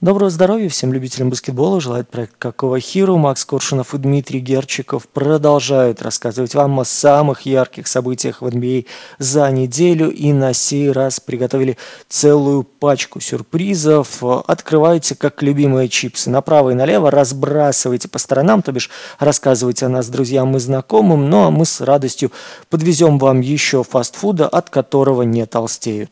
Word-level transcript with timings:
Доброго 0.00 0.30
здоровья 0.30 0.70
всем 0.70 0.94
любителям 0.94 1.28
баскетбола. 1.28 1.78
Желает 1.78 2.08
проект 2.08 2.32
Какого 2.38 2.80
Хиру. 2.80 3.18
Макс 3.18 3.44
Коршунов 3.44 3.92
и 3.94 3.98
Дмитрий 3.98 4.40
Герчиков 4.40 5.06
продолжают 5.06 6.00
рассказывать 6.00 6.54
вам 6.54 6.80
о 6.80 6.86
самых 6.86 7.42
ярких 7.42 7.86
событиях 7.86 8.40
в 8.40 8.46
NBA 8.46 8.86
а 8.86 9.22
за 9.22 9.50
неделю. 9.50 10.10
И 10.10 10.32
на 10.32 10.54
сей 10.54 10.90
раз 10.90 11.20
приготовили 11.20 11.76
целую 12.08 12.62
пачку 12.62 13.20
сюрпризов. 13.20 14.24
Открывайте 14.24 15.14
как 15.16 15.42
любимые 15.42 15.90
чипсы 15.90 16.30
направо 16.30 16.70
и 16.70 16.74
налево, 16.74 17.10
разбрасывайте 17.10 18.08
по 18.08 18.18
сторонам, 18.18 18.62
то 18.62 18.72
бишь 18.72 18.88
рассказывайте 19.18 19.84
о 19.84 19.90
нас 19.90 20.08
друзьям 20.08 20.56
и 20.56 20.60
знакомым. 20.60 21.28
Ну 21.28 21.44
а 21.44 21.50
мы 21.50 21.66
с 21.66 21.78
радостью 21.82 22.32
подвезем 22.70 23.18
вам 23.18 23.42
еще 23.42 23.84
фастфуда, 23.84 24.48
от 24.48 24.70
которого 24.70 25.24
не 25.24 25.44
толстеют. 25.44 26.10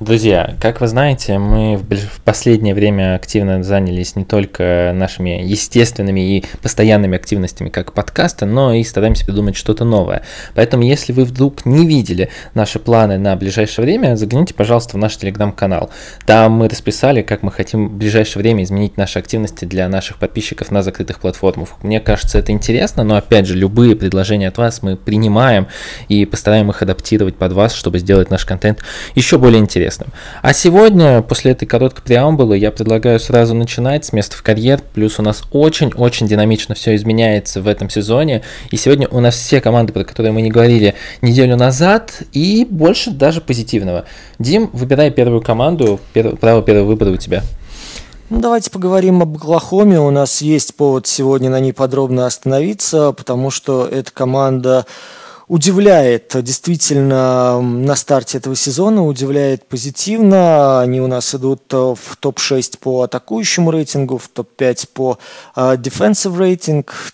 Друзья, 0.00 0.56
как 0.60 0.80
вы 0.80 0.88
знаете, 0.88 1.38
мы 1.38 1.76
в 1.76 2.20
последнее 2.24 2.74
время 2.74 3.14
активно 3.14 3.62
занялись 3.62 4.16
не 4.16 4.24
только 4.24 4.92
нашими 4.94 5.42
естественными 5.44 6.38
и 6.38 6.44
постоянными 6.60 7.16
активностями, 7.16 7.68
как 7.68 7.92
подкаста, 7.92 8.46
но 8.46 8.74
и 8.74 8.82
стараемся 8.82 9.24
придумать 9.24 9.54
что-то 9.54 9.84
новое. 9.84 10.22
Поэтому, 10.54 10.82
если 10.82 11.12
вы 11.12 11.24
вдруг 11.24 11.66
не 11.66 11.86
видели 11.86 12.30
наши 12.54 12.78
планы 12.78 13.18
на 13.18 13.36
ближайшее 13.36 13.84
время, 13.84 14.16
загляните, 14.16 14.54
пожалуйста, 14.54 14.96
в 14.96 15.00
наш 15.00 15.16
телеграм-канал. 15.16 15.90
Там 16.26 16.52
мы 16.52 16.68
расписали, 16.68 17.22
как 17.22 17.42
мы 17.42 17.52
хотим 17.52 17.88
в 17.88 17.92
ближайшее 17.92 18.42
время 18.42 18.64
изменить 18.64 18.96
наши 18.96 19.18
активности 19.18 19.64
для 19.66 19.88
наших 19.88 20.16
подписчиков 20.18 20.70
на 20.70 20.82
закрытых 20.82 21.20
платформах. 21.20 21.82
Мне 21.82 22.00
кажется, 22.00 22.38
это 22.38 22.50
интересно, 22.50 23.04
но 23.04 23.16
опять 23.16 23.46
же, 23.46 23.54
любые 23.54 23.94
предложения 23.94 24.48
от 24.48 24.58
вас 24.58 24.82
мы 24.82 24.96
принимаем 24.96 25.68
и 26.08 26.24
постараем 26.24 26.70
их 26.70 26.82
адаптировать 26.82 27.36
под 27.36 27.52
вас, 27.52 27.72
чтобы 27.72 28.00
сделать 28.00 28.30
наш 28.30 28.44
контент 28.44 28.80
еще 29.14 29.38
более 29.38 29.60
интересным 29.60 29.71
интересным. 29.72 30.10
А 30.42 30.52
сегодня, 30.52 31.22
после 31.22 31.52
этой 31.52 31.64
короткой 31.64 32.04
преамбулы, 32.04 32.58
я 32.58 32.70
предлагаю 32.70 33.18
сразу 33.18 33.54
начинать 33.54 34.04
с 34.04 34.12
места 34.12 34.36
в 34.36 34.42
карьер. 34.42 34.82
Плюс 34.92 35.18
у 35.18 35.22
нас 35.22 35.44
очень-очень 35.50 36.28
динамично 36.28 36.74
все 36.74 36.94
изменяется 36.94 37.62
в 37.62 37.68
этом 37.68 37.88
сезоне. 37.88 38.42
И 38.70 38.76
сегодня 38.76 39.08
у 39.08 39.20
нас 39.20 39.34
все 39.34 39.62
команды, 39.62 39.94
про 39.94 40.04
которые 40.04 40.32
мы 40.32 40.42
не 40.42 40.50
говорили 40.50 40.94
неделю 41.22 41.56
назад, 41.56 42.22
и 42.32 42.66
больше 42.68 43.10
даже 43.10 43.40
позитивного. 43.40 44.04
Дим, 44.38 44.68
выбирай 44.74 45.10
первую 45.10 45.40
команду. 45.40 46.00
право 46.38 46.62
первого 46.62 46.88
выбора 46.88 47.10
у 47.12 47.16
тебя. 47.16 47.42
Ну, 48.28 48.40
давайте 48.40 48.70
поговорим 48.70 49.22
об 49.22 49.36
Оклахоме. 49.36 50.00
У 50.00 50.10
нас 50.10 50.42
есть 50.42 50.74
повод 50.74 51.06
сегодня 51.06 51.48
на 51.50 51.60
ней 51.60 51.72
подробно 51.72 52.26
остановиться, 52.26 53.12
потому 53.12 53.50
что 53.50 53.86
эта 53.86 54.10
команда 54.10 54.86
удивляет 55.48 56.34
действительно 56.42 57.60
на 57.60 57.96
старте 57.96 58.38
этого 58.38 58.56
сезона, 58.56 59.04
удивляет 59.04 59.68
позитивно. 59.68 60.80
Они 60.80 61.00
у 61.00 61.06
нас 61.06 61.34
идут 61.34 61.62
э, 61.72 61.76
в 61.76 62.16
топ-6 62.18 62.78
по 62.78 63.02
атакующему 63.02 63.70
рейтингу, 63.70 64.18
в 64.18 64.28
топ-5 64.28 64.88
по 64.94 65.18
э, 65.56 65.76
defensive 65.76 66.36
рейтинг, 66.38 67.12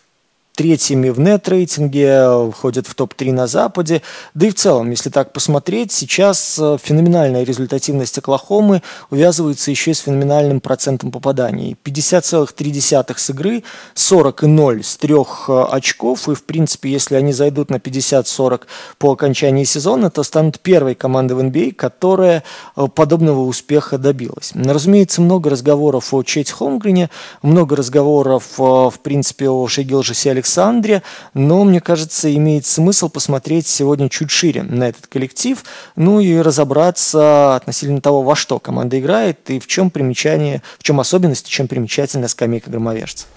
третьими 0.58 1.10
в 1.10 1.20
нет-рейтинге, 1.20 2.50
входят 2.50 2.88
в 2.88 2.94
топ-3 2.96 3.30
на 3.32 3.46
Западе. 3.46 4.02
Да 4.34 4.48
и 4.48 4.50
в 4.50 4.56
целом, 4.56 4.90
если 4.90 5.08
так 5.08 5.32
посмотреть, 5.32 5.92
сейчас 5.92 6.58
э, 6.58 6.78
феноменальная 6.82 7.44
результативность 7.44 8.18
Оклахомы 8.18 8.82
увязывается 9.08 9.70
еще 9.70 9.92
и 9.92 9.94
с 9.94 10.00
феноменальным 10.00 10.60
процентом 10.60 11.12
попаданий. 11.12 11.76
50,3 11.84 13.16
с 13.16 13.30
игры, 13.30 13.62
40,0 13.94 14.82
с 14.82 14.96
трех 14.96 15.44
э, 15.48 15.62
очков. 15.70 16.28
И, 16.28 16.34
в 16.34 16.42
принципе, 16.42 16.90
если 16.90 17.14
они 17.14 17.32
зайдут 17.32 17.70
на 17.70 17.76
50-40 17.76 18.62
по 18.98 19.12
окончании 19.12 19.62
сезона, 19.62 20.10
то 20.10 20.24
станут 20.24 20.58
первой 20.58 20.96
командой 20.96 21.34
в 21.34 21.38
NBA, 21.38 21.70
а, 21.70 21.74
которая 21.76 22.42
э, 22.74 22.88
подобного 22.92 23.42
успеха 23.42 23.96
добилась. 23.96 24.50
Разумеется, 24.56 25.20
много 25.20 25.50
разговоров 25.50 26.12
о 26.12 26.24
Чете 26.24 26.52
Холмгрене, 26.52 27.10
много 27.42 27.76
разговоров, 27.76 28.58
в 28.58 28.98
принципе, 29.04 29.48
о 29.48 29.68
Шегилжесе 29.68 30.32
Александре 30.32 30.47
Александре, 30.48 31.02
но, 31.34 31.62
мне 31.64 31.80
кажется, 31.80 32.34
имеет 32.34 32.64
смысл 32.64 33.10
посмотреть 33.10 33.66
сегодня 33.66 34.08
чуть 34.08 34.30
шире 34.30 34.62
на 34.62 34.88
этот 34.88 35.06
коллектив, 35.06 35.62
ну 35.94 36.20
и 36.20 36.38
разобраться 36.38 37.54
относительно 37.54 38.00
того, 38.00 38.22
во 38.22 38.34
что 38.34 38.58
команда 38.58 38.98
играет 38.98 39.50
и 39.50 39.60
в 39.60 39.66
чем 39.66 39.90
примечание, 39.90 40.62
в 40.78 40.84
чем 40.84 41.00
особенность, 41.00 41.46
чем 41.48 41.68
примечательна 41.68 42.28
скамейка 42.28 42.70
громовержцев. 42.70 43.28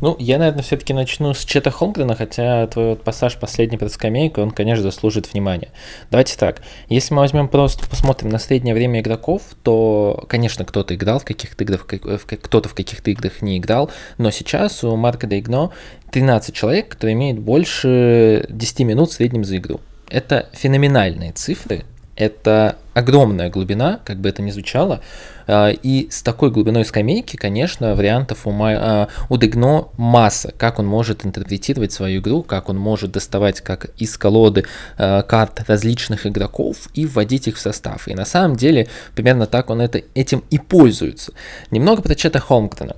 Ну, 0.00 0.16
я, 0.18 0.38
наверное, 0.38 0.62
все-таки 0.62 0.94
начну 0.94 1.34
с 1.34 1.44
Чета 1.44 1.70
Холмгрена, 1.70 2.14
хотя 2.14 2.66
твой 2.66 2.90
вот 2.90 3.02
пассаж 3.02 3.36
последний 3.36 3.76
под 3.76 3.92
скамейкой, 3.92 4.44
он, 4.44 4.50
конечно, 4.50 4.82
заслужит 4.82 5.32
внимания. 5.32 5.68
Давайте 6.10 6.36
так, 6.38 6.62
если 6.88 7.14
мы 7.14 7.20
возьмем 7.20 7.48
просто, 7.48 7.88
посмотрим 7.88 8.30
на 8.30 8.38
среднее 8.38 8.74
время 8.74 9.00
игроков, 9.00 9.42
то, 9.62 10.24
конечно, 10.28 10.64
кто-то 10.64 10.94
играл 10.94 11.18
в 11.18 11.24
каких-то 11.24 11.64
играх, 11.64 11.86
кто-то 11.86 12.68
в 12.68 12.74
каких-то 12.74 13.10
играх 13.10 13.42
не 13.42 13.58
играл, 13.58 13.90
но 14.18 14.30
сейчас 14.30 14.82
у 14.84 14.96
Марка 14.96 15.26
Дейгно 15.26 15.70
13 16.12 16.54
человек, 16.54 16.88
которые 16.88 17.14
имеют 17.14 17.38
больше 17.38 18.46
10 18.48 18.80
минут 18.80 19.10
в 19.10 19.12
среднем 19.12 19.44
за 19.44 19.58
игру. 19.58 19.80
Это 20.08 20.48
феноменальные 20.52 21.32
цифры, 21.32 21.84
это 22.20 22.76
огромная 22.92 23.48
глубина, 23.48 23.98
как 24.04 24.18
бы 24.18 24.28
это 24.28 24.42
ни 24.42 24.50
звучало, 24.50 25.00
а, 25.46 25.70
и 25.70 26.10
с 26.10 26.22
такой 26.22 26.50
глубиной 26.50 26.84
скамейки, 26.84 27.36
конечно, 27.36 27.94
вариантов 27.94 28.46
у, 28.46 28.52
а, 28.62 29.08
у 29.30 29.36
Дегно 29.38 29.88
масса, 29.96 30.52
как 30.56 30.78
он 30.78 30.86
может 30.86 31.24
интерпретировать 31.24 31.92
свою 31.92 32.20
игру, 32.20 32.42
как 32.42 32.68
он 32.68 32.76
может 32.76 33.10
доставать 33.12 33.62
как 33.62 33.86
из 33.96 34.18
колоды 34.18 34.66
а, 34.98 35.22
карт 35.22 35.62
различных 35.66 36.26
игроков 36.26 36.90
и 36.92 37.06
вводить 37.06 37.48
их 37.48 37.56
в 37.56 37.60
состав. 37.60 38.06
И 38.06 38.14
на 38.14 38.26
самом 38.26 38.56
деле 38.56 38.86
примерно 39.14 39.46
так 39.46 39.70
он 39.70 39.80
это, 39.80 40.02
этим 40.14 40.44
и 40.50 40.58
пользуется. 40.58 41.32
Немного 41.70 42.02
про 42.02 42.14
Чета 42.14 42.38
Холмгтона. 42.38 42.96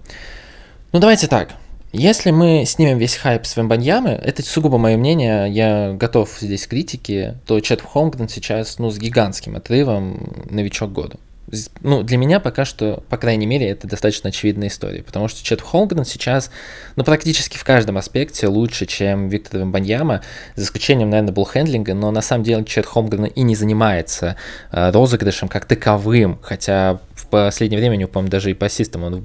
Ну 0.93 0.99
давайте 0.99 1.29
так, 1.29 1.51
если 1.93 2.31
мы 2.31 2.65
снимем 2.67 2.99
весь 2.99 3.17
хайп 3.17 3.47
с 3.47 3.57
Вембаньямы, 3.57 4.11
это 4.11 4.43
сугубо 4.43 4.79
мое 4.79 4.97
мнение, 4.97 5.51
я 5.51 5.93
готов 5.93 6.31
здесь 6.41 6.67
к 6.67 6.71
критике, 6.71 7.39
то 7.47 7.61
Чет 7.61 7.83
Холмгрен 7.83 8.29
сейчас 8.29 8.79
ну, 8.79 8.91
с 8.91 8.99
гигантским 8.99 9.57
отрывом 9.57 10.47
новичок 10.51 10.93
года 10.93 11.17
ну, 11.83 12.03
для 12.03 12.17
меня 12.17 12.41
пока 12.41 12.65
что, 12.65 13.03
по 13.09 13.17
крайней 13.17 13.47
мере, 13.47 13.69
это 13.69 13.87
достаточно 13.87 14.31
очевидная 14.31 14.69
история, 14.69 15.03
потому 15.03 15.29
что 15.29 15.45
Чет 15.45 15.61
Холмгрен 15.61 16.05
сейчас, 16.05 16.51
ну, 16.97 17.05
практически 17.05 17.59
в 17.59 17.65
каждом 17.65 17.99
аспекте 17.99 18.47
лучше, 18.47 18.87
чем 18.87 19.29
Виктор 19.29 19.61
Вимбаньяма, 19.61 20.23
за 20.57 20.65
исключением, 20.65 21.11
наверное, 21.11 21.35
буллхендлинга, 21.35 21.95
но 21.95 22.11
на 22.11 22.23
самом 22.23 22.45
деле 22.45 22.65
Чет 22.65 22.87
Холмгрен 22.87 23.27
и 23.27 23.43
не 23.43 23.55
занимается 23.55 24.37
э, 24.71 24.91
розыгрышем 24.91 25.49
как 25.49 25.67
таковым, 25.67 26.39
хотя 26.43 27.01
в 27.23 27.27
последнее 27.29 27.79
время 27.79 27.97
него, 27.97 28.11
по-моему, 28.11 28.31
даже 28.31 28.51
и 28.51 28.55
по 28.55 28.67
ассистам 28.67 29.05
он 29.05 29.23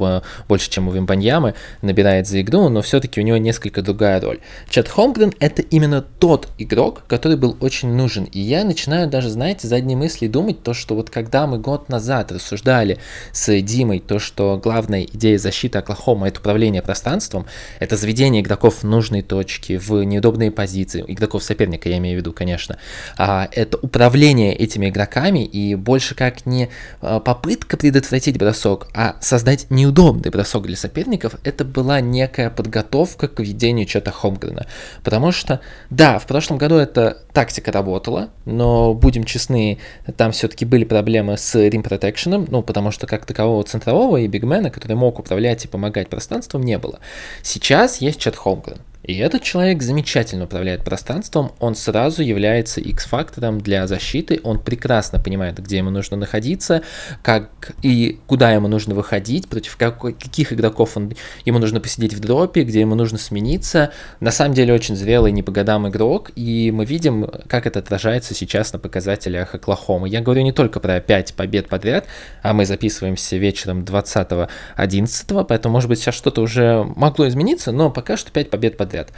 больше, 0.47 0.69
чем 0.69 0.87
у 0.87 0.91
Вимбаньямы, 0.91 1.55
набирает 1.81 2.27
за 2.27 2.41
игру, 2.41 2.69
но 2.69 2.81
все-таки 2.81 3.19
у 3.19 3.23
него 3.23 3.37
несколько 3.37 3.81
другая 3.81 4.21
роль. 4.21 4.39
Чет 4.69 4.87
Холмгрен— 4.87 5.33
это 5.39 5.61
именно 5.61 6.01
тот 6.01 6.47
игрок, 6.57 7.03
который 7.07 7.37
был 7.37 7.57
очень 7.59 7.93
нужен, 7.93 8.25
и 8.25 8.39
я 8.39 8.63
начинаю 8.63 9.07
даже, 9.07 9.29
знаете, 9.29 9.67
задние 9.67 9.97
мысли 9.97 10.27
думать, 10.27 10.63
то, 10.63 10.73
что 10.73 10.95
вот 10.95 11.09
когда 11.09 11.47
мы 11.47 11.59
год 11.59 11.89
назад 11.89 12.31
рассуждали 12.31 12.99
с 13.31 13.61
Димой, 13.61 13.99
то, 13.99 14.19
что 14.19 14.59
главная 14.61 15.03
идея 15.03 15.37
защиты 15.37 15.77
Оклахома– 15.77 16.27
это 16.29 16.39
управление 16.39 16.81
пространством, 16.81 17.45
это 17.79 17.97
заведение 17.97 18.41
игроков 18.41 18.79
в 18.79 18.83
нужные 18.83 19.23
точки, 19.23 19.77
в 19.77 20.03
неудобные 20.03 20.51
позиции, 20.51 21.03
игроков 21.07 21.43
соперника, 21.43 21.89
я 21.89 21.97
имею 21.97 22.17
в 22.17 22.19
виду, 22.19 22.33
конечно, 22.33 22.77
а, 23.17 23.47
это 23.51 23.77
управление 23.77 24.55
этими 24.55 24.89
игроками 24.89 25.43
и 25.45 25.75
больше 25.75 26.15
как 26.15 26.45
не 26.45 26.69
а, 27.01 27.19
попытка 27.19 27.77
предотвратить 27.87 28.37
бросок, 28.37 28.89
а 28.93 29.15
создать 29.21 29.67
неудобный 29.69 30.29
бросок 30.29 30.65
для 30.65 30.75
соперников, 30.75 31.35
это 31.45 31.63
была 31.63 32.01
некая 32.01 32.49
подготовка 32.49 33.29
к 33.29 33.39
ведению 33.39 33.85
чего-то 33.85 34.11
Холмгрена. 34.11 34.67
Потому 35.05 35.31
что, 35.31 35.61
да, 35.89 36.19
в 36.19 36.25
прошлом 36.25 36.57
году 36.57 36.75
эта 36.75 37.19
тактика 37.31 37.71
работала, 37.71 38.29
но, 38.43 38.93
будем 38.93 39.23
честны, 39.23 39.77
там 40.17 40.33
все-таки 40.33 40.65
были 40.65 40.83
проблемы 40.83 41.37
с 41.37 41.55
Rim 41.55 41.81
Protection, 41.81 42.47
ну, 42.51 42.61
потому 42.61 42.91
что 42.91 43.07
как 43.07 43.25
такового 43.25 43.63
центрового 43.63 44.17
и 44.17 44.27
бигмена, 44.27 44.69
который 44.69 44.97
мог 44.97 45.17
управлять 45.19 45.63
и 45.63 45.69
помогать 45.69 46.09
пространством, 46.09 46.63
не 46.63 46.77
было. 46.77 46.99
Сейчас 47.41 48.01
есть 48.01 48.19
Чет 48.19 48.35
Холмгрен. 48.35 48.79
И 49.07 49.15
этот 49.19 49.41
человек 49.41 49.81
замечательно 49.81 50.43
управляет 50.43 50.83
пространством, 50.83 51.53
он 51.59 51.75
сразу 51.75 52.21
является 52.21 52.81
X-фактором 52.81 53.61
для 53.61 53.87
защиты, 53.87 54.41
он 54.43 54.59
прекрасно 54.59 55.17
понимает, 55.17 55.57
где 55.59 55.77
ему 55.77 55.91
нужно 55.91 56.17
находиться, 56.17 56.83
как 57.23 57.71
и 57.81 58.19
куда 58.27 58.51
ему 58.51 58.67
нужно 58.67 58.95
выходить, 58.95 59.47
против 59.47 59.77
какой, 59.77 60.11
каких 60.11 60.51
игроков 60.51 60.97
он, 60.97 61.13
ему 61.45 61.57
нужно 61.57 61.79
посидеть 61.79 62.13
в 62.13 62.19
дропе, 62.19 62.63
где 62.63 62.81
ему 62.81 62.95
нужно 62.95 63.17
смениться. 63.17 63.93
На 64.19 64.31
самом 64.31 64.53
деле 64.53 64.73
очень 64.73 64.97
зрелый, 64.97 65.31
не 65.31 65.41
по 65.41 65.53
годам 65.53 65.87
игрок, 65.87 66.31
и 66.35 66.69
мы 66.71 66.83
видим, 66.83 67.31
как 67.47 67.65
это 67.65 67.79
отражается 67.79 68.33
сейчас 68.33 68.73
на 68.73 68.79
показателях 68.79 69.55
Оклахомы. 69.55 70.09
Я 70.09 70.19
говорю 70.19 70.41
не 70.41 70.51
только 70.51 70.81
про 70.81 70.99
5 70.99 71.33
побед 71.35 71.69
подряд, 71.69 72.07
а 72.43 72.51
мы 72.51 72.65
записываемся 72.65 73.37
вечером 73.37 73.85
20-11, 73.85 75.45
поэтому, 75.47 75.71
может 75.71 75.87
быть, 75.87 75.99
сейчас 75.99 76.15
что-то 76.15 76.41
уже 76.41 76.83
могло 76.97 77.25
измениться, 77.29 77.71
но 77.71 77.89
пока 77.89 78.17
что 78.17 78.33
5 78.33 78.49
побед 78.49 78.75
подряд 78.75 78.96
tead. 78.97 79.11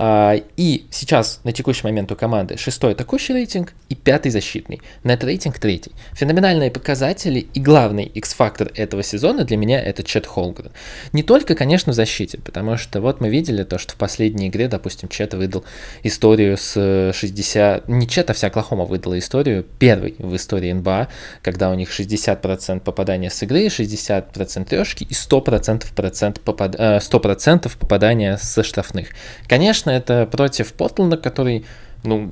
А, 0.00 0.36
и 0.56 0.86
сейчас 0.90 1.40
на 1.42 1.52
текущий 1.52 1.82
момент 1.82 2.12
у 2.12 2.16
команды 2.16 2.56
шестой 2.56 2.92
атакующий 2.92 3.34
рейтинг 3.34 3.72
и 3.88 3.96
пятый 3.96 4.30
защитный. 4.30 4.80
Нет 5.02 5.24
рейтинг 5.24 5.58
третий. 5.58 5.90
Феноменальные 6.12 6.70
показатели 6.70 7.40
и 7.52 7.60
главный 7.60 8.04
X-фактор 8.04 8.70
этого 8.76 9.02
сезона 9.02 9.44
для 9.44 9.56
меня 9.56 9.82
это 9.82 10.04
Чет 10.04 10.24
Холгрен. 10.24 10.70
Не 11.12 11.24
только, 11.24 11.56
конечно, 11.56 11.92
в 11.92 11.96
защите, 11.96 12.38
потому 12.38 12.76
что 12.76 13.00
вот 13.00 13.20
мы 13.20 13.28
видели 13.28 13.64
то, 13.64 13.78
что 13.78 13.94
в 13.94 13.96
последней 13.96 14.46
игре, 14.46 14.68
допустим, 14.68 15.08
Чет 15.08 15.34
выдал 15.34 15.64
историю 16.04 16.56
с 16.56 17.12
60... 17.12 17.88
Не 17.88 18.06
Чет, 18.06 18.30
а 18.30 18.34
вся 18.34 18.46
Оклахома 18.46 18.84
выдала 18.84 19.18
историю, 19.18 19.66
первый 19.80 20.14
в 20.18 20.36
истории 20.36 20.70
НБА, 20.70 21.08
когда 21.42 21.70
у 21.70 21.74
них 21.74 21.90
60% 21.90 22.80
попадания 22.80 23.30
с 23.30 23.42
игры, 23.42 23.66
60% 23.66 24.64
трешки 24.64 25.02
и 25.02 25.12
100% 25.12 25.86
процент 25.92 26.40
попад... 26.40 26.76
100% 26.76 27.66
э, 27.66 27.78
попадания 27.80 28.36
со 28.36 28.62
штрафных. 28.62 29.08
Конечно, 29.48 29.87
это 29.90 30.26
против 30.26 30.72
Портленда, 30.72 31.16
который 31.16 31.64
ну, 32.04 32.30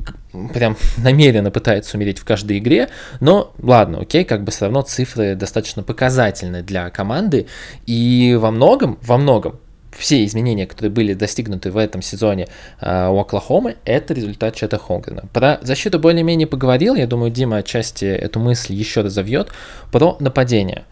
прям 0.52 0.76
намеренно 0.98 1.50
пытается 1.50 1.96
умереть 1.96 2.18
в 2.18 2.24
каждой 2.24 2.58
игре, 2.58 2.88
но 3.20 3.52
ладно, 3.58 4.00
окей, 4.00 4.24
как 4.24 4.44
бы 4.44 4.50
все 4.50 4.66
равно 4.66 4.82
цифры 4.82 5.34
достаточно 5.34 5.82
показательны 5.82 6.62
для 6.62 6.90
команды, 6.90 7.46
и 7.86 8.36
во 8.40 8.50
многом, 8.50 8.98
во 9.02 9.16
многом, 9.18 9.60
все 9.96 10.24
изменения, 10.24 10.66
которые 10.66 10.90
были 10.90 11.14
достигнуты 11.14 11.70
в 11.70 11.78
этом 11.78 12.02
сезоне 12.02 12.48
э, 12.80 13.08
у 13.08 13.18
Оклахомы, 13.18 13.76
это 13.84 14.12
результат 14.12 14.54
Чета 14.54 14.78
Хонгрена. 14.78 15.24
Про 15.32 15.58
защиту 15.62 15.98
более-менее 15.98 16.46
поговорил, 16.46 16.94
я 16.94 17.06
думаю, 17.06 17.30
Дима 17.30 17.58
отчасти 17.58 18.04
эту 18.04 18.38
мысль 18.38 18.74
еще 18.74 19.00
разовьет, 19.00 19.48
про 19.90 20.16
нападение. 20.20 20.84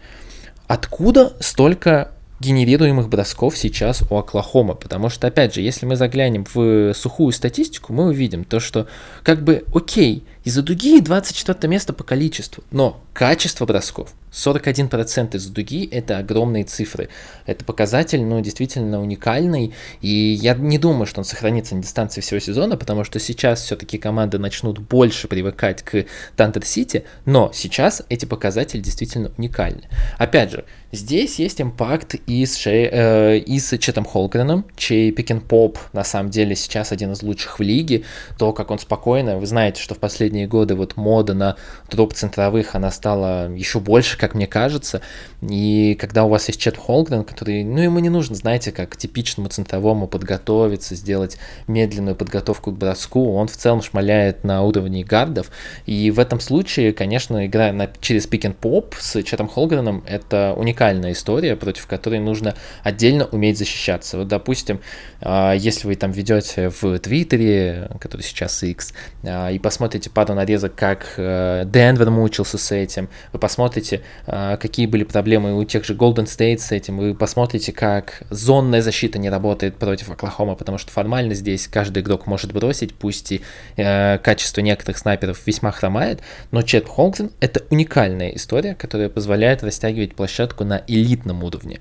Откуда 0.67 1.33
столько 1.39 2.11
генерируемых 2.39 3.09
бросков 3.09 3.57
сейчас 3.57 4.03
у 4.09 4.17
Оклахомы, 4.17 4.75
потому 4.75 5.09
что, 5.09 5.27
опять 5.27 5.53
же, 5.53 5.61
если 5.61 5.85
мы 5.85 5.95
заглянем 5.95 6.45
в 6.53 6.93
сухую 6.93 7.31
статистику, 7.31 7.93
мы 7.93 8.05
увидим 8.07 8.43
то, 8.43 8.59
что 8.59 8.87
как 9.23 9.43
бы 9.43 9.63
окей, 9.73 10.23
из-за 10.43 10.61
дуги 10.61 10.99
24 10.99 11.67
место 11.69 11.93
по 11.93 12.03
количеству, 12.03 12.63
но 12.71 13.01
качество 13.13 13.65
бросков 13.65 14.09
41% 14.35 15.37
из 15.37 15.47
дуги– 15.47 15.87
это 15.91 16.17
огромные 16.17 16.65
цифры. 16.65 17.09
Это 17.45 17.63
показатель, 17.63 18.21
ну, 18.21 18.41
действительно 18.41 19.01
уникальный, 19.01 19.73
и 20.01 20.09
я 20.09 20.53
не 20.55 20.77
думаю, 20.77 21.05
что 21.05 21.21
он 21.21 21.25
сохранится 21.25 21.75
на 21.75 21.81
дистанции 21.81 22.19
всего 22.19 22.39
сезона, 22.39 22.75
потому 22.75 23.05
что 23.05 23.19
сейчас 23.19 23.61
все-таки 23.63 23.97
команды 23.97 24.37
начнут 24.37 24.79
больше 24.79 25.27
привыкать 25.29 25.83
к 25.83 26.05
Тантер 26.35 26.65
Сити, 26.65 27.05
но 27.25 27.51
сейчас 27.53 28.03
эти 28.09 28.25
показатели 28.25 28.81
действительно 28.81 29.31
уникальны. 29.37 29.83
Опять 30.17 30.51
же, 30.51 30.65
здесь 30.91 31.39
есть 31.39 31.61
импакт 31.61 32.15
и 32.15 32.45
с, 32.45 32.57
Шей, 32.57 32.89
э, 32.91 33.37
и 33.37 33.59
с 33.59 33.77
Четом 33.77 34.03
Холгреном, 34.03 34.65
чей 34.75 35.11
пикен 35.11 35.39
поп 35.39 35.79
на 35.93 36.03
самом 36.03 36.29
деле 36.29 36.55
сейчас 36.55 36.91
один 36.91 37.13
из 37.13 37.23
лучших 37.23 37.59
в 37.59 37.63
лиге, 37.63 38.03
то, 38.37 38.51
как 38.51 38.69
он 38.69 38.79
спокойно, 38.79 39.37
вы 39.37 39.45
знаете, 39.45 39.81
что 39.81 39.95
в 39.95 39.99
последние 39.99 40.47
годы 40.47 40.75
вот 40.75 40.97
мода 40.97 41.33
на 41.33 41.55
дроп 41.89 42.13
центровых, 42.13 42.75
она 42.75 42.91
стала 42.91 43.49
еще 43.53 43.79
больше, 43.79 44.17
как 44.25 44.33
мне 44.33 44.47
кажется. 44.47 45.01
И 45.41 45.95
когда 45.99 46.23
у 46.23 46.29
вас 46.29 46.47
есть 46.47 46.59
Чет 46.59 46.77
Холгрен, 46.77 47.23
который, 47.23 47.63
ну, 47.63 47.79
ему 47.79 47.99
не 47.99 48.09
нужно, 48.09 48.35
знаете, 48.35 48.71
как 48.71 48.97
типичному 48.97 49.49
центровому 49.49 50.07
подготовиться, 50.07 50.95
сделать 50.95 51.37
медленную 51.67 52.15
подготовку 52.15 52.71
к 52.71 52.77
броску, 52.77 53.33
он 53.35 53.47
в 53.47 53.55
целом 53.55 53.83
шмаляет 53.83 54.43
на 54.43 54.63
уровне 54.63 55.03
гардов. 55.03 55.51
И 55.85 56.09
в 56.09 56.19
этом 56.19 56.39
случае, 56.39 56.91
конечно, 56.91 57.45
игра 57.45 57.71
на, 57.71 57.87
через 58.01 58.25
пик 58.25 58.45
поп 58.55 58.95
с 58.99 59.21
Четом 59.23 59.47
Холгреном— 59.47 60.03
это 60.07 60.53
уникальная 60.57 61.11
история, 61.11 61.55
против 61.55 61.87
которой 61.87 62.19
нужно 62.19 62.55
отдельно 62.83 63.25
уметь 63.25 63.57
защищаться. 63.57 64.17
Вот, 64.17 64.27
допустим, 64.27 64.81
а, 65.21 65.53
если 65.53 65.87
вы 65.87 65.95
там 65.95 66.11
ведете 66.11 66.69
в 66.69 66.97
Твиттере, 66.99 67.89
который 67.99 68.21
сейчас 68.21 68.61
X, 68.63 68.93
а, 69.23 69.49
и 69.49 69.59
посмотрите 69.59 70.09
пару 70.09 70.33
нарезок, 70.33 70.75
как 70.75 71.13
э, 71.17 71.63
Денвер 71.65 72.09
мучился 72.09 72.57
с 72.57 72.71
этим, 72.71 73.09
вы 73.31 73.39
посмотрите, 73.39 74.01
какие 74.25 74.85
были 74.85 75.03
проблемы 75.03 75.57
у 75.57 75.63
тех 75.63 75.85
же 75.85 75.93
Golden 75.93 76.25
State 76.25 76.59
с 76.59 76.71
этим, 76.71 76.97
вы 76.97 77.13
посмотрите, 77.13 77.71
как 77.71 78.23
зонная 78.29 78.81
защита 78.81 79.19
не 79.19 79.29
работает 79.29 79.75
против 79.77 80.09
Оклахома, 80.09 80.55
потому 80.55 80.77
что 80.77 80.91
формально 80.91 81.33
здесь 81.33 81.67
каждый 81.67 82.01
игрок 82.01 82.27
может 82.27 82.51
бросить, 82.51 82.93
пусть 82.95 83.31
и 83.31 83.41
э, 83.77 84.17
качество 84.19 84.61
некоторых 84.61 84.97
снайперов 84.97 85.45
весьма 85.45 85.71
хромает, 85.71 86.21
но 86.51 86.61
Чет 86.61 86.87
Холгрен— 86.87 87.31
это 87.39 87.63
уникальная 87.69 88.29
история, 88.29 88.75
которая 88.75 89.09
позволяет 89.09 89.63
растягивать 89.63 90.15
площадку 90.15 90.63
на 90.63 90.83
элитном 90.87 91.43
уровне. 91.43 91.79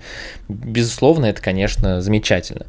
Безусловно, 0.49 1.27
это, 1.27 1.41
конечно, 1.41 2.01
замечательно. 2.01 2.67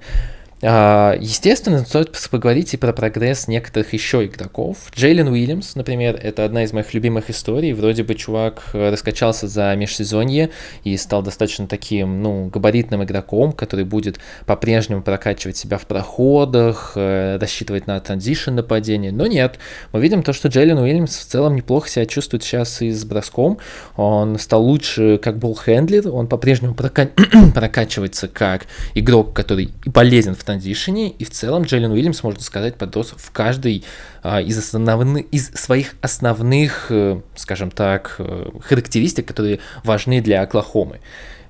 А, 0.62 1.18
естественно, 1.20 1.80
стоит 1.84 2.18
поговорить 2.32 2.74
и 2.74 2.78
про 2.78 2.94
прогресс 2.94 3.48
некоторых 3.48 3.92
еще 3.92 4.26
игроков. 4.26 4.78
Джейлен 4.96 5.28
Уильямс, 5.28 5.76
например, 5.76 6.18
это 6.22 6.46
одна 6.46 6.64
из 6.64 6.72
моих 6.72 6.94
любимых 6.94 7.30
историй. 7.30 7.74
Вроде 7.74 8.04
бы 8.04 8.16
чувак 8.16 8.64
э, 8.74 8.90
раскачался 8.90 9.48
за 9.48 9.76
межсезонье 9.76 10.52
и 10.86 10.96
стал 10.96 11.24
достаточно 11.24 11.68
таким, 11.68 12.22
ну, 12.24 12.48
габаритным 12.48 13.04
игроком, 13.04 13.52
который 13.52 13.84
будет 13.84 14.20
по-прежнему 14.46 15.02
прокачивать 15.02 15.58
себя 15.58 15.78
в 15.78 15.86
проходах, 15.88 16.94
э, 16.96 17.38
рассчитывать 17.38 17.86
на 17.86 18.00
транзишн 18.00 18.52
нападение. 18.52 19.12
Но 19.12 19.28
нет, 19.28 19.60
мы 19.92 20.00
видим 20.00 20.24
то, 20.24 20.32
что 20.32 20.48
Джейлен 20.48 20.78
Уильямс 20.78 21.18
в 21.18 21.26
целом 21.26 21.56
неплохо 21.56 21.90
себя 21.90 22.06
чувствует 22.06 22.44
сейчас 22.44 22.82
и 22.82 22.92
с 22.92 23.04
броском. 23.04 23.58
Он 23.98 24.40
стал 24.40 24.64
лучше 24.64 25.18
как 25.18 25.38
болл-хендлер, 25.38 26.10
он 26.10 26.28
по-прежнему 26.28 26.76
прока... 26.76 27.10
прокачивается 27.54 28.30
как 28.30 28.68
игрок, 28.94 29.34
который 29.34 29.72
полезен 29.94 30.34
в 30.34 30.45
транзишене, 30.46 31.10
и 31.10 31.24
в 31.24 31.32
целом 31.32 31.64
Джейлен 31.64 31.92
Уильямс, 31.92 32.24
можно 32.24 32.42
сказать, 32.42 32.76
подрос 32.76 33.14
в 33.18 33.32
каждой 33.32 33.84
а, 34.24 34.42
из, 34.42 34.58
основных, 34.58 35.26
из 35.32 35.50
своих 35.50 35.96
основных, 36.02 36.88
э, 36.90 37.22
скажем 37.36 37.72
так, 37.72 38.16
э, 38.20 38.50
характеристик, 38.62 39.28
которые 39.28 39.60
важны 39.84 40.22
для 40.22 40.42
Оклахомы. 40.42 41.00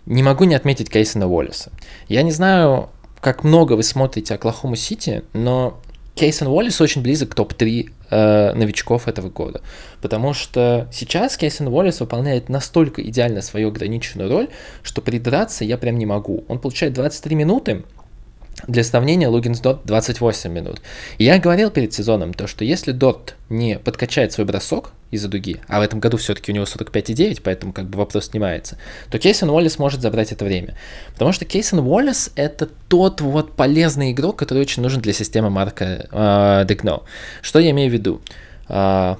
Не 0.05 0.23
могу 0.23 0.43
не 0.45 0.55
отметить 0.55 0.89
Кейсона 0.89 1.27
Уоллеса. 1.27 1.71
Я 2.07 2.21
не 2.23 2.31
знаю, 2.31 2.89
как 3.21 3.43
много 3.43 3.73
вы 3.73 3.83
смотрите 3.83 4.35
Оклахому 4.35 4.75
Сити, 4.75 5.23
но 5.33 5.79
Кейсон 6.15 6.47
Уоллес 6.47 6.79
очень 6.79 7.01
близок 7.01 7.29
к 7.29 7.35
топ-3 7.35 7.89
э, 8.09 8.53
новичков 8.53 9.07
этого 9.07 9.29
года. 9.29 9.61
Потому 10.01 10.33
что 10.33 10.87
сейчас 10.91 11.35
Кейсон 11.35 11.67
Уоллес 11.67 11.99
выполняет 11.99 12.47
настолько 12.47 13.01
идеально 13.01 13.41
свою 13.41 13.67
ограниченную 13.67 14.29
роль, 14.29 14.47
что 14.81 15.01
придраться 15.01 15.65
я 15.65 15.77
прям 15.77 15.97
не 15.97 16.05
могу. 16.05 16.45
Он 16.47 16.59
получает 16.59 16.93
23 16.93 17.35
минуты, 17.35 17.83
для 18.67 18.83
сравнения, 18.83 19.27
Лугинс 19.27 19.59
Дот 19.59 19.81
28 19.85 20.51
минут. 20.51 20.81
И 21.17 21.25
я 21.25 21.39
говорил 21.39 21.69
перед 21.69 21.93
сезоном, 21.93 22.33
то, 22.33 22.47
что 22.47 22.63
если 22.63 22.91
Дот 22.91 23.35
не 23.49 23.79
подкачает 23.79 24.31
свой 24.31 24.45
бросок 24.45 24.91
из-за 25.11 25.27
дуги, 25.27 25.61
а 25.67 25.79
в 25.79 25.83
этом 25.83 25.99
году 25.99 26.17
все-таки 26.17 26.51
у 26.51 26.55
него 26.55 26.65
45,9, 26.65 27.41
поэтому 27.43 27.73
как 27.73 27.89
бы 27.89 27.97
вопрос 27.97 28.27
снимается, 28.27 28.77
то 29.09 29.19
Кейсон 29.19 29.49
Уоллес 29.49 29.77
может 29.77 30.01
забрать 30.01 30.31
это 30.31 30.45
время. 30.45 30.75
Потому 31.13 31.31
что 31.31 31.45
Кейсон 31.45 31.79
Уоллес 31.79 32.31
это 32.35 32.69
тот 32.87 33.21
вот 33.21 33.53
полезный 33.53 34.11
игрок, 34.11 34.37
который 34.37 34.59
очень 34.59 34.81
нужен 34.81 35.01
для 35.01 35.13
системы 35.13 35.49
Марка 35.49 36.07
э. 36.11 36.99
Что 37.41 37.59
я 37.59 37.71
имею 37.71 37.89
в 37.89 37.93
виду? 37.93 38.21
Э, 38.67 39.15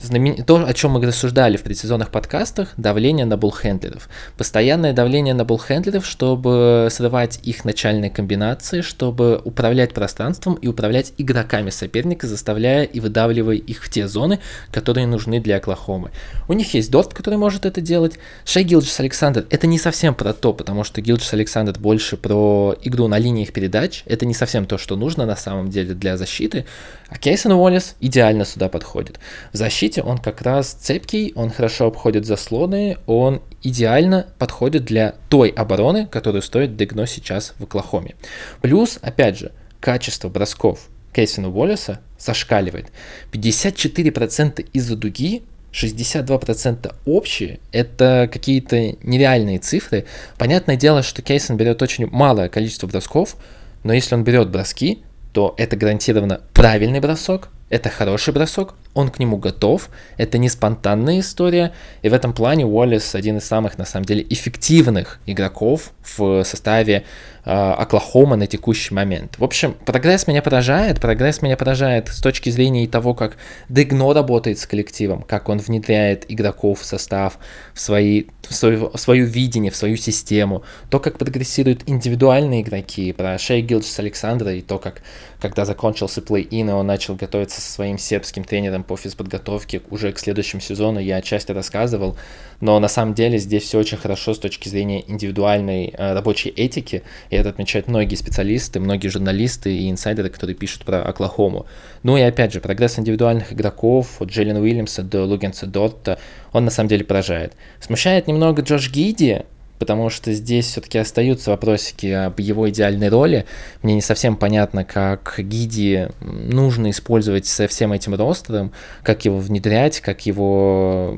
знамен... 0.00 0.44
то, 0.44 0.64
о 0.66 0.74
чем 0.74 0.92
мы 0.92 1.04
рассуждали 1.04 1.56
в 1.56 1.62
предсезонных 1.62 2.10
подкастах, 2.10 2.68
давление 2.76 3.26
на 3.26 3.36
буллхендлеров. 3.36 4.08
Постоянное 4.36 4.92
давление 4.92 5.34
на 5.34 5.44
буллхендлеров, 5.44 6.06
чтобы 6.06 6.88
срывать 6.90 7.40
их 7.42 7.64
начальные 7.64 8.10
комбинации, 8.10 8.80
чтобы 8.80 9.40
управлять 9.44 9.94
пространством 9.94 10.54
и 10.54 10.66
управлять 10.66 11.12
игроками 11.18 11.70
соперника, 11.70 12.26
заставляя 12.26 12.84
и 12.84 13.00
выдавливая 13.00 13.56
их 13.56 13.84
в 13.84 13.90
те 13.90 14.08
зоны, 14.08 14.40
которые 14.72 15.06
нужны 15.06 15.40
для 15.40 15.56
Оклахомы. 15.56 16.10
У 16.48 16.52
них 16.52 16.74
есть 16.74 16.90
Дорт, 16.90 17.14
который 17.14 17.38
может 17.38 17.66
это 17.66 17.80
делать. 17.80 18.18
Шей 18.44 18.64
Гилджис 18.64 18.98
Александр 19.00 19.46
это 19.50 19.66
не 19.66 19.78
совсем 19.78 20.14
про 20.14 20.32
то, 20.32 20.52
потому 20.52 20.84
что 20.84 21.00
Гилджис 21.00 21.32
Александр 21.32 21.78
больше 21.78 22.16
про 22.16 22.76
игру 22.82 23.08
на 23.08 23.18
линиях 23.18 23.52
передач. 23.52 24.02
Это 24.06 24.26
не 24.26 24.34
совсем 24.34 24.66
то, 24.66 24.78
что 24.78 24.96
нужно 24.96 25.26
на 25.26 25.36
самом 25.36 25.70
деле 25.70 25.94
для 25.94 26.16
защиты. 26.16 26.66
А 27.14 27.18
Кейсон 27.18 27.52
Уоллес 27.52 27.94
идеально 28.00 28.44
сюда 28.44 28.68
подходит. 28.68 29.20
В 29.52 29.56
защите 29.56 30.02
он 30.02 30.18
как 30.18 30.42
раз 30.42 30.72
цепкий, 30.72 31.32
он 31.36 31.48
хорошо 31.48 31.86
обходит 31.86 32.26
заслоны, 32.26 32.98
он 33.06 33.40
идеально 33.62 34.26
подходит 34.36 34.84
для 34.84 35.14
той 35.28 35.50
обороны, 35.50 36.06
которую 36.06 36.42
стоит 36.42 36.76
Дегно 36.76 37.06
сейчас 37.06 37.54
в 37.60 37.62
Оклахоме. 37.62 38.16
Плюс, 38.62 38.98
опять 39.00 39.38
же, 39.38 39.52
качество 39.78 40.28
бросков 40.28 40.88
Кейсона 41.14 41.50
Уоллеса 41.50 42.00
зашкаливает. 42.18 42.90
54% 43.30 44.66
из-за 44.72 44.96
дуги 44.96 45.44
62% 45.72 46.94
общие, 47.06 47.60
это 47.70 48.28
какие-то 48.32 48.96
нереальные 49.04 49.60
цифры. 49.60 50.06
Понятное 50.36 50.74
дело, 50.74 51.04
что 51.04 51.22
Кейсон 51.22 51.56
берет 51.56 51.80
очень 51.80 52.08
малое 52.08 52.48
количество 52.48 52.88
бросков, 52.88 53.36
но 53.84 53.92
если 53.92 54.16
он 54.16 54.24
берет 54.24 54.50
броски, 54.50 55.04
то 55.34 55.52
это 55.58 55.76
гарантированно 55.76 56.40
правильный 56.52 57.00
бросок, 57.00 57.48
это 57.68 57.88
хороший 57.88 58.32
бросок, 58.32 58.76
он 58.94 59.10
к 59.10 59.18
нему 59.18 59.36
готов, 59.36 59.90
это 60.16 60.38
не 60.38 60.48
спонтанная 60.48 61.18
история, 61.18 61.72
и 62.02 62.08
в 62.08 62.14
этом 62.14 62.32
плане 62.32 62.64
Уоллес 62.64 63.16
один 63.16 63.38
из 63.38 63.44
самых, 63.44 63.76
на 63.76 63.84
самом 63.84 64.04
деле, 64.04 64.24
эффективных 64.30 65.18
игроков 65.26 65.90
в 66.16 66.44
составе 66.44 67.02
Оклахома 67.44 68.36
на 68.36 68.46
текущий 68.46 68.94
момент. 68.94 69.38
В 69.38 69.44
общем, 69.44 69.74
прогресс 69.84 70.26
меня 70.26 70.40
поражает, 70.40 71.00
прогресс 71.00 71.42
меня 71.42 71.56
поражает 71.56 72.08
с 72.08 72.20
точки 72.20 72.48
зрения 72.48 72.86
того, 72.88 73.14
как 73.14 73.36
Дегно 73.68 74.14
работает 74.14 74.58
с 74.58 74.66
коллективом, 74.66 75.22
как 75.22 75.48
он 75.48 75.58
внедряет 75.58 76.24
игроков 76.28 76.80
в 76.80 76.84
состав, 76.84 77.38
в, 77.74 77.80
свои, 77.80 78.24
в, 78.42 78.54
свое, 78.54 78.90
в 78.90 78.96
свое 78.96 79.24
видение, 79.24 79.70
в 79.70 79.76
свою 79.76 79.96
систему, 79.96 80.62
то, 80.88 81.00
как 81.00 81.18
прогрессируют 81.18 81.82
индивидуальные 81.86 82.62
игроки, 82.62 83.12
про 83.12 83.38
Шей 83.38 83.60
Гилдж 83.60 83.92
Александра 83.98 84.52
и 84.54 84.62
то, 84.62 84.78
как 84.78 85.02
когда 85.40 85.66
закончился 85.66 86.22
плей-ин, 86.22 86.70
он 86.70 86.86
начал 86.86 87.16
готовиться 87.16 87.60
со 87.60 87.70
своим 87.70 87.98
сербским 87.98 88.44
тренером 88.44 88.82
по 88.82 88.96
физподготовке 88.96 89.82
уже 89.90 90.10
к 90.12 90.18
следующему 90.18 90.62
сезону, 90.62 91.00
я 91.00 91.16
отчасти 91.16 91.52
рассказывал, 91.52 92.16
но 92.60 92.80
на 92.80 92.88
самом 92.88 93.12
деле 93.12 93.36
здесь 93.36 93.64
все 93.64 93.78
очень 93.78 93.98
хорошо 93.98 94.32
с 94.32 94.38
точки 94.38 94.70
зрения 94.70 95.04
индивидуальной 95.06 95.88
э, 95.88 96.14
рабочей 96.14 96.48
этики, 96.48 97.02
и 97.34 97.36
это 97.36 97.48
отмечают 97.48 97.88
многие 97.88 98.14
специалисты, 98.14 98.78
многие 98.78 99.08
журналисты 99.08 99.76
и 99.76 99.90
инсайдеры, 99.90 100.28
которые 100.28 100.54
пишут 100.54 100.84
про 100.84 101.02
Оклахому. 101.02 101.66
Ну 102.04 102.16
и 102.16 102.20
опять 102.20 102.52
же, 102.52 102.60
прогресс 102.60 102.98
индивидуальных 102.98 103.52
игроков, 103.52 104.22
от 104.22 104.28
Джиллен 104.30 104.56
Уильямса 104.56 105.02
до 105.02 105.24
Лугенса 105.24 105.66
Дорта, 105.66 106.18
он 106.52 106.64
на 106.64 106.70
самом 106.70 106.88
деле 106.88 107.04
поражает. 107.04 107.54
Смущает 107.80 108.28
немного 108.28 108.62
Джош 108.62 108.90
Гиди, 108.90 109.42
потому 109.78 110.10
что 110.10 110.32
здесь 110.32 110.66
все-таки 110.66 110.98
остаются 110.98 111.50
вопросики 111.50 112.06
об 112.06 112.38
его 112.40 112.68
идеальной 112.70 113.08
роли. 113.08 113.46
Мне 113.82 113.94
не 113.94 114.00
совсем 114.00 114.36
понятно, 114.36 114.84
как 114.84 115.34
Гиди 115.38 116.08
нужно 116.20 116.90
использовать 116.90 117.46
со 117.46 117.66
всем 117.66 117.92
этим 117.92 118.14
ростером, 118.14 118.72
как 119.02 119.24
его 119.24 119.38
внедрять, 119.38 120.00
как 120.00 120.26
его 120.26 121.16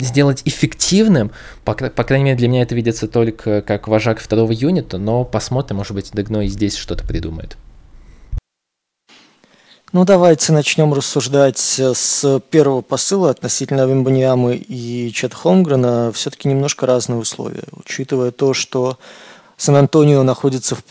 сделать 0.00 0.42
эффективным. 0.44 1.30
По, 1.64 1.74
по 1.74 2.04
крайней 2.04 2.26
мере, 2.26 2.36
для 2.36 2.48
меня 2.48 2.62
это 2.62 2.74
видится 2.74 3.08
только 3.08 3.62
как 3.62 3.88
вожак 3.88 4.20
второго 4.20 4.52
юнита, 4.52 4.98
но 4.98 5.24
посмотрим, 5.24 5.78
может 5.78 5.94
быть, 5.94 6.10
Дегно 6.12 6.44
и 6.44 6.48
здесь 6.48 6.76
что-то 6.76 7.06
придумает. 7.06 7.56
Ну, 9.92 10.04
давайте 10.04 10.52
начнем 10.52 10.92
рассуждать 10.92 11.76
э, 11.78 11.94
с 11.94 12.40
первого 12.50 12.82
посыла 12.82 13.30
относительно 13.30 13.86
Вимбаньямы 13.86 14.56
и 14.56 15.10
Чет 15.14 15.32
Холмгрена. 15.32 16.12
Все-таки 16.12 16.46
немножко 16.48 16.84
разные 16.84 17.18
условия. 17.18 17.64
Учитывая 17.72 18.30
то, 18.30 18.52
что 18.52 18.98
Сан-Антонио 19.56 20.22
находится 20.24 20.76
в 20.76 20.82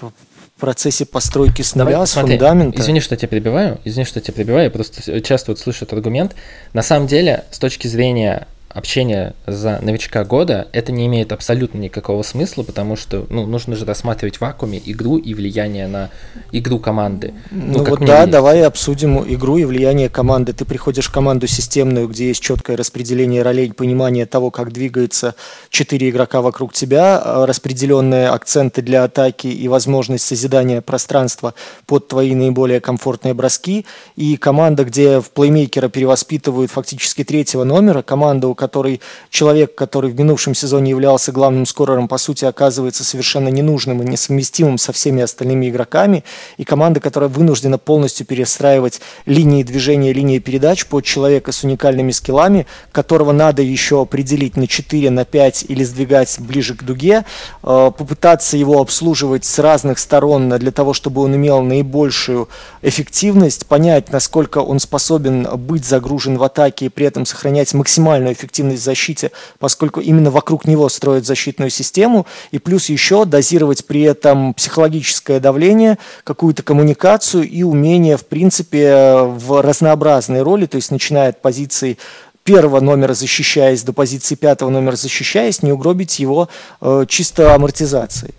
процессе 0.60 1.06
постройки 1.06 1.62
с 1.62 1.76
нуля, 1.76 1.92
Давай, 1.92 2.08
с 2.08 2.12
смотри, 2.12 2.38
фундамента. 2.38 2.82
Извини, 2.82 3.00
что 3.00 3.14
я 3.14 3.20
тебя 3.20 3.28
перебиваю. 3.28 3.80
Извини, 3.86 4.06
что 4.06 4.18
я 4.18 4.24
тебя 4.24 4.34
перебиваю. 4.34 4.64
Я 4.64 4.72
просто 4.72 5.22
часто 5.22 5.52
вот 5.52 5.60
слышу 5.60 5.86
этот 5.86 5.94
аргумент. 5.94 6.36
На 6.74 6.82
самом 6.82 7.06
деле, 7.06 7.46
с 7.52 7.60
точки 7.60 7.88
зрения 7.88 8.48
общение 8.78 9.34
за 9.48 9.80
новичка 9.82 10.24
года, 10.24 10.68
это 10.72 10.92
не 10.92 11.08
имеет 11.08 11.32
абсолютно 11.32 11.80
никакого 11.80 12.22
смысла, 12.22 12.62
потому 12.64 12.96
что 12.96 13.26
ну, 13.30 13.48
нужно 13.48 13.76
же 13.76 13.86
рассматривать 13.86 14.38
в 14.38 14.42
вакууме 14.42 14.80
игру 14.86 15.18
и 15.18 15.34
влияние 15.34 15.88
на 15.88 16.10
игру 16.52 16.78
команды. 16.78 17.34
Ну, 17.50 17.80
ну 17.80 17.84
вот 17.84 18.00
да, 18.00 18.20
видится. 18.20 18.28
давай 18.28 18.62
обсудим 18.62 19.24
игру 19.34 19.58
и 19.58 19.66
влияние 19.66 20.10
команды. 20.10 20.54
Ты 20.54 20.64
приходишь 20.66 21.08
в 21.08 21.12
команду 21.12 21.48
системную, 21.48 22.08
где 22.08 22.28
есть 22.28 22.42
четкое 22.42 22.78
распределение 22.78 23.42
ролей, 23.42 23.74
понимание 23.74 24.28
того, 24.28 24.52
как 24.52 24.72
двигается 24.72 25.34
четыре 25.70 26.10
игрока 26.10 26.42
вокруг 26.42 26.74
тебя, 26.74 27.20
а, 27.24 27.46
распределенные 27.48 28.30
акценты 28.30 28.84
для 28.84 29.04
атаки 29.04 29.48
и 29.48 29.68
возможность 29.68 30.26
созидания 30.26 30.82
пространства 30.82 31.56
под 31.88 32.08
твои 32.08 32.36
наиболее 32.36 32.80
комфортные 32.80 33.34
броски, 33.34 33.86
и 34.16 34.38
команда, 34.38 34.84
где 34.84 35.20
в 35.20 35.32
плеймейкера 35.32 35.90
перевоспитывают 35.90 36.70
фактически 36.70 37.24
третьего 37.24 37.64
номера, 37.64 38.04
команда, 38.04 38.48
у 38.48 38.56
который 38.68 39.00
человек, 39.30 39.76
который 39.76 40.12
в 40.12 40.20
минувшем 40.20 40.54
сезоне 40.54 40.92
являлся 40.92 41.32
главным 41.32 41.66
скорером, 41.66 42.10
по 42.10 42.18
сути, 42.18 42.44
оказывается 42.44 43.06
совершенно 43.06 43.48
ненужным 43.48 44.04
и 44.04 44.06
несовместимым 44.06 44.78
со 44.78 44.92
всеми 44.92 45.24
остальными 45.24 45.70
игроками, 45.70 46.26
и 46.58 46.66
команда, 46.66 47.00
которая 47.00 47.30
вынуждена 47.30 47.78
полностью 47.78 48.26
перестраивать 48.26 49.00
линии 49.26 49.64
движения, 49.64 50.12
линии 50.12 50.40
передач 50.40 50.86
под 50.86 51.06
человека 51.06 51.54
с 51.54 51.64
уникальными 51.64 52.12
скиллами, 52.12 52.68
которого 52.92 53.32
надо 53.32 53.62
еще 53.62 54.02
определить 54.02 54.58
на 54.58 54.68
4, 54.68 55.10
на 55.12 55.24
5 55.24 55.66
или 55.70 55.84
сдвигать 55.86 56.36
ближе 56.40 56.76
к 56.76 56.84
дуге, 56.84 57.24
э, 57.64 57.92
попытаться 57.98 58.58
его 58.58 58.82
обслуживать 58.82 59.46
с 59.46 59.60
разных 59.60 59.98
сторон 59.98 60.50
для 60.50 60.72
того, 60.72 60.94
чтобы 60.94 61.22
он 61.22 61.34
имел 61.36 61.62
наибольшую 61.62 62.50
эффективность, 62.82 63.66
понять, 63.68 64.12
насколько 64.12 64.58
он 64.58 64.80
способен 64.80 65.48
быть 65.56 65.86
загружен 65.86 66.38
в 66.38 66.44
атаке 66.44 66.88
и 66.88 66.90
при 66.90 67.06
этом 67.06 67.26
сохранять 67.26 67.74
максимальную 67.74 68.34
эффективность 68.34 68.47
эффективность 68.48 68.82
в 68.82 68.86
защите, 68.86 69.32
поскольку 69.60 70.00
именно 70.00 70.32
вокруг 70.32 70.66
него 70.66 70.90
строят 70.90 71.26
защитную 71.26 71.70
систему, 71.70 72.26
и 72.52 72.60
плюс 72.60 72.90
еще 72.90 73.26
дозировать 73.26 73.86
при 73.86 74.02
этом 74.02 74.54
психологическое 74.54 75.40
давление, 75.40 75.98
какую-то 76.24 76.64
коммуникацию 76.64 77.48
и 77.48 77.64
умение, 77.64 78.18
в 78.18 78.26
принципе, 78.26 79.18
в 79.22 79.62
разнообразной 79.62 80.42
роли, 80.42 80.66
то 80.66 80.78
есть 80.78 80.92
начиная 80.92 81.30
от 81.30 81.42
позиции 81.42 81.98
первого 82.44 82.80
номера 82.80 83.14
защищаясь 83.14 83.84
до 83.84 83.92
позиции 83.92 84.36
пятого 84.36 84.70
номера 84.70 84.96
защищаясь, 84.96 85.62
не 85.64 85.74
угробить 85.74 86.20
его 86.20 86.48
э, 86.80 87.06
чисто 87.10 87.54
амортизацией. 87.54 88.34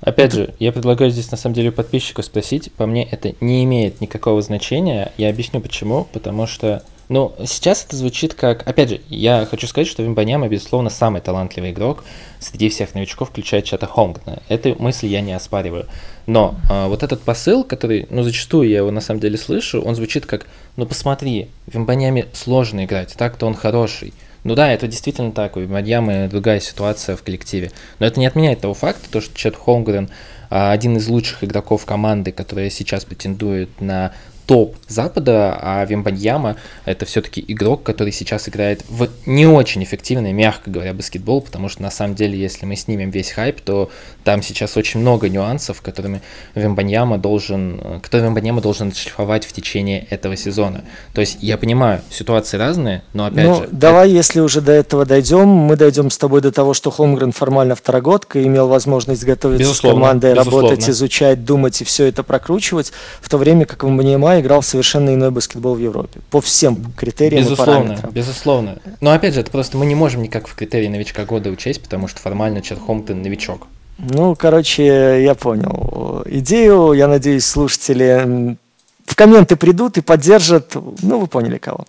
Опять 0.00 0.32
же, 0.32 0.54
я 0.58 0.70
предлагаю 0.70 1.10
здесь 1.10 1.30
на 1.30 1.38
самом 1.38 1.54
деле 1.54 1.72
подписчику 1.72 2.22
спросить, 2.22 2.70
по 2.72 2.86
мне 2.86 3.04
это 3.10 3.34
не 3.40 3.64
имеет 3.64 4.00
никакого 4.00 4.42
значения, 4.42 5.12
я 5.16 5.30
объясню 5.30 5.60
почему, 5.60 6.06
потому 6.12 6.46
что 6.46 6.82
ну, 7.08 7.34
сейчас 7.46 7.84
это 7.86 7.96
звучит 7.96 8.34
как... 8.34 8.66
Опять 8.68 8.90
же, 8.90 9.00
я 9.08 9.46
хочу 9.50 9.66
сказать, 9.66 9.88
что 9.88 10.02
Вимбаньяма, 10.02 10.48
безусловно, 10.48 10.90
самый 10.90 11.22
талантливый 11.22 11.70
игрок 11.70 12.04
среди 12.38 12.68
всех 12.68 12.94
новичков, 12.94 13.30
включая 13.30 13.62
Чата 13.62 13.86
Хонгна. 13.86 14.42
Эту 14.48 14.76
мысль 14.78 15.06
я 15.06 15.22
не 15.22 15.32
оспариваю. 15.32 15.86
Но 16.26 16.56
э, 16.68 16.86
вот 16.86 17.02
этот 17.02 17.22
посыл, 17.22 17.64
который, 17.64 18.06
ну, 18.10 18.22
зачастую 18.22 18.68
я 18.68 18.78
его 18.78 18.90
на 18.90 19.00
самом 19.00 19.20
деле 19.20 19.38
слышу, 19.38 19.80
он 19.80 19.94
звучит 19.94 20.26
как, 20.26 20.46
ну, 20.76 20.84
посмотри, 20.84 21.48
Вимбаньяме 21.66 22.26
сложно 22.34 22.84
играть, 22.84 23.14
так-то 23.16 23.46
он 23.46 23.54
хороший. 23.54 24.12
Ну 24.44 24.54
да, 24.54 24.70
это 24.70 24.86
действительно 24.86 25.32
так, 25.32 25.56
у 25.56 25.60
Вимбаньямы 25.60 26.28
другая 26.28 26.60
ситуация 26.60 27.16
в 27.16 27.22
коллективе. 27.22 27.72
Но 27.98 28.06
это 28.06 28.20
не 28.20 28.26
отменяет 28.26 28.60
того 28.60 28.74
факта, 28.74 29.10
то, 29.10 29.20
что 29.20 29.34
Чет 29.34 29.56
Холмгрен 29.56 30.10
один 30.50 30.96
из 30.96 31.08
лучших 31.08 31.44
игроков 31.44 31.84
команды, 31.84 32.32
которая 32.32 32.70
сейчас 32.70 33.04
претендует 33.04 33.80
на 33.80 34.12
топ 34.48 34.76
Запада, 34.88 35.58
а 35.60 35.84
Вембаньяма 35.84 36.56
это 36.86 37.04
все-таки 37.04 37.44
игрок, 37.46 37.82
который 37.82 38.14
сейчас 38.14 38.48
играет 38.48 38.82
в 38.88 39.10
не 39.26 39.46
очень 39.46 39.84
эффективный, 39.84 40.32
мягко 40.32 40.70
говоря, 40.70 40.94
баскетбол, 40.94 41.42
потому 41.42 41.68
что 41.68 41.82
на 41.82 41.90
самом 41.90 42.14
деле, 42.14 42.38
если 42.38 42.64
мы 42.64 42.74
снимем 42.74 43.10
весь 43.10 43.30
хайп, 43.30 43.60
то 43.60 43.90
там 44.28 44.42
сейчас 44.42 44.76
очень 44.76 45.00
много 45.00 45.30
нюансов, 45.30 45.80
которыми 45.80 46.20
Вембаньяма 46.54 47.16
должен, 47.16 48.00
которые 48.02 48.26
Вембаньяма 48.26 48.60
должен 48.60 48.92
шлифовать 48.92 49.46
в 49.46 49.54
течение 49.54 50.06
этого 50.10 50.36
сезона. 50.36 50.84
То 51.14 51.22
есть 51.22 51.38
я 51.40 51.56
понимаю, 51.56 52.02
ситуации 52.10 52.58
разные, 52.58 53.02
но 53.14 53.24
опять 53.24 53.46
ну, 53.46 53.54
же... 53.54 53.68
Давай, 53.72 54.08
это... 54.08 54.16
если 54.16 54.40
уже 54.40 54.60
до 54.60 54.72
этого 54.72 55.06
дойдем, 55.06 55.48
мы 55.48 55.76
дойдем 55.76 56.10
с 56.10 56.18
тобой 56.18 56.42
до 56.42 56.52
того, 56.52 56.74
что 56.74 56.90
Холмгрен 56.90 57.32
формально 57.32 57.74
второгодка, 57.74 58.44
имел 58.44 58.68
возможность 58.68 59.24
готовиться 59.24 59.64
безусловно, 59.64 59.98
с 59.98 60.02
командой, 60.02 60.34
безусловно. 60.34 60.68
работать, 60.68 60.90
изучать, 60.90 61.44
думать 61.46 61.80
и 61.80 61.84
все 61.84 62.04
это 62.04 62.22
прокручивать, 62.22 62.92
в 63.22 63.30
то 63.30 63.38
время 63.38 63.64
как 63.64 63.82
Вембаньяма 63.82 64.40
играл 64.40 64.60
в 64.60 64.66
совершенно 64.66 65.14
иной 65.14 65.30
баскетбол 65.30 65.76
в 65.76 65.78
Европе. 65.78 66.20
По 66.30 66.42
всем 66.42 66.92
критериям 66.98 67.44
безусловно, 67.44 67.72
и 67.72 67.80
параметрам. 67.80 68.12
Безусловно. 68.12 68.78
Но 69.00 69.12
опять 69.12 69.32
же, 69.32 69.40
это 69.40 69.50
просто 69.50 69.78
мы 69.78 69.86
не 69.86 69.94
можем 69.94 70.20
никак 70.20 70.48
в 70.48 70.54
критерии 70.54 70.88
новичка 70.88 71.24
года 71.24 71.48
учесть, 71.48 71.82
потому 71.82 72.08
что 72.08 72.20
формально 72.20 72.60
Чет 72.60 72.78
Хомптон 72.78 73.22
новичок. 73.22 73.68
Ну, 73.98 74.36
короче, 74.36 75.22
я 75.24 75.34
понял. 75.34 76.22
Идею, 76.26 76.92
я 76.92 77.08
надеюсь, 77.08 77.44
слушатели 77.44 78.56
в 79.04 79.16
комменты 79.16 79.56
придут 79.56 79.96
и 79.96 80.02
поддержат, 80.02 80.74
ну, 80.74 81.18
вы 81.18 81.26
поняли 81.26 81.58
кого. 81.58 81.86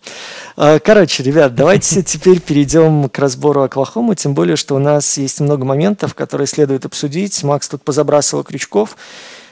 А, 0.55 0.79
короче, 0.79 1.21
ребят, 1.21 1.53
давайте 1.53 2.01
теперь 2.03 2.39
перейдем 2.39 3.09
к 3.09 3.19
разбору 3.19 3.61
Оклахомы, 3.61 4.15
тем 4.15 4.33
более, 4.33 4.55
что 4.55 4.75
у 4.75 4.79
нас 4.79 5.17
есть 5.17 5.39
много 5.41 5.65
моментов, 5.65 6.15
которые 6.15 6.47
следует 6.47 6.85
обсудить. 6.85 7.43
Макс 7.43 7.67
тут 7.67 7.83
позабрасывал 7.83 8.43
крючков. 8.43 8.95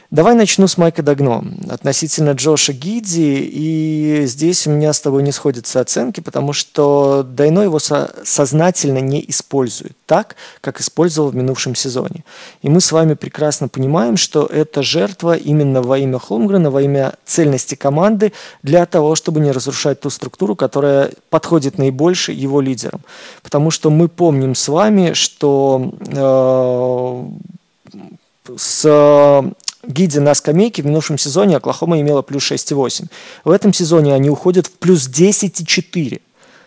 Давай 0.10 0.36
начну 0.36 0.68
с 0.68 0.78
Майка 0.78 1.04
Дагно 1.04 1.44
относительно 1.70 2.32
Джоша 2.32 2.72
Гиди. 2.72 3.42
И 3.52 4.22
здесь 4.26 4.66
у 4.66 4.72
меня 4.72 4.94
с 4.94 5.02
тобой 5.02 5.22
не 5.22 5.34
сходятся 5.34 5.82
оценки, 5.82 6.22
потому 6.22 6.54
что 6.54 7.24
Дайно 7.28 7.60
его 7.60 7.78
со- 7.80 8.14
сознательно 8.24 9.00
не 9.00 9.22
использует 9.28 9.98
так, 10.06 10.38
как 10.62 10.80
использовал 10.80 11.32
в 11.32 11.36
минувшем 11.36 11.76
сезоне. 11.76 12.24
И 12.62 12.70
мы 12.70 12.80
с 12.80 12.94
вами 12.94 13.16
прекрасно 13.16 13.68
понимаем, 13.68 14.16
что 14.16 14.46
это 14.46 14.82
жертва 14.82 15.36
именно 15.36 15.82
во 15.82 15.98
имя 15.98 16.20
Холмгрена, 16.20 16.72
во 16.72 16.82
имя 16.82 17.16
цельности 17.26 17.76
команды, 17.76 18.32
для 18.64 18.86
того, 18.86 19.16
чтобы 19.16 19.42
не 19.42 19.52
разрушать 19.52 20.00
ту 20.00 20.10
структуру, 20.10 20.56
которая 20.56 21.12
подходит 21.30 21.78
наибольше 21.78 22.32
его 22.32 22.62
лидерам. 22.62 23.02
Потому 23.44 23.72
что 23.72 23.90
мы 23.90 24.08
помним 24.08 24.56
с 24.56 24.70
вами, 24.70 25.12
что 25.12 25.92
э, 26.08 27.24
с 28.56 29.44
Гиди 29.88 30.20
на 30.20 30.36
скамейке 30.36 30.82
в 30.82 30.86
минувшем 30.86 31.18
сезоне 31.18 31.58
Оклахома 31.58 32.00
имела 32.02 32.22
плюс 32.22 32.52
6,8. 32.52 33.08
В 33.46 33.52
этом 33.52 33.74
сезоне 33.74 34.14
они 34.14 34.30
уходят 34.30 34.68
в 34.68 34.72
плюс 34.72 35.08
10,4. 35.08 36.22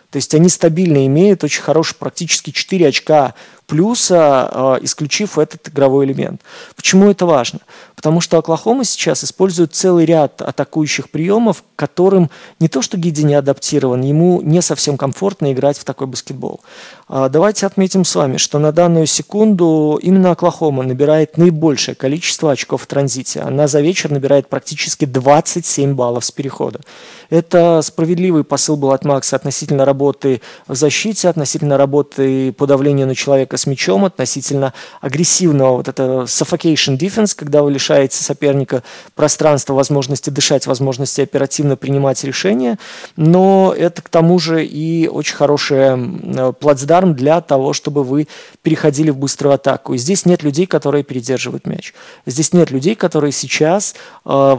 То 0.09 0.17
есть 0.17 0.33
они 0.33 0.49
стабильно 0.49 1.05
имеют 1.05 1.43
очень 1.43 1.61
хороший, 1.61 1.95
практически 1.95 2.51
4 2.51 2.87
очка 2.87 3.33
плюса, 3.71 4.49
э, 4.51 4.77
исключив 4.81 5.39
этот 5.39 5.69
игровой 5.69 6.05
элемент. 6.05 6.41
Почему 6.75 7.09
это 7.09 7.25
важно? 7.25 7.61
Потому 7.95 8.19
что 8.19 8.37
Оклахома 8.37 8.83
сейчас 8.83 9.23
использует 9.23 9.73
целый 9.73 10.03
ряд 10.03 10.41
атакующих 10.41 11.09
приемов, 11.09 11.63
которым 11.77 12.29
не 12.59 12.67
то 12.67 12.81
что 12.81 12.97
Гиди 12.97 13.23
не 13.23 13.35
адаптирован, 13.35 14.01
ему 14.01 14.41
не 14.41 14.61
совсем 14.61 14.97
комфортно 14.97 15.53
играть 15.53 15.77
в 15.77 15.85
такой 15.85 16.07
баскетбол. 16.07 16.59
А, 17.07 17.29
давайте 17.29 17.65
отметим 17.65 18.03
с 18.03 18.13
вами, 18.13 18.35
что 18.35 18.59
на 18.59 18.73
данную 18.73 19.05
секунду 19.05 19.97
именно 20.01 20.31
Оклахома 20.31 20.83
набирает 20.83 21.37
наибольшее 21.37 21.95
количество 21.95 22.51
очков 22.51 22.81
в 22.81 22.87
транзите. 22.87 23.39
Она 23.39 23.67
за 23.67 23.79
вечер 23.79 24.11
набирает 24.11 24.49
практически 24.49 25.05
27 25.05 25.93
баллов 25.93 26.25
с 26.25 26.31
перехода. 26.31 26.81
Это 27.29 27.81
справедливый 27.83 28.43
посыл 28.43 28.75
был 28.75 28.91
от 28.91 29.05
Макса 29.05 29.37
относительно 29.37 29.85
работы 29.85 30.41
в 30.67 30.75
защите, 30.75 31.29
относительно 31.29 31.77
работы 31.77 32.51
по 32.51 32.67
давлению 32.67 33.07
на 33.07 33.15
человека 33.15 33.57
с 33.61 33.65
мячом, 33.65 34.05
относительно 34.05 34.73
агрессивного 34.99 35.77
вот 35.77 35.87
это 35.87 36.03
suffocation 36.23 36.97
defense, 36.97 37.33
когда 37.35 37.63
вы 37.63 37.71
лишаете 37.71 38.21
соперника 38.23 38.83
пространства, 39.15 39.73
возможности 39.73 40.29
дышать, 40.29 40.67
возможности 40.67 41.21
оперативно 41.21 41.75
принимать 41.75 42.23
решения, 42.23 42.77
но 43.15 43.73
это 43.77 44.01
к 44.01 44.09
тому 44.09 44.39
же 44.39 44.65
и 44.65 45.07
очень 45.07 45.35
хороший 45.35 46.53
плацдарм 46.53 47.15
для 47.15 47.41
того, 47.41 47.73
чтобы 47.73 48.03
вы 48.03 48.27
переходили 48.61 49.09
в 49.09 49.17
быструю 49.17 49.55
атаку. 49.55 49.93
И 49.93 49.97
здесь 49.97 50.25
нет 50.25 50.43
людей, 50.43 50.65
которые 50.65 51.03
передерживают 51.03 51.65
мяч. 51.67 51.93
Здесь 52.25 52.53
нет 52.53 52.71
людей, 52.71 52.95
которые 52.95 53.31
сейчас, 53.31 53.95
э, 54.25 54.57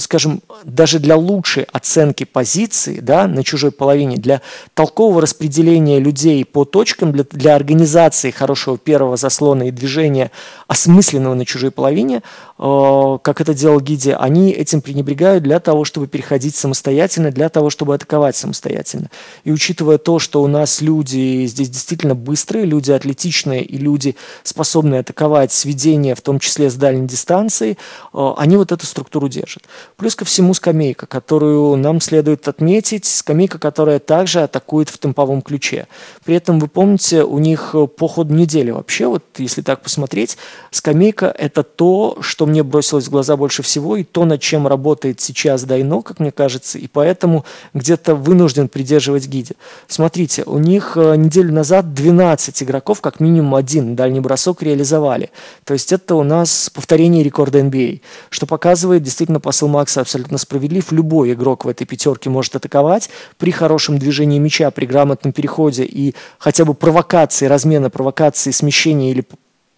скажем, 0.00 0.40
даже 0.64 0.98
для 0.98 1.16
лучшей 1.16 1.64
оценки 1.72 2.24
позиции 2.24 3.00
да, 3.00 3.26
на 3.26 3.44
чужой 3.44 3.70
половине, 3.70 4.16
для 4.16 4.40
толкового 4.74 5.22
распределения 5.22 5.98
людей 5.98 6.44
по 6.44 6.64
точкам, 6.64 7.12
для, 7.12 7.24
для 7.30 7.54
организации 7.54 8.25
хорошего 8.30 8.78
первого 8.78 9.16
заслона 9.16 9.64
и 9.64 9.70
движения, 9.70 10.30
осмысленного 10.68 11.34
на 11.34 11.44
чужой 11.44 11.70
половине, 11.70 12.22
как 12.58 13.40
это 13.40 13.52
делал 13.52 13.80
Гиди, 13.80 14.10
они 14.10 14.50
этим 14.50 14.80
пренебрегают 14.80 15.44
для 15.44 15.60
того, 15.60 15.84
чтобы 15.84 16.06
переходить 16.06 16.56
самостоятельно, 16.56 17.30
для 17.30 17.50
того, 17.50 17.68
чтобы 17.68 17.94
атаковать 17.94 18.34
самостоятельно. 18.34 19.10
И 19.44 19.52
учитывая 19.52 19.98
то, 19.98 20.18
что 20.18 20.42
у 20.42 20.46
нас 20.46 20.80
люди 20.80 21.44
здесь 21.46 21.68
действительно 21.68 22.14
быстрые, 22.14 22.64
люди 22.64 22.92
атлетичные 22.92 23.62
и 23.62 23.76
люди, 23.76 24.16
способные 24.42 25.00
атаковать 25.00 25.52
сведения, 25.52 26.14
в 26.14 26.22
том 26.22 26.38
числе 26.38 26.70
с 26.70 26.74
дальней 26.76 27.06
дистанции, 27.06 27.76
э, 28.14 28.32
они 28.38 28.56
вот 28.56 28.72
эту 28.72 28.86
структуру 28.86 29.28
держат. 29.28 29.64
Плюс 29.96 30.14
ко 30.14 30.24
всему 30.24 30.54
скамейка, 30.54 31.06
которую 31.06 31.76
нам 31.76 32.00
следует 32.00 32.48
отметить, 32.48 33.04
скамейка, 33.04 33.58
которая 33.58 33.98
также 33.98 34.42
атакует 34.42 34.88
в 34.88 34.98
темповом 34.98 35.42
ключе. 35.42 35.88
При 36.24 36.36
этом, 36.36 36.58
вы 36.58 36.68
помните, 36.68 37.22
у 37.22 37.38
них 37.38 37.74
по 37.98 38.08
ходу 38.08 38.32
недели 38.32 38.70
вообще, 38.70 39.06
вот 39.08 39.24
если 39.36 39.60
так 39.60 39.82
посмотреть, 39.82 40.38
скамейка– 40.70 41.26
это 41.38 41.62
то, 41.62 42.16
что 42.20 42.45
мне 42.46 42.62
бросилось 42.62 43.06
в 43.06 43.10
глаза 43.10 43.36
больше 43.36 43.62
всего, 43.62 43.96
и 43.96 44.04
то, 44.04 44.24
над 44.24 44.40
чем 44.40 44.66
работает 44.66 45.20
сейчас 45.20 45.64
Дайно, 45.64 46.02
как 46.02 46.20
мне 46.20 46.30
кажется, 46.30 46.78
и 46.78 46.86
поэтому 46.86 47.44
где-то 47.74 48.14
вынужден 48.14 48.68
придерживать 48.68 49.26
гиди. 49.26 49.54
Смотрите, 49.88 50.44
у 50.44 50.58
них 50.58 50.96
э, 50.96 51.16
неделю 51.16 51.52
назад 51.52 51.92
12 51.94 52.62
игроков, 52.62 53.00
как 53.00 53.20
минимум 53.20 53.54
один 53.54 53.96
дальний 53.96 54.20
бросок 54.20 54.62
реализовали. 54.62 55.30
То 55.64 55.74
есть 55.74 55.92
это 55.92 56.14
у 56.14 56.22
нас 56.22 56.70
повторение 56.72 57.22
рекорда 57.22 57.60
NBA, 57.60 58.00
что 58.30 58.46
показывает 58.46 59.02
действительно 59.02 59.40
посыл 59.40 59.68
Макса 59.68 60.00
абсолютно 60.00 60.38
справедлив. 60.38 60.92
Любой 60.92 61.32
игрок 61.32 61.64
в 61.64 61.68
этой 61.68 61.84
пятерке 61.84 62.30
может 62.30 62.56
атаковать 62.56 63.10
при 63.38 63.50
хорошем 63.50 63.98
движении 63.98 64.38
мяча, 64.38 64.70
при 64.70 64.86
грамотном 64.86 65.32
переходе 65.32 65.84
и 65.84 66.14
хотя 66.38 66.64
бы 66.64 66.74
провокации, 66.74 67.46
размена 67.46 67.90
провокации, 67.90 68.50
смещения 68.50 69.10
или 69.10 69.24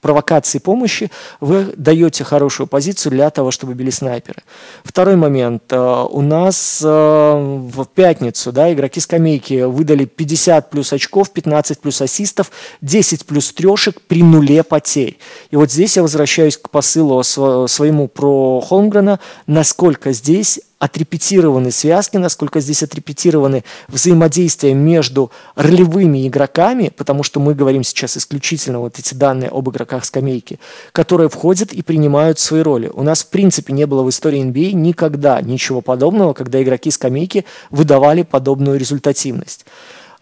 провокации 0.00 0.58
помощи, 0.58 1.10
вы 1.40 1.72
даете 1.76 2.24
хорошую 2.24 2.66
позицию 2.66 3.12
для 3.12 3.30
того, 3.30 3.50
чтобы 3.50 3.74
били 3.74 3.90
снайперы. 3.90 4.42
Второй 4.84 5.16
момент. 5.16 5.64
Э, 5.70 6.06
у 6.08 6.22
нас 6.22 6.80
э, 6.84 6.88
в 6.88 7.84
пятницу 7.86 8.52
да, 8.52 8.72
игроки 8.72 9.00
скамейки 9.00 9.62
выдали 9.62 10.04
50 10.04 10.70
плюс 10.70 10.92
очков, 10.92 11.30
15 11.30 11.80
плюс 11.80 12.00
ассистов, 12.00 12.50
10 12.80 13.26
плюс 13.26 13.52
трешек 13.52 14.00
при 14.02 14.22
нуле 14.22 14.62
потерь. 14.62 15.18
И 15.50 15.56
вот 15.56 15.72
здесь 15.72 15.96
я 15.96 16.02
возвращаюсь 16.02 16.56
к 16.56 16.70
посылу 16.70 17.22
своему 17.22 18.08
про 18.08 18.60
Холмгрена, 18.60 19.20
насколько 19.46 20.12
здесь 20.12 20.60
отрепетированы 20.78 21.70
связки, 21.70 22.16
насколько 22.16 22.60
здесь 22.60 22.82
отрепетированы 22.82 23.64
взаимодействия 23.88 24.74
между 24.74 25.30
ролевыми 25.56 26.26
игроками, 26.26 26.92
потому 26.96 27.22
что 27.22 27.40
мы 27.40 27.54
говорим 27.54 27.82
сейчас 27.82 28.16
исключительно 28.16 28.80
вот 28.80 28.98
эти 28.98 29.14
данные 29.14 29.50
об 29.50 29.68
игроках 29.68 30.04
скамейки, 30.04 30.60
которые 30.92 31.28
входят 31.28 31.72
и 31.72 31.82
принимают 31.82 32.38
свои 32.38 32.62
роли. 32.62 32.90
У 32.92 33.02
нас 33.02 33.22
в 33.22 33.28
принципе 33.28 33.72
не 33.72 33.86
было 33.86 34.02
в 34.02 34.08
истории 34.08 34.42
NBA 34.42 34.72
никогда 34.72 35.40
ничего 35.40 35.80
подобного, 35.80 36.32
когда 36.32 36.62
игроки 36.62 36.90
скамейки 36.90 37.44
выдавали 37.70 38.22
подобную 38.22 38.78
результативность. 38.78 39.66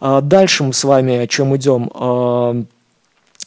А 0.01 0.21
дальше 0.21 0.65
мы 0.65 0.73
с 0.73 0.85
вами 0.85 1.17
о 1.17 1.27
чем 1.27 1.57
идем? 1.57 2.67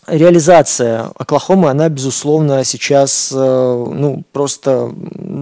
А, 0.09 0.15
реализация 0.15 1.11
Оклахомы, 1.17 1.69
она, 1.69 1.89
безусловно, 1.89 2.63
сейчас 2.63 3.31
э, 3.33 3.37
ну, 3.37 4.23
просто 4.31 4.91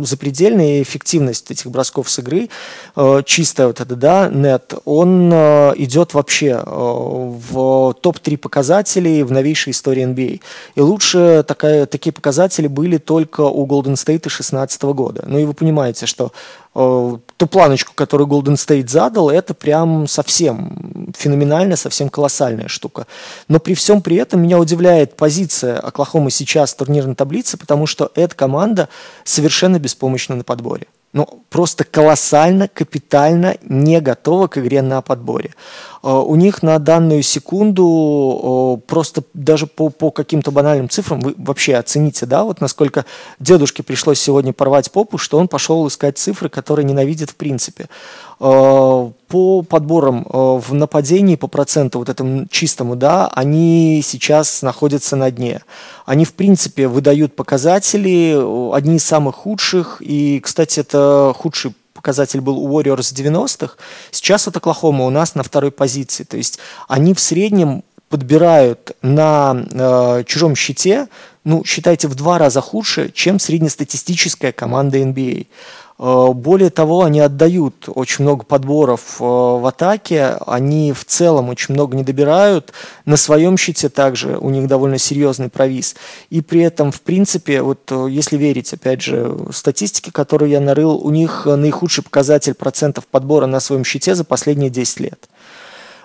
запредельная, 0.04 0.82
эффективность 0.82 1.52
этих 1.52 1.68
бросков 1.72 2.10
с 2.10 2.20
игры, 2.20 2.50
э, 2.96 3.22
чисто 3.26 3.68
вот 3.68 3.82
это, 3.82 3.96
да, 3.96 4.30
нет, 4.32 4.74
он 4.86 5.32
э, 5.34 5.74
идет 5.78 6.14
вообще 6.14 6.62
в 6.66 7.94
топ-3 8.02 8.38
показателей 8.38 9.24
в 9.24 9.32
новейшей 9.32 9.72
истории 9.72 10.06
NBA. 10.06 10.42
И 10.76 10.82
лучше 10.82 11.44
такая, 11.48 11.86
такие 11.86 12.14
показатели 12.14 12.68
были 12.68 12.98
только 12.98 13.42
у 13.42 13.66
Golden 13.66 13.94
State 13.94 14.22
2016 14.22 14.82
года. 14.84 15.24
Ну 15.28 15.40
и 15.40 15.46
вы 15.46 15.54
понимаете, 15.54 16.06
что 16.06 16.32
ту 16.78 17.48
планочку, 17.48 17.94
которую 17.96 18.28
Golden 18.28 18.54
State 18.54 18.88
задал, 18.88 19.32
это 19.32 19.56
прям 19.56 20.08
совсем 20.08 21.12
феноменальная, 21.18 21.76
совсем 21.76 22.10
колоссальная 22.10 22.68
штука. 22.68 23.08
Но 23.48 23.60
при 23.60 23.74
всем 23.74 24.02
при 24.02 24.18
этом 24.18 24.42
меня 24.44 24.60
удивляет 24.60 25.16
позиция 25.16 25.80
Оклахомы 25.80 26.30
сейчас 26.30 26.74
в 26.74 26.78
турнирной 26.78 27.16
таблице, 27.16 27.58
потому 27.58 27.88
что 27.88 28.12
эта 28.14 28.36
команда 28.36 28.90
совершенно 29.24 29.80
беспомощна 29.80 30.36
на 30.36 30.44
подборе 30.44 30.88
ну, 31.14 31.44
просто 31.50 31.84
колоссально, 31.84 32.68
капитально 32.68 33.58
не 33.64 34.02
готова 34.02 34.48
к 34.48 34.58
игре 34.60 34.82
на 34.82 35.02
подборе. 35.02 35.56
А, 36.08 36.22
у 36.22 36.36
них 36.36 36.64
на 36.64 36.80
данную 36.80 37.22
секунду 37.22 38.82
просто 38.88 39.24
даже 39.34 39.68
по, 39.68 39.90
по 39.90 40.10
каким-то 40.10 40.52
банальным 40.52 40.88
цифрам 40.88 41.20
вы 41.20 41.36
вообще 41.38 41.76
оцените, 41.76 42.26
да, 42.26 42.46
вот 42.46 42.62
насколько 42.62 43.06
дедушке 43.40 43.84
пришлось 43.84 44.18
сегодня 44.18 44.54
порвать 44.54 44.90
попу, 44.90 45.18
что 45.18 45.38
он 45.38 45.50
пошел 45.50 45.86
искать 45.86 46.18
цифры, 46.18 46.48
которые 46.48 46.86
ненавидит 46.86 47.32
в 47.32 47.36
принципе. 47.36 47.90
А, 48.40 49.12
по 49.28 49.62
подборам 49.64 50.26
в 50.30 50.74
нападении 50.74 51.36
по 51.36 51.48
проценту 51.48 52.00
вот 52.00 52.08
этому 52.08 52.48
чистому, 52.50 52.96
да, 52.96 53.28
они 53.28 54.02
сейчас 54.02 54.62
находятся 54.62 55.18
на 55.18 55.30
дне. 55.30 55.62
Они, 56.06 56.24
в 56.24 56.34
принципе, 56.36 56.88
выдают 56.88 57.36
показатели, 57.36 58.34
одни 58.74 58.96
из 58.96 59.04
самых 59.04 59.36
худших, 59.36 59.98
и, 60.00 60.40
кстати, 60.40 60.80
это 60.80 61.34
худший 61.36 61.74
показатель 61.98 62.40
был 62.40 62.58
у 62.58 62.80
Warriors 62.80 63.14
90-х, 63.14 63.76
сейчас 64.12 64.46
вот 64.46 64.56
Оклахома 64.56 65.06
у 65.06 65.10
нас 65.10 65.36
на 65.36 65.44
второй 65.44 65.72
позиции. 65.72 66.24
То 66.24 66.38
есть 66.38 66.60
они 66.88 67.14
в 67.14 67.20
среднем 67.20 67.84
подбирают 68.10 68.92
на 69.02 69.66
э, 69.70 70.24
чужом 70.26 70.56
щите, 70.56 71.08
ну, 71.44 71.64
считайте, 71.66 72.08
в 72.08 72.16
два 72.16 72.38
раза 72.38 72.62
худше, 72.62 73.12
чем 73.14 73.40
среднестатистическая 73.40 74.52
команда 74.52 74.98
NBA. 75.00 75.48
Э, 76.00 76.28
более 76.34 76.70
того, 76.70 77.04
они 77.04 77.20
отдают 77.20 77.88
очень 77.88 78.24
много 78.24 78.44
подборов 78.44 79.18
э, 79.20 79.24
в 79.24 79.68
атаке, 79.68 80.38
они 80.46 80.94
в 80.94 81.06
целом 81.06 81.50
очень 81.50 81.74
много 81.74 81.96
не 81.96 82.04
добирают. 82.04 82.74
На 83.06 83.18
своем 83.18 83.58
щите 83.58 83.90
также 83.90 84.38
у 84.38 84.50
них 84.50 84.68
довольно 84.68 84.98
серьезный 84.98 85.50
провис. 85.50 85.96
И 86.30 86.42
при 86.42 86.62
этом, 86.62 86.92
в 86.92 87.02
принципе, 87.02 87.62
вот 87.62 87.92
э, 87.92 88.08
если 88.10 88.38
верить, 88.38 88.74
опять 88.74 89.02
же, 89.02 89.38
статистике, 89.52 90.12
которую 90.12 90.52
я 90.52 90.60
нарыл, 90.60 90.98
у 90.98 91.10
них 91.10 91.46
наихудший 91.46 92.04
показатель 92.04 92.54
процентов 92.54 93.08
подбора 93.08 93.48
на 93.48 93.60
своем 93.60 93.84
щите 93.84 94.14
за 94.14 94.24
последние 94.24 94.70
10 94.70 95.00
лет. 95.00 95.30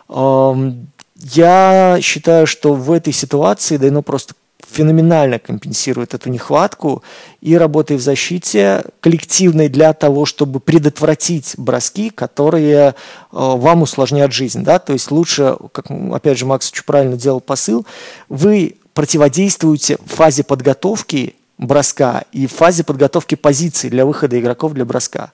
Эм, 0.08 0.88
я 1.16 1.98
считаю, 2.00 2.46
что 2.46 2.74
в 2.74 2.90
этой 2.90 3.12
ситуации 3.12 3.76
Дайно 3.76 4.02
просто 4.02 4.34
феноменально 4.70 5.38
компенсирует 5.38 6.14
эту 6.14 6.30
нехватку 6.30 7.02
и 7.40 7.56
работой 7.56 7.96
в 7.96 8.00
защите 8.00 8.84
коллективной 9.00 9.68
для 9.68 9.92
того, 9.92 10.24
чтобы 10.24 10.60
предотвратить 10.60 11.54
броски, 11.56 12.10
которые 12.10 12.76
э, 12.76 12.92
вам 13.30 13.82
усложняют 13.82 14.32
жизнь. 14.32 14.62
Да? 14.64 14.78
То 14.78 14.92
есть 14.92 15.10
лучше, 15.10 15.56
как 15.72 15.86
опять 15.90 16.38
же 16.38 16.46
Макс 16.46 16.70
очень 16.70 16.84
правильно 16.84 17.16
делал 17.16 17.40
посыл, 17.40 17.86
вы 18.28 18.76
противодействуете 18.94 19.98
в 20.04 20.14
фазе 20.14 20.44
подготовки 20.44 21.36
броска 21.58 22.24
и 22.32 22.46
в 22.46 22.52
фазе 22.52 22.84
подготовки 22.84 23.34
позиций 23.34 23.90
для 23.90 24.04
выхода 24.04 24.38
игроков 24.38 24.72
для 24.72 24.84
броска, 24.84 25.32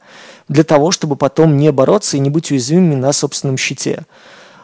для 0.48 0.64
того, 0.64 0.90
чтобы 0.90 1.16
потом 1.16 1.56
не 1.56 1.72
бороться 1.72 2.16
и 2.16 2.20
не 2.20 2.30
быть 2.30 2.50
уязвимыми 2.50 2.94
на 2.94 3.12
собственном 3.12 3.56
щите. 3.56 4.04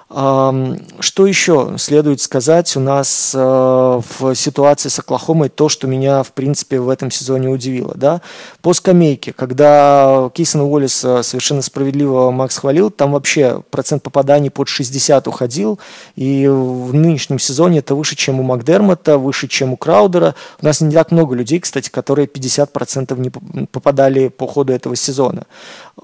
Что 0.08 1.26
еще 1.26 1.74
следует 1.78 2.20
сказать 2.20 2.76
у 2.76 2.80
нас 2.80 3.32
э, 3.34 3.38
в 3.38 4.34
ситуации 4.34 4.88
с 4.88 4.98
Оклахомой, 4.98 5.48
то, 5.48 5.68
что 5.68 5.86
меня, 5.86 6.22
в 6.22 6.32
принципе, 6.32 6.78
в 6.78 6.90
этом 6.90 7.10
сезоне 7.10 7.48
удивило. 7.48 7.94
Да? 7.96 8.20
По 8.60 8.74
скамейке, 8.74 9.32
когда 9.32 10.30
Кейсон 10.34 10.60
Уоллес 10.60 10.94
совершенно 10.94 11.62
справедливо 11.62 12.30
Макс 12.30 12.58
хвалил, 12.58 12.90
там 12.90 13.12
вообще 13.12 13.62
процент 13.70 14.02
попаданий 14.02 14.50
под 14.50 14.68
60 14.68 15.26
уходил, 15.26 15.78
и 16.16 16.46
в 16.48 16.92
нынешнем 16.94 17.38
сезоне 17.38 17.78
это 17.78 17.94
выше, 17.94 18.14
чем 18.14 18.40
у 18.40 18.42
Макдермота, 18.42 19.18
выше, 19.18 19.48
чем 19.48 19.72
у 19.72 19.76
Краудера. 19.76 20.34
У 20.60 20.66
нас 20.66 20.80
не 20.80 20.94
так 20.94 21.12
много 21.12 21.34
людей, 21.34 21.60
кстати, 21.60 21.88
которые 21.88 22.28
50% 22.28 23.18
не 23.18 23.66
попадали 23.66 24.28
по 24.28 24.46
ходу 24.46 24.72
этого 24.72 24.96
сезона. 24.96 25.44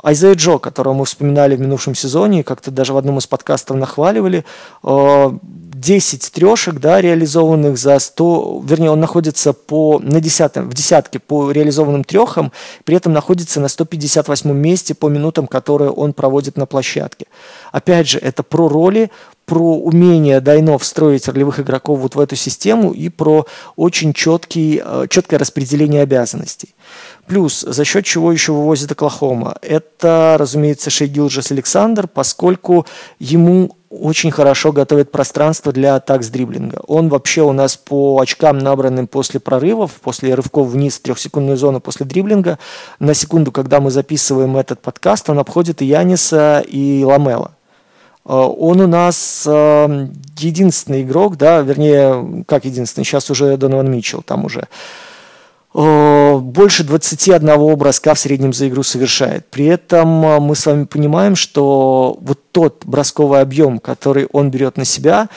Айзея 0.03 0.35
Джо, 0.35 0.59
которого 0.59 0.95
мы 0.95 1.05
вспоминали 1.05 1.57
в 1.57 1.61
минувшем 1.61 1.95
сезоне, 1.95 2.45
как-то 2.45 2.71
даже 2.71 2.93
в 2.93 2.97
одном 2.97 3.19
из 3.19 3.27
подкастов 3.27 3.77
нахваливали, 3.91 4.45
10 4.83 6.25
э, 6.25 6.31
трешек, 6.33 6.75
да, 6.75 7.01
реализованных 7.01 7.77
за 7.77 7.99
100, 7.99 8.63
вернее, 8.65 8.91
он 8.91 9.01
находится 9.01 9.53
по, 9.53 9.99
на 9.99 10.21
десятом, 10.21 10.71
в 10.71 10.75
десятке 10.75 11.19
по 11.19 11.51
реализованным 11.51 12.05
трехам, 12.05 12.53
при 12.85 12.97
этом 12.97 13.13
находится 13.13 13.61
на 13.61 13.69
158 13.69 14.53
месте 14.53 14.95
по 14.95 15.09
минутам, 15.09 15.47
которые 15.47 15.91
он 15.91 16.13
проводит 16.13 16.57
на 16.57 16.67
площадке. 16.67 17.27
Опять 17.73 18.09
же, 18.09 18.19
это 18.19 18.43
про 18.43 18.69
роли, 18.69 19.11
про 19.47 19.77
умение 19.77 20.41
Дайно 20.41 20.79
встроить 20.79 21.27
ролевых 21.27 21.59
игроков 21.59 21.99
вот 21.99 22.15
в 22.15 22.21
эту 22.21 22.37
систему 22.37 22.93
и 22.93 23.09
про 23.09 23.47
очень 23.75 24.13
четкий, 24.13 24.81
э, 24.85 25.07
четкое 25.11 25.41
распределение 25.41 26.03
обязанностей. 26.03 26.75
Плюс, 27.27 27.61
за 27.61 27.85
счет 27.85 28.05
чего 28.05 28.33
еще 28.33 28.53
вывозит 28.53 28.93
Оклахома? 28.93 29.57
Это, 29.63 30.37
разумеется, 30.39 30.91
Шей 30.91 31.09
Гилджес 31.09 31.51
Александр, 31.51 32.07
поскольку 32.07 32.87
ему 33.19 33.77
очень 33.91 34.31
хорошо 34.31 34.71
готовит 34.71 35.11
пространство 35.11 35.73
для 35.73 35.97
атак 35.97 36.23
с 36.23 36.29
дриблинга. 36.29 36.81
Он 36.87 37.09
вообще 37.09 37.43
у 37.43 37.53
нас 37.53 37.77
по 37.77 38.21
очкам, 38.21 38.59
набранным 38.59 39.09
после 39.09 39.41
прорывов, 39.41 39.95
после 40.01 40.35
рывков 40.35 40.69
вниз 40.69 40.99
в 40.99 41.03
трехсекундную 41.03 41.57
зону 41.57 41.81
после 41.81 42.07
дриблинга, 42.07 42.61
на 43.01 43.15
секунду, 43.15 43.51
когда 43.51 43.81
мы 43.81 43.91
записываем 43.91 44.57
этот 44.57 44.81
подкаст, 44.81 45.29
он 45.29 45.41
обходит 45.41 45.83
и 45.83 45.87
Яниса, 45.87 46.65
и 46.67 47.03
Ламела. 47.05 47.51
Э, 48.25 48.33
он 48.35 48.81
у 48.81 48.87
нас 48.87 49.45
э, 49.47 50.09
единственный 50.39 51.03
игрок, 51.03 51.37
да, 51.37 51.61
вернее, 51.61 52.45
как 52.47 52.65
единственный, 52.65 53.05
сейчас 53.05 53.29
уже 53.29 53.57
Донован 53.57 53.91
Митчелл 53.91 54.23
там 54.23 54.45
уже, 54.45 54.69
больше 55.73 56.83
21 56.83 57.77
броска 57.77 58.15
в 58.15 58.19
среднем 58.19 58.53
за 58.53 58.69
игру 58.69 58.83
совершает. 58.83 59.47
При 59.51 59.67
этом 59.67 60.25
э, 60.25 60.41
мы 60.41 60.57
с 60.57 60.67
вами 60.67 60.85
понимаем, 60.85 61.37
что 61.37 62.19
вот 62.21 62.41
тот 62.51 62.85
бросковый 62.85 63.41
объем, 63.41 63.79
который 63.79 64.27
он 64.33 64.51
берет 64.51 64.77
на 64.77 64.85
себя, 64.85 65.29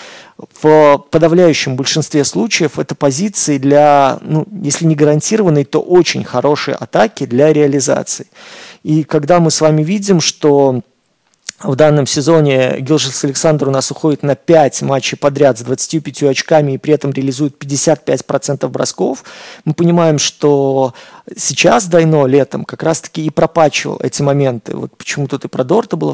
в 0.59 1.05
подавляющем 1.11 1.75
большинстве 1.75 2.23
случаев 2.23 2.79
это 2.79 2.95
позиции 2.95 3.59
для, 3.59 4.17
ну, 4.21 4.47
если 4.63 4.85
не 4.85 4.95
гарантированной, 4.95 5.65
то 5.65 5.79
очень 5.79 6.23
хорошей 6.23 6.73
атаки 6.73 7.27
для 7.27 7.53
реализации. 7.53 8.25
И 8.81 9.03
когда 9.03 9.39
мы 9.39 9.51
с 9.51 9.61
вами 9.61 9.83
видим, 9.83 10.19
что 10.19 10.81
в 11.63 11.75
данном 11.75 12.05
сезоне 12.05 12.79
Гилшес 12.79 13.23
Александр 13.23 13.69
у 13.69 13.71
нас 13.71 13.89
уходит 13.89 14.21
на 14.21 14.35
5 14.35 14.81
матчей 14.81 15.17
подряд 15.17 15.57
с 15.57 15.61
25 15.61 16.23
очками 16.23 16.73
и 16.73 16.77
при 16.77 16.93
этом 16.93 17.11
реализует 17.11 17.55
55% 17.57 18.67
бросков. 18.67 19.23
Мы 19.63 19.73
понимаем, 19.73 20.19
что 20.19 20.93
сейчас 21.35 21.85
Дайно 21.87 22.25
летом 22.25 22.65
как 22.65 22.83
раз-таки 22.83 23.25
и 23.25 23.29
пропачивал 23.29 23.97
эти 24.01 24.21
моменты. 24.21 24.75
Вот 24.75 24.95
почему 24.97 25.27
тут 25.27 25.45
и 25.45 25.47
про 25.47 25.63
Дорта 25.63 25.95
было 25.95 26.13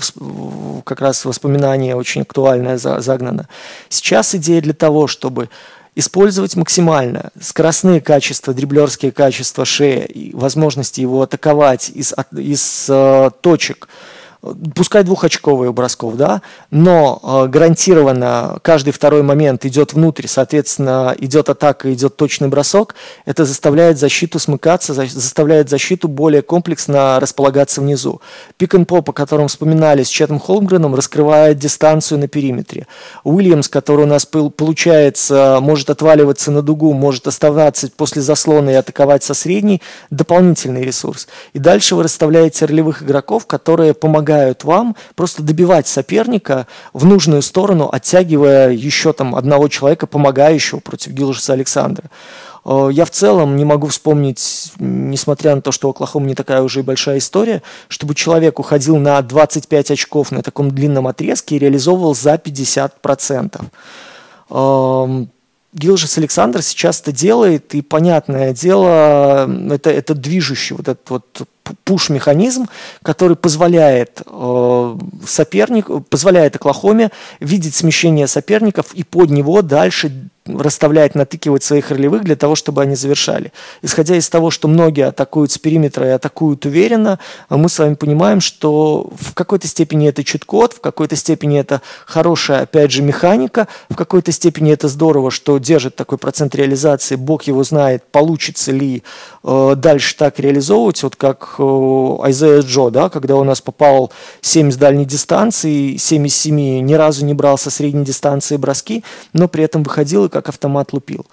как 0.84 1.02
раз 1.02 1.26
воспоминание 1.26 1.96
очень 1.96 2.22
актуальное 2.22 2.78
загнано. 2.78 3.48
Сейчас 3.90 4.36
идея 4.36 4.62
для 4.62 4.74
того, 4.74 5.08
чтобы 5.08 5.50
использовать 5.96 6.56
максимально 6.56 7.32
скоростные 7.42 8.02
качества, 8.02 8.54
дриблерские 8.54 9.12
качества 9.12 9.66
шеи 9.66 10.32
возможности 10.34 11.02
его 11.02 11.24
атаковать 11.24 11.90
из, 11.90 12.14
из 12.32 12.86
э, 12.88 13.32
точек– 13.42 13.90
пускай 14.73 15.04
двухочковый 15.04 15.69
у 15.69 15.73
бросков, 15.73 16.15
да, 16.15 16.41
но 16.71 17.19
э, 17.21 17.49
гарантированно 17.49 18.60
каждый 18.62 18.91
второй 18.91 19.21
момент 19.21 19.65
идет 19.65 19.93
внутрь, 19.93 20.28
соответственно, 20.28 21.13
идет 21.17 21.49
атака, 21.49 21.93
идет 21.93 22.15
точный 22.15 22.47
бросок, 22.47 22.95
это 23.25 23.43
заставляет 23.43 23.99
защиту 23.99 24.39
смыкаться, 24.39 24.93
за, 24.93 25.08
заставляет 25.08 25.69
защиту 25.69 26.08
более 26.08 26.41
комплексно 26.41 27.19
располагаться 27.19 27.82
внизу. 27.82 28.21
Пик 28.58 28.75
н 28.75 28.88
о 28.89 29.02
котором 29.12 29.49
вспоминали 29.49 30.04
с 30.04 30.08
Четом 30.08 30.39
Холмгреном, 30.39 30.95
раскрывает 30.95 31.60
дистанцию 31.60 32.19
на 32.19 32.28
периметре. 32.28 32.88
Уильямс, 33.23 33.67
который 33.67 34.06
у 34.06 34.08
нас 34.08 34.25
получается, 34.25 35.60
может 35.62 35.89
отваливаться 35.89 36.49
на 36.52 36.62
дугу, 36.62 36.93
может 36.93 37.28
оставаться 37.28 37.89
после 37.95 38.21
заслона 38.21 38.69
и 38.69 38.73
атаковать 38.73 39.23
со 39.23 39.34
средней, 39.34 39.82
дополнительный 40.10 40.84
ресурс. 40.84 41.28
И 41.54 41.60
дальше 41.60 41.95
вы 41.95 42.04
расставляете 42.04 42.65
ролевых 42.65 43.04
игроков, 43.04 43.45
которые 43.45 43.93
помогают 43.93 44.29
помогают 44.30 44.63
вам 44.63 44.96
просто 45.15 45.42
добивать 45.42 45.88
соперника 45.88 46.68
в 46.94 47.06
нужную 47.06 47.42
сторону, 47.42 47.89
оттягивая 47.92 48.70
еще 48.72 49.12
там 49.13 49.36
одного 49.36 49.68
человека, 49.70 50.06
помогающего 50.06 50.80
против 50.80 51.13
Гилжеса 51.13 51.54
Александра. 51.54 52.12
Э, 52.63 52.89
я 52.92 53.06
в 53.06 53.10
целом 53.10 53.56
не 53.56 53.65
могу 53.65 53.88
вспомнить, 53.88 54.74
несмотря 54.78 55.56
на 55.56 55.62
то, 55.62 55.72
что 55.72 55.89
Оклахома 55.89 56.28
не 56.28 56.36
такая 56.36 56.62
уже 56.62 56.82
и 56.82 56.84
большая 56.84 57.18
история, 57.18 57.63
чтобы 57.88 58.13
человек 58.13 58.60
уходил 58.60 58.98
на 58.98 59.20
25 59.22 59.92
очков 59.92 60.32
на 60.32 60.44
таком 60.44 60.70
длинном 60.70 61.08
отрезке 61.08 61.56
и 61.56 61.60
реализовывал 61.60 62.13
за 62.13 62.36
50%. 62.36 63.65
Гилжес 65.72 66.18
Александр 66.18 66.63
сейчас 66.63 67.02
это 67.02 67.12
делает, 67.12 67.76
и 67.76 67.84
понятное 67.84 68.54
дело, 68.54 69.48
это, 69.72 69.92
это 69.92 70.15
движущий 70.15 70.76
вот 70.76 70.88
этот 70.88 71.10
вот 71.10 71.48
пуш-механизм, 71.84 72.67
который 73.03 73.36
позволяет 73.36 74.21
э, 74.25 74.97
сопернику, 75.25 76.01
позволяет 76.01 76.55
Оклахоме 76.55 77.12
видеть 77.39 77.75
смещение 77.75 78.27
соперников 78.27 78.93
и 78.93 79.03
под 79.03 79.29
него 79.29 79.62
дальше 79.62 80.29
расставлять, 80.58 81.15
натыкивать 81.15 81.63
своих 81.63 81.91
ролевых 81.91 82.23
для 82.23 82.36
того, 82.36 82.55
чтобы 82.55 82.82
они 82.82 82.95
завершали. 82.95 83.51
Исходя 83.82 84.15
из 84.15 84.29
того, 84.29 84.51
что 84.51 84.67
многие 84.67 85.08
атакуют 85.08 85.51
с 85.51 85.58
периметра 85.58 86.08
и 86.08 86.12
атакуют 86.12 86.65
уверенно, 86.65 87.19
мы 87.49 87.69
с 87.69 87.77
вами 87.79 87.95
понимаем, 87.95 88.41
что 88.41 89.12
в 89.19 89.34
какой-то 89.34 89.67
степени 89.67 90.08
это 90.08 90.23
чит-код, 90.23 90.73
в 90.73 90.82
какой-то 90.82 91.15
степени 91.15 91.60
это 91.60 91.82
хорошая, 92.05 92.62
опять 92.62 92.91
же, 92.91 93.01
механика, 93.01 93.67
в 93.89 93.95
какой-то 93.95 94.32
степени 94.32 94.71
это 94.71 94.88
здорово, 94.88 95.32
что 95.32 95.58
держит 95.58 95.95
такой 95.95 96.17
процент 96.17 96.55
реализации, 96.55 97.15
бог 97.15 97.43
его 97.43 97.63
знает, 97.63 98.03
получится 98.12 98.71
ли 98.71 99.03
э, 99.43 99.73
дальше 99.77 100.15
так 100.15 100.39
реализовывать, 100.39 101.03
вот 101.03 101.15
как 101.15 101.55
э, 101.59 101.59
Айзея 101.60 102.62
Джо, 102.62 102.89
да, 102.89 103.10
когда 103.10 103.36
у 103.36 103.43
нас 103.43 103.62
попал 103.62 104.12
7 104.41 104.72
с 104.72 104.76
дальней 104.78 105.06
дистанции, 105.06 105.98
7 105.98 106.28
из 106.28 106.36
7 106.36 106.56
ни 106.82 106.93
разу 106.93 107.26
не 107.26 107.34
брал 107.34 107.58
со 107.58 107.69
средней 107.69 108.06
дистанции 108.06 108.58
броски, 108.58 109.04
но 109.34 109.48
при 109.48 109.63
этом 109.63 109.84
выходил 109.84 110.26
и 110.26 110.30
как 110.30 110.50
автомат 110.50 110.93
лупил. 110.93 111.26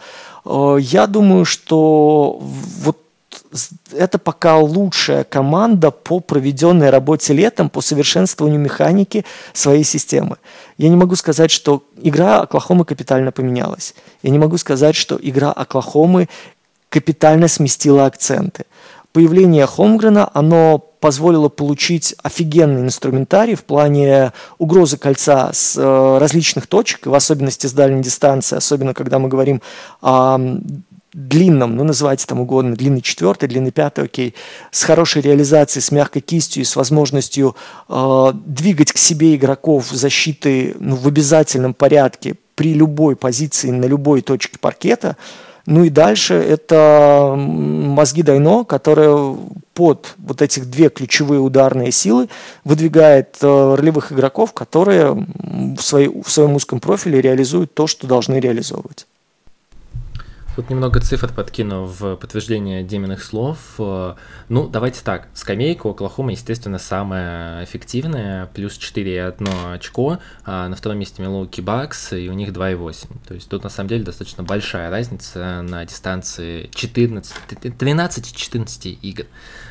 Э, 0.44 0.76
я 0.80 1.06
думаю, 1.06 1.44
что 1.44 2.40
вот 2.82 2.98
это 3.92 4.18
пока 4.18 4.58
лучшая 4.58 5.24
команда 5.24 5.90
по 5.90 6.20
проведенной 6.20 6.90
работе 6.90 7.32
летом, 7.32 7.70
по 7.70 7.80
совершенствованию 7.80 8.60
механики 8.60 9.24
своей 9.52 9.84
системы. 9.84 10.36
Я 10.78 10.88
не 10.88 10.96
могу 10.96 11.16
сказать, 11.16 11.50
что 11.50 11.82
игра 12.02 12.40
Оклахомы 12.40 12.84
капитально 12.84 13.32
поменялась. 13.32 13.94
Я 14.22 14.30
не 14.30 14.38
могу 14.38 14.58
сказать, 14.58 14.96
что 14.96 15.18
игра 15.20 15.52
Оклахомы 15.52 16.28
капитально 16.88 17.48
сместила 17.48 18.06
акценты. 18.06 18.64
Появление 19.16 19.64
Холмгрена, 19.64 20.30
оно 20.34 20.76
позволило 20.76 21.48
получить 21.48 22.14
офигенный 22.22 22.82
инструментарий 22.82 23.54
в 23.54 23.64
плане 23.64 24.34
угрозы 24.58 24.98
кольца 24.98 25.54
с 25.54 25.74
э, 25.78 26.18
различных 26.18 26.66
точек, 26.66 27.06
в 27.06 27.14
особенности 27.14 27.66
с 27.66 27.72
дальней 27.72 28.02
дистанции, 28.02 28.56
особенно 28.56 28.92
когда 28.92 29.18
мы 29.18 29.30
говорим 29.30 29.62
о 30.02 30.38
длинном, 31.14 31.76
ну 31.76 31.84
называйте 31.84 32.26
там 32.26 32.40
угодно, 32.40 32.76
длинный 32.76 33.00
четвертый, 33.00 33.48
длинный 33.48 33.70
пятый, 33.70 34.04
окей, 34.04 34.34
с 34.70 34.82
хорошей 34.82 35.22
реализацией, 35.22 35.82
с 35.82 35.90
мягкой 35.90 36.20
кистью 36.20 36.60
и 36.60 36.66
с 36.66 36.76
возможностью 36.76 37.56
э, 37.88 38.32
двигать 38.34 38.92
к 38.92 38.98
себе 38.98 39.34
игроков 39.34 39.88
защиты 39.92 40.76
ну, 40.78 40.94
в 40.94 41.08
обязательном 41.08 41.72
порядке 41.72 42.34
при 42.54 42.74
любой 42.74 43.16
позиции 43.16 43.70
на 43.70 43.86
любой 43.86 44.20
точке 44.20 44.58
паркета– 44.58 45.16
ну 45.66 45.84
и 45.84 45.90
дальше 45.90 46.34
это 46.34 47.34
мозги 47.36 48.22
Дайно, 48.22 48.64
которые 48.64 49.36
под 49.74 50.14
вот 50.16 50.40
этих 50.40 50.70
две 50.70 50.88
ключевые 50.88 51.40
ударные 51.40 51.92
силы 51.92 52.28
выдвигает 52.64 53.36
э, 53.42 53.74
ролевых 53.74 54.12
игроков, 54.12 54.52
которые 54.52 55.12
в, 55.12 55.80
своей, 55.80 56.08
в 56.08 56.30
своем 56.30 56.54
узком 56.54 56.80
профиле 56.80 57.20
реализуют 57.20 57.74
то, 57.74 57.86
что 57.86 58.06
должны 58.06 58.36
реализовывать. 58.36 59.06
Тут 60.56 60.70
немного 60.70 61.00
цифр 61.00 61.30
подкину 61.34 61.84
в 61.84 62.16
подтверждение 62.16 62.82
Диминых 62.82 63.22
слов. 63.22 63.58
Ну, 63.76 64.68
давайте 64.68 65.04
так. 65.04 65.28
Скамейка 65.34 65.86
у 65.86 65.90
Оклахомы, 65.90 66.32
естественно, 66.32 66.78
самая 66.78 67.62
эффективная. 67.62 68.46
Плюс 68.46 68.78
4,1 68.78 69.74
очко. 69.74 70.18
А 70.46 70.66
на 70.68 70.74
втором 70.74 70.98
месте 70.98 71.20
Милуки 71.20 71.60
Бакс, 71.60 72.14
и 72.14 72.30
у 72.30 72.32
них 72.32 72.52
2,8. 72.52 73.06
То 73.28 73.34
есть 73.34 73.50
тут, 73.50 73.64
на 73.64 73.68
самом 73.68 73.90
деле, 73.90 74.04
достаточно 74.04 74.44
большая 74.44 74.88
разница 74.88 75.60
на 75.60 75.84
дистанции 75.84 76.70
14, 76.74 77.34
13-14 77.50 78.98
игр. 79.02 79.26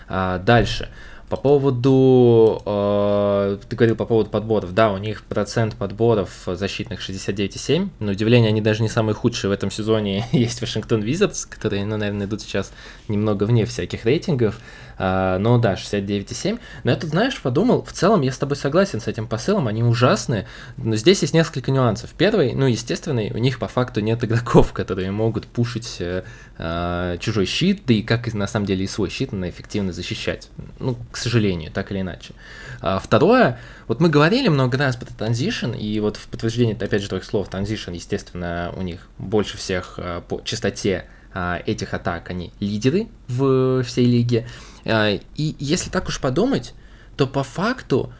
А 0.07 0.37
дальше. 0.37 0.89
По 1.29 1.37
поводу, 1.37 2.61
э, 2.65 3.57
ты 3.67 3.75
говорил 3.75 3.95
по 3.95 4.05
поводу 4.05 4.29
подборов, 4.29 4.75
да, 4.75 4.93
у 4.93 4.97
них 4.97 5.23
процент 5.23 5.75
подборов 5.75 6.29
защитных 6.45 6.99
69,7, 6.99 7.89
но 7.99 8.11
удивление, 8.11 8.49
они 8.49 8.61
даже 8.61 8.83
не 8.83 8.89
самые 8.89 9.15
худшие 9.15 9.49
в 9.49 9.53
этом 9.53 9.71
сезоне, 9.71 10.25
есть 10.31 10.61
Вашингтон 10.61 11.01
Визардс, 11.01 11.47
которые, 11.47 11.83
ну, 11.85 11.97
наверное, 11.97 12.27
идут 12.27 12.41
сейчас 12.41 12.71
немного 13.07 13.45
вне 13.45 13.65
всяких 13.65 14.05
рейтингов, 14.05 14.59
а, 14.97 15.37
ну 15.39 15.59
да, 15.59 15.73
69,7. 15.73 16.59
Но 16.83 16.91
я 16.91 16.97
тут, 16.97 17.09
знаешь, 17.11 17.39
подумал, 17.41 17.83
в 17.83 17.91
целом 17.91 18.21
я 18.21 18.31
с 18.31 18.37
тобой 18.37 18.55
согласен 18.55 19.01
с 19.01 19.07
этим 19.07 19.27
посылом, 19.27 19.67
они 19.67 19.83
ужасные, 19.83 20.47
но 20.77 20.95
здесь 20.95 21.21
есть 21.21 21.33
несколько 21.33 21.71
нюансов. 21.71 22.11
Первый, 22.17 22.53
ну, 22.53 22.65
естественный, 22.65 23.31
у 23.31 23.37
них 23.37 23.59
по 23.59 23.67
факту 23.67 24.01
нет 24.01 24.23
игроков, 24.23 24.73
которые 24.73 25.11
могут 25.11 25.47
пушить 25.47 25.97
э, 25.99 26.23
э, 26.57 27.17
чужой 27.19 27.45
щит, 27.45 27.83
да 27.85 27.93
и 27.93 28.01
как 28.01 28.33
на 28.33 28.47
самом 28.47 28.65
деле 28.65 28.85
и 28.85 28.87
свой 28.87 29.09
щит 29.09 29.31
неэффективно 29.31 29.93
защищать. 29.93 30.49
Ну, 30.79 30.97
к 31.11 31.17
сожалению, 31.17 31.71
так 31.71 31.91
или 31.91 32.01
иначе. 32.01 32.33
А, 32.81 32.99
второе, 32.99 33.59
вот 33.87 33.99
мы 33.99 34.09
говорили 34.09 34.47
много 34.47 34.77
раз 34.77 34.95
про 34.95 35.05
transition, 35.05 35.71
и 35.71 35.99
вот 35.99 36.17
в 36.17 36.27
подтверждение, 36.27 36.75
опять 36.75 37.01
же, 37.01 37.09
твоих 37.09 37.23
слов, 37.23 37.49
transition, 37.49 37.91
естественно, 37.91 38.73
у 38.75 38.81
них 38.81 39.07
больше 39.17 39.57
всех 39.57 39.95
э, 39.97 40.21
по 40.27 40.41
частоте 40.43 41.05
а, 41.33 41.61
этих 41.65 41.93
атак, 41.93 42.29
они 42.29 42.51
лидеры 42.59 43.07
в 43.27 43.83
всей 43.83 44.05
лиге. 44.05 44.47
А, 44.85 45.09
и 45.35 45.55
если 45.59 45.89
так 45.89 46.07
уж 46.07 46.19
подумать, 46.19 46.73
то 47.17 47.27
по 47.27 47.43
факту 47.43 48.11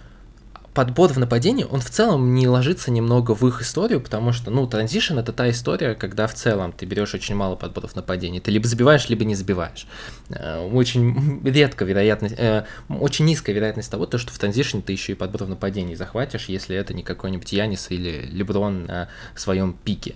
подбор 0.76 1.12
в 1.12 1.18
нападении, 1.18 1.64
он 1.64 1.80
в 1.80 1.90
целом 1.90 2.36
не 2.36 2.48
ложится 2.48 2.92
немного 2.92 3.34
в 3.34 3.48
их 3.48 3.62
историю, 3.62 4.02
потому 4.02 4.34
что, 4.34 4.52
ну, 4.52 4.68
transition 4.68 5.18
это 5.18 5.32
та 5.32 5.50
история, 5.50 5.96
когда 5.96 6.28
в 6.28 6.34
целом 6.34 6.74
ты 6.74 6.86
берешь 6.86 7.14
очень 7.14 7.34
мало 7.34 7.56
подборов 7.56 7.96
в 7.96 8.00
нападении. 8.00 8.42
Ты 8.42 8.52
либо 8.52 8.68
забиваешь, 8.68 9.08
либо 9.08 9.24
не 9.24 9.36
забиваешь. 9.36 9.88
Э, 10.30 10.68
очень 10.68 11.42
редко 11.46 11.86
вероятность, 11.86 12.36
э, 12.38 12.66
очень 12.90 13.26
низкая 13.26 13.56
вероятность 13.56 13.90
того, 13.90 14.06
то, 14.06 14.18
что 14.18 14.34
в 14.34 14.38
транзишне 14.38 14.82
ты 14.82 14.92
еще 14.92 15.14
и 15.14 15.16
подбор 15.16 15.46
в 15.46 15.50
нападении 15.50 15.96
захватишь, 15.96 16.50
если 16.50 16.76
это 16.76 16.94
не 16.94 17.04
какой-нибудь 17.04 17.52
Янис 17.54 17.90
или 17.90 18.28
Леброн 18.30 18.86
на 18.86 19.08
своем 19.34 19.74
пике. 19.74 20.16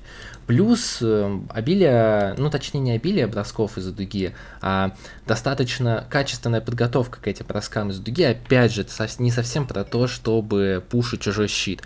Плюс 0.49 0.97
э, 1.01 1.41
обилие, 1.49 2.33
ну 2.39 2.49
точнее 2.49 2.79
не 2.79 2.91
обилие 2.93 3.27
бросков 3.27 3.77
из-за 3.77 3.91
дуги, 3.91 4.33
а 4.61 4.95
достаточно 5.27 6.07
качественная 6.09 6.59
подготовка 6.59 7.21
к 7.21 7.27
этим 7.27 7.45
броскам 7.45 7.91
из 7.91 7.99
дуги, 7.99 8.23
опять 8.23 8.73
же, 8.73 8.83
не 9.19 9.29
совсем 9.29 9.67
про 9.67 9.83
то, 9.83 10.07
чтобы 10.07 10.83
пушить 10.89 11.21
чужой 11.21 11.49
щит. 11.49 11.83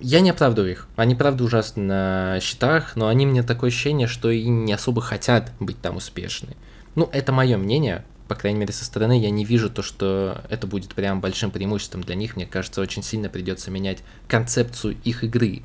Я 0.00 0.18
не 0.18 0.30
оправдываю 0.30 0.72
их. 0.72 0.88
Они, 0.96 1.14
правда, 1.14 1.44
ужасны 1.44 1.84
на 1.84 2.40
щитах, 2.40 2.96
но 2.96 3.06
они 3.06 3.24
мне 3.24 3.44
такое 3.44 3.70
ощущение, 3.70 4.08
что 4.08 4.32
и 4.32 4.48
не 4.48 4.72
особо 4.72 5.00
хотят 5.00 5.52
быть 5.60 5.80
там 5.80 5.94
успешны. 5.94 6.56
Ну, 6.96 7.08
это 7.12 7.30
мое 7.30 7.56
мнение, 7.56 8.04
по 8.26 8.34
крайней 8.34 8.58
мере, 8.58 8.72
со 8.72 8.84
стороны 8.84 9.20
я 9.20 9.30
не 9.30 9.44
вижу 9.44 9.70
то, 9.70 9.82
что 9.82 10.40
это 10.50 10.66
будет 10.66 10.94
прям 10.94 11.20
большим 11.20 11.52
преимуществом 11.52 12.02
для 12.02 12.16
них. 12.16 12.34
Мне 12.34 12.46
кажется, 12.46 12.80
очень 12.80 13.04
сильно 13.04 13.28
придется 13.28 13.70
менять 13.70 13.98
концепцию 14.26 14.96
их 15.04 15.22
игры. 15.22 15.62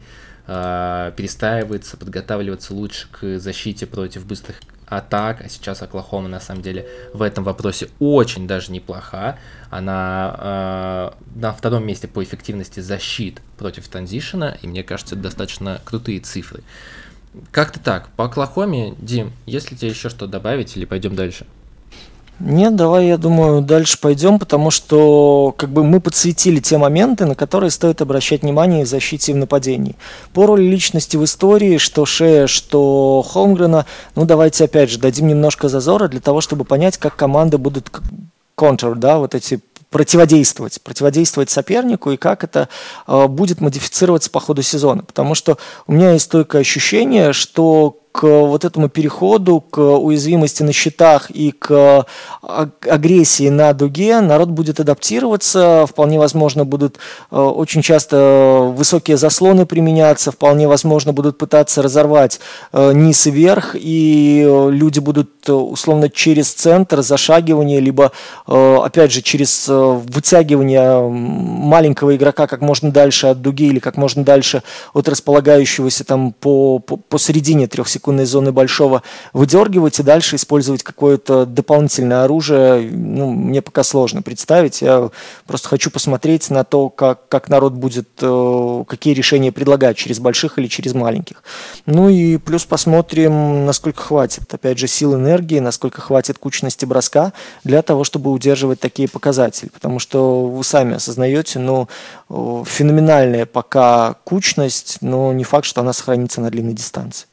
Э, 0.49 1.11
перестраивается, 1.17 1.97
подготавливаться 1.97 2.73
лучше 2.73 3.09
к 3.11 3.37
защите 3.37 3.85
против 3.85 4.25
быстрых 4.25 4.61
атак, 4.85 5.41
а 5.41 5.49
сейчас 5.49 5.81
Оклахома 5.81 6.29
на 6.29 6.39
самом 6.39 6.61
деле 6.61 6.87
в 7.13 7.21
этом 7.21 7.43
вопросе 7.43 7.89
очень 7.99 8.47
даже 8.47 8.71
неплоха. 8.71 9.37
Она 9.69 10.35
э, 10.39 11.39
на 11.39 11.51
втором 11.51 11.85
месте 11.85 12.07
по 12.07 12.23
эффективности 12.23 12.79
защит 12.79 13.41
против 13.57 13.89
транзишена, 13.89 14.57
и 14.61 14.67
мне 14.67 14.83
кажется, 14.83 15.15
это 15.15 15.23
достаточно 15.25 15.81
крутые 15.83 16.21
цифры. 16.21 16.63
Как-то 17.51 17.81
так. 17.81 18.07
По 18.15 18.23
Оклахоме, 18.25 18.95
Дим, 18.99 19.33
если 19.45 19.75
тебе 19.75 19.89
еще 19.89 20.07
что 20.07 20.27
добавить 20.27 20.77
или 20.77 20.85
пойдем 20.85 21.13
дальше? 21.13 21.45
Нет, 22.39 22.75
давай, 22.75 23.07
я 23.07 23.17
думаю, 23.17 23.61
дальше 23.61 23.99
пойдем, 23.99 24.37
потому 24.37 24.69
что 24.69 25.55
как 25.57 25.71
бы 25.71 25.83
мы 25.83 25.99
подсветили 25.99 26.59
те 26.59 26.77
моменты, 26.77 27.25
на 27.25 27.33
которые 27.33 27.71
стоит 27.71 28.01
обращать 28.01 28.43
внимание 28.43 28.85
в 28.85 28.87
защите 28.87 29.31
и 29.31 29.35
в 29.35 29.37
нападении. 29.37 29.95
По 30.33 30.45
роли 30.45 30.61
личности 30.61 31.17
в 31.17 31.23
истории, 31.23 31.77
что 31.77 32.05
Шея, 32.05 32.45
что 32.45 33.23
Холмгрена, 33.27 33.87
ну 34.15 34.25
давайте 34.25 34.65
опять 34.65 34.91
же 34.91 34.99
дадим 34.99 35.27
немножко 35.27 35.67
зазора 35.67 36.07
для 36.09 36.19
того, 36.19 36.41
чтобы 36.41 36.63
понять, 36.63 36.97
как 36.97 37.15
команды 37.15 37.57
будут 37.57 37.89
контр, 38.53 38.95
да, 38.95 39.17
вот 39.17 39.33
эти 39.33 39.59
противодействовать, 39.89 40.81
противодействовать 40.81 41.49
сопернику 41.49 42.11
и 42.11 42.17
как 42.17 42.43
это 42.43 42.69
э, 43.07 43.27
будет 43.27 43.61
модифицироваться 43.61 44.29
по 44.29 44.39
ходу 44.39 44.61
сезона. 44.61 45.01
Потому 45.01 45.33
что 45.33 45.57
у 45.87 45.93
меня 45.93 46.11
есть 46.11 46.25
стойкое 46.25 46.61
ощущение, 46.61 47.33
что 47.33 47.97
к 48.17 48.23
вот 48.23 48.65
этому 48.65 48.89
переходу, 48.89 49.61
к 49.61 49.79
уязвимости 49.79 50.63
на 50.63 50.73
счетах 50.73 51.29
и 51.29 51.51
к 51.51 52.07
агрессии 52.41 53.49
на 53.49 53.73
дуге 53.73 54.21
народ 54.21 54.49
будет 54.49 54.79
адаптироваться, 54.79 55.85
вполне 55.87 56.17
возможно 56.17 56.65
будут 56.65 56.97
э, 57.29 57.37
очень 57.37 57.83
часто 57.83 58.73
высокие 58.75 59.17
заслоны 59.17 59.67
применяться, 59.67 60.31
вполне 60.31 60.67
возможно 60.67 61.13
будут 61.13 61.37
пытаться 61.37 61.83
разорвать 61.83 62.39
э, 62.73 62.91
низ 62.93 63.27
и 63.27 63.31
верх, 63.31 63.75
и 63.75 64.43
люди 64.71 64.97
будут 64.97 65.36
условно 65.53 66.09
через 66.09 66.51
центр 66.53 67.01
зашагивания, 67.01 67.79
либо 67.79 68.11
опять 68.45 69.11
же 69.11 69.21
через 69.21 69.65
вытягивание 69.67 71.07
маленького 71.07 72.15
игрока 72.15 72.47
как 72.47 72.61
можно 72.61 72.91
дальше 72.91 73.27
от 73.27 73.41
дуги 73.41 73.67
или 73.67 73.79
как 73.79 73.97
можно 73.97 74.23
дальше 74.23 74.63
от 74.93 75.07
располагающегося 75.07 76.03
там 76.03 76.33
по, 76.33 76.79
по, 76.79 76.97
посередине 76.97 77.67
трех 77.67 77.87
секунд 77.87 78.07
секундной 78.07 78.25
зоны 78.25 78.51
большого 78.51 79.03
выдергивать 79.33 79.99
и 79.99 80.03
дальше 80.03 80.37
использовать 80.37 80.81
какое-то 80.83 81.45
дополнительное 81.45 82.23
оружие, 82.23 82.89
ну, 82.91 83.31
мне 83.31 83.61
пока 83.61 83.83
сложно 83.83 84.21
представить. 84.21 84.81
Я 84.81 85.09
просто 85.45 85.67
хочу 85.67 85.91
посмотреть 85.91 86.49
на 86.49 86.63
то, 86.63 86.89
как, 86.89 87.27
как 87.27 87.49
народ 87.49 87.73
будет, 87.73 88.07
э, 88.21 88.83
какие 88.87 89.13
решения 89.13 89.51
предлагать, 89.51 89.97
через 89.97 90.19
больших 90.19 90.57
или 90.57 90.67
через 90.67 90.93
маленьких. 90.93 91.43
Ну 91.85 92.07
и 92.09 92.37
плюс 92.37 92.65
посмотрим, 92.65 93.65
насколько 93.65 94.01
хватит, 94.01 94.53
опять 94.53 94.77
же, 94.77 94.87
сил 94.87 95.15
энергии, 95.15 95.36
насколько 95.61 96.01
хватит 96.01 96.37
кучности 96.37 96.85
броска 96.85 97.33
для 97.63 97.81
того, 97.81 98.03
чтобы 98.03 98.31
удерживать 98.31 98.79
такие 98.79 99.07
показатели. 99.07 99.69
Потому 99.69 99.99
что 99.99 100.47
вы 100.47 100.63
сами 100.63 100.95
осознаете, 100.95 101.59
ну, 101.59 101.87
э, 102.29 102.63
феноменальная 102.65 103.45
пока 103.45 104.15
кучность, 104.23 104.97
но 105.01 105.33
не 105.33 105.43
факт, 105.43 105.65
что 105.65 105.81
она 105.81 105.93
сохранится 105.93 106.41
на 106.41 106.49
длинной 106.49 106.73
дистанции. 106.73 107.27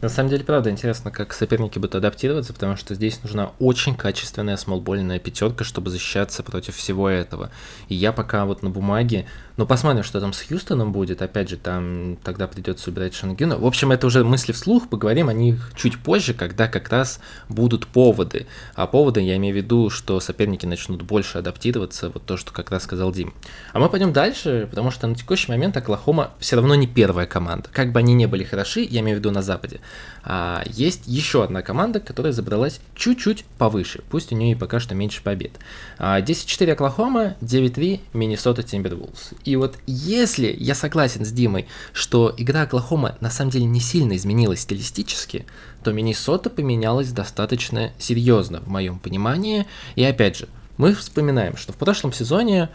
На 0.00 0.08
самом 0.08 0.30
деле, 0.30 0.44
правда, 0.44 0.70
интересно, 0.70 1.10
как 1.10 1.32
соперники 1.32 1.78
будут 1.78 1.94
адаптироваться, 1.94 2.52
потому 2.52 2.76
что 2.76 2.94
здесь 2.94 3.22
нужна 3.22 3.52
очень 3.58 3.94
качественная 3.94 4.56
смолбольная 4.56 5.18
пятерка, 5.18 5.64
чтобы 5.64 5.90
защищаться 5.90 6.42
против 6.42 6.76
всего 6.76 7.08
этого. 7.08 7.50
И 7.88 7.94
я 7.94 8.12
пока 8.12 8.44
вот 8.44 8.62
на 8.62 8.70
бумаге, 8.70 9.26
ну 9.62 9.66
посмотрим, 9.66 10.02
что 10.02 10.20
там 10.20 10.32
с 10.32 10.42
Хьюстоном 10.42 10.90
будет, 10.90 11.22
опять 11.22 11.48
же, 11.48 11.56
там 11.56 12.16
тогда 12.24 12.48
придется 12.48 12.90
убирать 12.90 13.14
Шангюна. 13.14 13.58
В 13.58 13.64
общем, 13.64 13.92
это 13.92 14.08
уже 14.08 14.24
мысли 14.24 14.50
вслух, 14.50 14.88
поговорим 14.88 15.28
о 15.28 15.32
них 15.32 15.70
чуть 15.76 16.00
позже, 16.00 16.34
когда 16.34 16.66
как 16.66 16.88
раз 16.88 17.20
будут 17.48 17.86
поводы. 17.86 18.48
А 18.74 18.88
поводы 18.88 19.20
я 19.20 19.36
имею 19.36 19.54
в 19.54 19.56
виду, 19.56 19.88
что 19.88 20.18
соперники 20.18 20.66
начнут 20.66 21.02
больше 21.02 21.38
адаптироваться, 21.38 22.10
вот 22.10 22.26
то, 22.26 22.36
что 22.36 22.52
как 22.52 22.72
раз 22.72 22.82
сказал 22.82 23.12
Дим. 23.12 23.34
А 23.72 23.78
мы 23.78 23.88
пойдем 23.88 24.12
дальше, 24.12 24.66
потому 24.68 24.90
что 24.90 25.06
на 25.06 25.14
текущий 25.14 25.52
момент 25.52 25.76
Оклахома 25.76 26.32
все 26.40 26.56
равно 26.56 26.74
не 26.74 26.88
первая 26.88 27.28
команда. 27.28 27.68
Как 27.72 27.92
бы 27.92 28.00
они 28.00 28.14
не 28.14 28.26
были 28.26 28.42
хороши, 28.42 28.80
я 28.80 28.98
имею 28.98 29.18
в 29.18 29.20
виду 29.20 29.30
на 29.30 29.42
Западе, 29.42 29.78
а, 30.24 30.64
есть 30.66 31.02
еще 31.06 31.44
одна 31.44 31.62
команда, 31.62 32.00
которая 32.00 32.32
забралась 32.32 32.80
чуть-чуть 32.96 33.44
повыше, 33.58 34.02
пусть 34.10 34.32
у 34.32 34.34
нее 34.34 34.52
и 34.52 34.58
пока 34.58 34.80
что 34.80 34.96
меньше 34.96 35.22
побед. 35.22 35.52
А, 35.98 36.20
10-4 36.20 36.72
Оклахома, 36.72 37.36
9-3 37.40 38.00
Миннесота 38.12 38.64
Тимбервулс. 38.64 39.34
И 39.44 39.51
вот 39.56 39.78
если 39.86 40.54
я 40.58 40.74
согласен 40.74 41.24
с 41.24 41.32
Димой, 41.32 41.66
что 41.92 42.34
игра 42.36 42.62
Оклахома 42.62 43.16
на 43.20 43.30
самом 43.30 43.50
деле 43.50 43.64
не 43.64 43.80
сильно 43.80 44.16
изменилась 44.16 44.60
стилистически, 44.60 45.46
то 45.82 45.92
Миннесота 45.92 46.50
поменялась 46.50 47.12
достаточно 47.12 47.92
серьезно 47.98 48.60
в 48.60 48.68
моем 48.68 48.98
понимании. 48.98 49.66
И 49.96 50.04
опять 50.04 50.36
же, 50.36 50.48
мы 50.76 50.94
вспоминаем, 50.94 51.56
что 51.56 51.72
в 51.72 51.76
прошлом 51.76 52.12
сезоне 52.12 52.70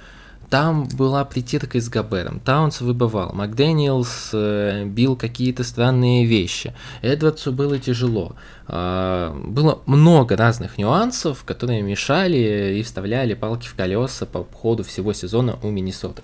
там 0.49 0.87
была 0.87 1.25
притирка 1.25 1.81
с 1.81 1.89
Габером, 1.89 2.39
Таунс 2.39 2.79
выбывал, 2.79 3.33
Макдэниелс 3.33 4.29
э, 4.31 4.85
бил 4.85 5.17
какие-то 5.17 5.65
странные 5.65 6.25
вещи, 6.25 6.73
Эдвардсу 7.01 7.51
было 7.51 7.77
тяжело. 7.79 8.33
Э, 8.69 9.35
было 9.45 9.81
много 9.85 10.37
разных 10.37 10.77
нюансов, 10.77 11.43
которые 11.43 11.81
мешали 11.81 12.77
и 12.79 12.83
вставляли 12.83 13.33
палки 13.33 13.67
в 13.67 13.75
колеса 13.75 14.25
по 14.25 14.45
ходу 14.45 14.85
всего 14.85 15.11
сезона 15.11 15.59
у 15.63 15.69
Миннесоты. 15.69 16.21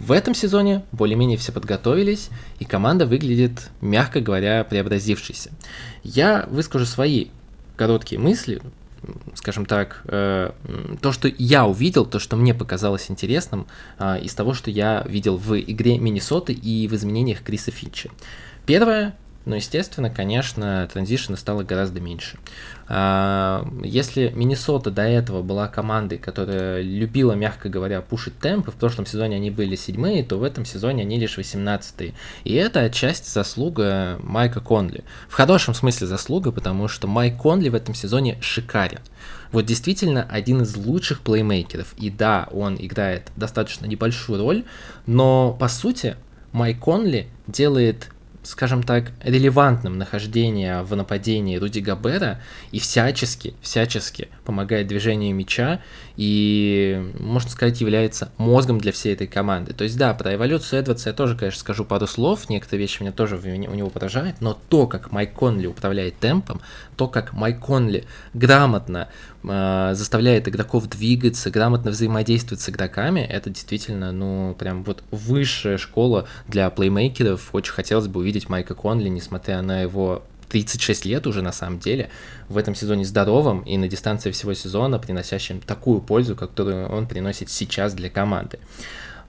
В 0.00 0.12
этом 0.12 0.34
сезоне 0.34 0.82
более-менее 0.92 1.36
все 1.36 1.52
подготовились, 1.52 2.30
и 2.58 2.64
команда 2.64 3.04
выглядит, 3.04 3.68
мягко 3.82 4.20
говоря, 4.20 4.64
преобразившейся. 4.64 5.50
Я 6.02 6.46
выскажу 6.50 6.86
свои 6.86 7.26
короткие 7.76 8.18
мысли, 8.18 8.62
скажем 9.34 9.66
так, 9.66 10.02
э, 10.06 10.52
то, 11.02 11.12
что 11.12 11.30
я 11.38 11.66
увидел, 11.66 12.06
то, 12.06 12.18
что 12.18 12.36
мне 12.36 12.54
показалось 12.54 13.10
интересным 13.10 13.66
э, 13.98 14.20
из 14.22 14.34
того, 14.34 14.54
что 14.54 14.70
я 14.70 15.04
видел 15.06 15.36
в 15.36 15.58
игре 15.60 15.98
Миннесоты 15.98 16.54
и 16.54 16.88
в 16.88 16.94
изменениях 16.94 17.42
Криса 17.42 17.70
Финча. 17.70 18.10
Первое, 18.64 19.16
но, 19.46 19.56
естественно, 19.56 20.10
конечно, 20.10 20.88
транзишена 20.92 21.36
стало 21.36 21.62
гораздо 21.62 22.00
меньше. 22.00 22.38
А, 22.88 23.66
если 23.82 24.30
Миннесота 24.34 24.90
до 24.90 25.02
этого 25.02 25.42
была 25.42 25.66
командой, 25.66 26.18
которая 26.18 26.82
любила, 26.82 27.32
мягко 27.32 27.70
говоря, 27.70 28.02
пушить 28.02 28.38
темп, 28.38 28.68
и 28.68 28.70
в 28.70 28.74
прошлом 28.74 29.06
сезоне 29.06 29.36
они 29.36 29.50
были 29.50 29.76
седьмые, 29.76 30.24
то 30.24 30.36
в 30.36 30.42
этом 30.42 30.66
сезоне 30.66 31.02
они 31.02 31.18
лишь 31.18 31.38
восемнадцатые. 31.38 32.12
И 32.44 32.52
это 32.54 32.80
отчасти 32.80 33.30
заслуга 33.30 34.18
Майка 34.22 34.60
Конли. 34.60 35.04
В 35.28 35.34
хорошем 35.34 35.72
смысле 35.72 36.06
заслуга, 36.06 36.52
потому 36.52 36.88
что 36.88 37.08
Майк 37.08 37.38
Конли 37.38 37.70
в 37.70 37.74
этом 37.74 37.94
сезоне 37.94 38.36
шикарен. 38.42 39.00
Вот 39.52 39.64
действительно 39.64 40.26
один 40.28 40.62
из 40.62 40.76
лучших 40.76 41.22
плеймейкеров. 41.22 41.94
И 41.96 42.10
да, 42.10 42.46
он 42.52 42.76
играет 42.78 43.30
достаточно 43.36 43.86
небольшую 43.86 44.40
роль, 44.40 44.64
но 45.06 45.56
по 45.58 45.68
сути 45.68 46.16
Майк 46.52 46.78
Конли 46.80 47.28
делает 47.46 48.10
скажем 48.42 48.82
так, 48.82 49.12
релевантным 49.22 49.98
нахождение 49.98 50.82
в 50.82 50.96
нападении 50.96 51.56
Руди 51.56 51.80
Габера 51.80 52.40
и 52.72 52.78
всячески, 52.78 53.54
всячески 53.60 54.28
помогает 54.44 54.86
движению 54.86 55.34
мяча 55.34 55.80
и, 56.16 57.12
можно 57.18 57.50
сказать, 57.50 57.80
является 57.80 58.30
мозгом 58.38 58.78
для 58.78 58.92
всей 58.92 59.14
этой 59.14 59.26
команды. 59.26 59.74
То 59.74 59.84
есть, 59.84 59.96
да, 59.96 60.14
про 60.14 60.34
эволюцию 60.34 60.80
Эдвардса 60.80 61.10
я 61.10 61.14
тоже, 61.14 61.36
конечно, 61.36 61.60
скажу 61.60 61.84
пару 61.84 62.06
слов, 62.06 62.48
некоторые 62.48 62.82
вещи 62.82 63.02
меня 63.02 63.12
тоже 63.12 63.36
у 63.36 63.74
него 63.74 63.90
поражают, 63.90 64.40
но 64.40 64.58
то, 64.68 64.86
как 64.86 65.12
Майк 65.12 65.32
Конли 65.32 65.66
управляет 65.66 66.18
темпом, 66.18 66.60
то, 67.00 67.08
как 67.08 67.32
Майк 67.32 67.60
Конли 67.60 68.04
грамотно 68.34 69.08
э, 69.42 69.92
заставляет 69.94 70.46
игроков 70.48 70.86
двигаться, 70.86 71.50
грамотно 71.50 71.92
взаимодействовать 71.92 72.60
с 72.60 72.68
игроками, 72.68 73.20
это 73.20 73.48
действительно, 73.48 74.12
ну, 74.12 74.54
прям 74.58 74.84
вот 74.84 75.02
высшая 75.10 75.78
школа 75.78 76.28
для 76.46 76.68
плеймейкеров. 76.68 77.54
Очень 77.54 77.72
хотелось 77.72 78.06
бы 78.06 78.20
увидеть 78.20 78.50
Майка 78.50 78.74
Конли, 78.74 79.08
несмотря 79.08 79.62
на 79.62 79.80
его 79.80 80.24
36 80.50 81.06
лет 81.06 81.26
уже 81.26 81.40
на 81.40 81.52
самом 81.52 81.78
деле, 81.78 82.10
в 82.50 82.58
этом 82.58 82.74
сезоне 82.74 83.06
здоровым 83.06 83.60
и 83.60 83.78
на 83.78 83.88
дистанции 83.88 84.30
всего 84.30 84.52
сезона, 84.52 84.98
приносящим 84.98 85.62
такую 85.62 86.02
пользу, 86.02 86.36
которую 86.36 86.86
он 86.90 87.06
приносит 87.06 87.48
сейчас 87.48 87.94
для 87.94 88.10
команды. 88.10 88.58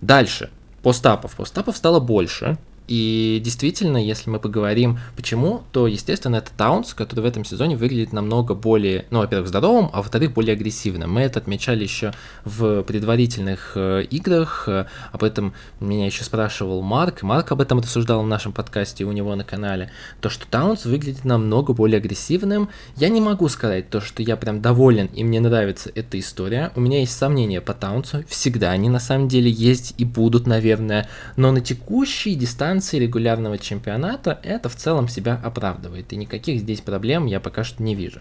Дальше. 0.01 0.49
Постапов. 0.83 1.37
Постапов 1.37 1.77
стало 1.77 2.01
больше, 2.01 2.57
и 2.91 3.39
действительно, 3.41 3.95
если 3.95 4.29
мы 4.29 4.37
поговорим 4.37 4.99
почему, 5.15 5.63
то, 5.71 5.87
естественно, 5.87 6.35
это 6.35 6.51
Таунс, 6.57 6.93
который 6.93 7.21
в 7.21 7.25
этом 7.25 7.45
сезоне 7.45 7.77
выглядит 7.77 8.11
намного 8.11 8.53
более, 8.53 9.05
ну, 9.11 9.19
во-первых, 9.19 9.47
здоровым, 9.47 9.89
а 9.93 9.99
во-вторых, 9.99 10.33
более 10.33 10.55
агрессивным. 10.55 11.09
Мы 11.09 11.21
это 11.21 11.39
отмечали 11.39 11.83
еще 11.83 12.13
в 12.43 12.83
предварительных 12.83 13.71
э, 13.75 14.03
играх, 14.11 14.67
об 15.13 15.23
этом 15.23 15.53
меня 15.79 16.05
еще 16.05 16.25
спрашивал 16.25 16.81
Марк, 16.81 17.23
Марк 17.23 17.53
об 17.53 17.61
этом 17.61 17.79
рассуждал 17.79 18.23
в 18.23 18.27
нашем 18.27 18.51
подкасте 18.51 19.05
у 19.05 19.13
него 19.13 19.33
на 19.35 19.45
канале, 19.45 19.89
то, 20.19 20.29
что 20.29 20.45
Таунс 20.45 20.83
выглядит 20.83 21.23
намного 21.23 21.71
более 21.71 21.99
агрессивным. 21.99 22.67
Я 22.97 23.07
не 23.07 23.21
могу 23.21 23.47
сказать 23.47 23.89
то, 23.89 24.01
что 24.01 24.21
я 24.21 24.35
прям 24.35 24.61
доволен 24.61 25.05
и 25.13 25.23
мне 25.23 25.39
нравится 25.39 25.89
эта 25.95 26.19
история. 26.19 26.73
У 26.75 26.81
меня 26.81 26.99
есть 26.99 27.17
сомнения 27.17 27.61
по 27.61 27.73
Таунсу, 27.73 28.25
всегда 28.27 28.71
они 28.71 28.89
на 28.89 28.99
самом 28.99 29.29
деле 29.29 29.49
есть 29.49 29.95
и 29.97 30.03
будут, 30.03 30.45
наверное, 30.45 31.07
но 31.37 31.53
на 31.53 31.61
текущей 31.61 32.35
дистанции 32.35 32.80
дистанции 32.81 32.99
регулярного 32.99 33.57
чемпионата 33.57 34.39
это 34.43 34.67
в 34.67 34.75
целом 34.75 35.07
себя 35.07 35.39
оправдывает. 35.43 36.11
И 36.13 36.15
никаких 36.15 36.59
здесь 36.61 36.81
проблем 36.81 37.27
я 37.27 37.39
пока 37.39 37.63
что 37.63 37.83
не 37.83 37.95
вижу. 37.95 38.19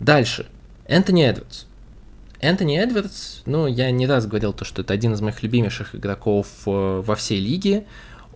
Дальше. 0.00 0.46
Энтони 0.86 1.24
Эдвардс. 1.24 1.64
Энтони 2.40 2.78
Эдвардс, 2.78 3.42
ну, 3.46 3.66
я 3.66 3.90
не 3.90 4.06
раз 4.06 4.26
говорил 4.26 4.52
то, 4.52 4.64
что 4.64 4.82
это 4.82 4.92
один 4.92 5.14
из 5.14 5.20
моих 5.20 5.42
любимейших 5.42 5.94
игроков 5.94 6.46
э, 6.66 7.02
во 7.06 7.14
всей 7.14 7.40
лиге. 7.40 7.84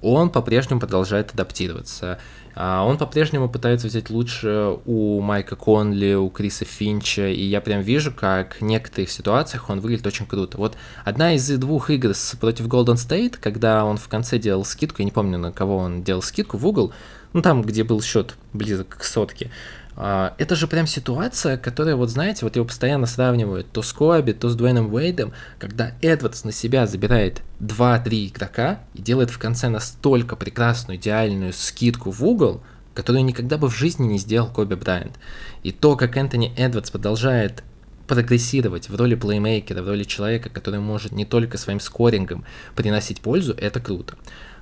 Он 0.01 0.31
по-прежнему 0.31 0.81
продолжает 0.81 1.35
адаптироваться. 1.35 2.19
А, 2.61 2.85
он 2.85 2.99
по-прежнему 2.99 3.49
пытается 3.49 3.87
взять 3.87 4.11
лучше 4.11 4.79
у 4.85 5.21
Майка 5.21 5.55
Конли, 5.55 6.15
у 6.15 6.29
Криса 6.29 6.65
Финча, 6.65 7.29
и 7.29 7.45
я 7.45 7.61
прям 7.61 7.83
вижу, 7.83 8.13
как 8.13 8.57
в 8.57 8.63
некоторых 8.63 9.13
ситуациях 9.13 9.71
он 9.71 9.79
выглядит 9.79 10.09
очень 10.09 10.27
круто. 10.27 10.59
Вот 10.59 10.77
одна 11.05 11.35
из 11.35 11.49
двух 11.51 11.89
игр 11.91 12.15
против 12.41 12.67
Golden 12.67 12.97
State, 12.97 13.37
когда 13.41 13.85
он 13.85 13.97
в 13.97 14.09
конце 14.09 14.41
делал 14.41 14.65
скидку, 14.65 15.03
я 15.03 15.05
не 15.05 15.13
помню, 15.13 15.39
на 15.39 15.53
кого 15.53 15.77
он 15.77 16.03
делал 16.03 16.21
скидку, 16.21 16.57
в 16.57 16.67
угол, 16.67 16.93
ну 17.33 17.43
там, 17.43 17.63
где 17.63 17.85
был 17.85 18.03
счет 18.03 18.35
близок 18.53 18.89
к 18.89 19.05
сотке, 19.05 19.53
это 20.01 20.55
же 20.55 20.69
прям 20.69 20.87
ситуация, 20.87 21.57
которая, 21.57 21.97
вот 21.97 22.09
знаете, 22.09 22.45
вот 22.45 22.55
его 22.55 22.65
постоянно 22.65 23.07
сравнивают 23.07 23.73
то 23.73 23.83
с 23.83 23.93
Коби, 23.93 24.31
то 24.31 24.49
с 24.49 24.55
Дуэйном 24.55 24.95
Уэйдом, 24.95 25.33
когда 25.59 25.93
Эдвардс 26.03 26.45
на 26.45 26.53
себя 26.53 26.87
забирает 26.87 27.43
2-3 27.61 28.29
игрока 28.29 28.81
и 28.95 29.03
делает 29.03 29.31
в 29.31 29.39
конце 29.39 29.69
настолько 29.69 30.37
прекрасную, 30.37 30.99
идеальную 30.99 31.53
скидку 31.53 32.13
в 32.13 32.25
угол, 32.25 32.63
которую 32.95 33.25
никогда 33.25 33.59
бы 33.59 33.69
в 33.69 33.77
жизни 33.77 34.07
не 34.07 34.19
сделал 34.19 34.49
Коби 34.49 34.75
Брайант. 34.75 35.19
И 35.65 35.73
то, 35.73 35.97
как 35.97 36.17
Энтони 36.17 36.55
Эдвардс 36.57 36.91
продолжает 36.91 37.65
прогрессировать 38.07 38.89
в 38.89 38.97
роли 38.97 39.17
плеймейкера, 39.17 39.83
в 39.83 39.89
роли 39.89 40.05
человека, 40.05 40.49
который 40.49 40.81
может 40.81 41.13
не 41.13 41.25
только 41.25 41.59
своим 41.59 41.81
скорингом 41.81 42.45
приносить 42.75 43.21
пользу, 43.21 43.53
это 43.53 43.81
круто. 43.81 44.15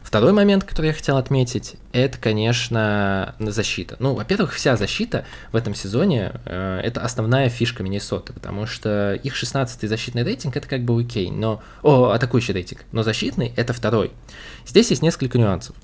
Второй 0.07 0.33
момент, 0.33 0.63
который 0.63 0.87
я 0.87 0.93
хотел 0.93 1.17
отметить, 1.17 1.75
это, 1.91 2.17
конечно, 2.17 3.35
защита. 3.41 3.97
Ну, 3.99 4.15
во-первых, 4.15 4.55
вся 4.55 4.77
защита 4.77 5.25
в 5.51 5.57
этом 5.57 5.75
сезоне 5.75 6.35
э, 6.45 6.81
это 6.85 7.01
основная 7.01 7.49
фишка 7.49 7.83
Миннесоты, 7.83 8.33
потому 8.33 8.67
что 8.67 9.15
их 9.15 9.35
16-й 9.35 9.89
защитный 9.89 10.23
рейтинг 10.23 10.57
это 10.57 10.69
как 10.69 10.85
бы 10.85 11.01
окей, 11.01 11.33
но... 11.33 11.61
О, 11.83 12.11
атакующий 12.11 12.55
рейтинг. 12.55 12.85
Но 12.93 13.03
защитный 13.03 13.53
это 13.57 13.73
второй. 13.73 14.13
Здесь 14.65 14.91
есть 14.91 15.03
несколько 15.03 15.39
нюансов. 15.39 15.75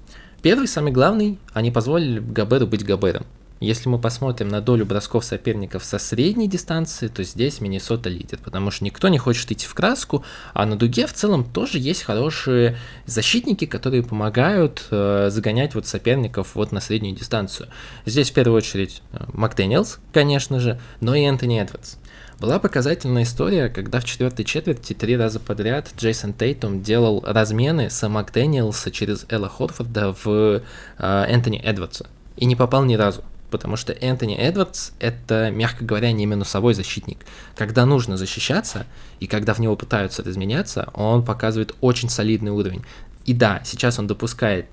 Первый, 0.40 0.68
самый 0.68 0.92
главный, 0.92 1.40
они 1.52 1.72
позволили 1.72 2.20
Габеру 2.20 2.68
быть 2.68 2.85
Габером. 2.85 3.26
Если 3.62 3.88
мы 3.88 4.01
посмотрим 4.01 4.48
на 4.48 4.61
долю 4.61 4.85
бросков 4.85 5.25
соперников 5.25 5.85
со 5.85 6.01
средней 6.01 6.48
дистанции, 6.48 7.07
то 7.07 7.22
здесь 7.22 7.61
Миннесота 7.61 8.09
лидер, 8.11 8.40
потому 8.42 8.72
что 8.72 8.85
никто 8.85 9.07
не 9.07 9.18
хочет 9.18 9.53
идти 9.53 9.68
в 9.68 9.75
краску, 9.75 10.25
а 10.53 10.66
на 10.66 10.77
дуге 10.77 11.07
в 11.07 11.12
целом 11.12 11.44
тоже 11.44 11.79
есть 11.79 12.03
хорошие 12.03 12.77
защитники, 13.07 13.66
которые 13.66 14.03
помогают 14.03 14.88
э, 14.90 15.29
загонять 15.31 15.77
вот 15.77 15.87
соперников 15.87 16.57
вот 16.57 16.72
на 16.72 16.81
среднюю 16.81 17.14
дистанцию. 17.14 17.68
Здесь 18.05 18.33
в 18.33 18.35
первую 18.35 18.57
очередь 18.57 19.01
э, 19.12 19.27
Макдэниелс, 19.33 20.01
конечно 20.12 20.59
же, 20.59 20.81
но 21.01 21.14
и 21.14 21.22
Энтони 21.22 21.61
Эдвардс. 21.61 21.98
Была 22.40 22.59
показательная 22.59 23.22
история, 23.22 23.68
когда 23.68 24.01
в 24.01 24.05
четвертой 24.05 24.44
четверти 24.44 24.92
три 24.92 25.16
раза 25.16 25.38
подряд 25.38 25.88
Джейсон 25.96 26.33
Тейтум 26.33 26.83
делал 26.83 27.22
размены 27.25 27.90
с 27.90 28.09
Макдэниелса 28.09 28.90
через 28.90 29.25
Элла 29.29 29.48
Хорфорда 29.48 30.16
в 30.25 30.27
э, 30.27 31.25
Энтони 31.29 31.61
Эдвардса 31.61 32.09
и 32.37 32.44
не 32.44 32.57
попал 32.57 32.85
ни 32.85 32.96
разу 32.96 33.22
потому 33.53 33.77
что 33.77 33.93
Энтони 33.93 34.37
Эдвардс— 34.37 34.91
это, 34.99 35.53
мягко 35.53 35.85
говоря, 35.85 36.11
не 36.11 36.27
минусовой 36.27 36.75
защитник. 36.75 37.19
Когда 37.55 37.87
нужно 37.87 38.17
защищаться, 38.17 38.87
и 39.21 39.29
когда 39.29 39.55
в 39.55 39.61
него 39.61 39.77
пытаются 39.77 40.25
разменяться, 40.25 40.91
он 40.95 41.25
показывает 41.25 41.77
очень 41.81 42.09
солидный 42.09 42.51
уровень. 42.51 42.83
И 43.27 43.35
да, 43.35 43.61
сейчас 43.65 44.01
он 44.01 44.09
допускает, 44.09 44.67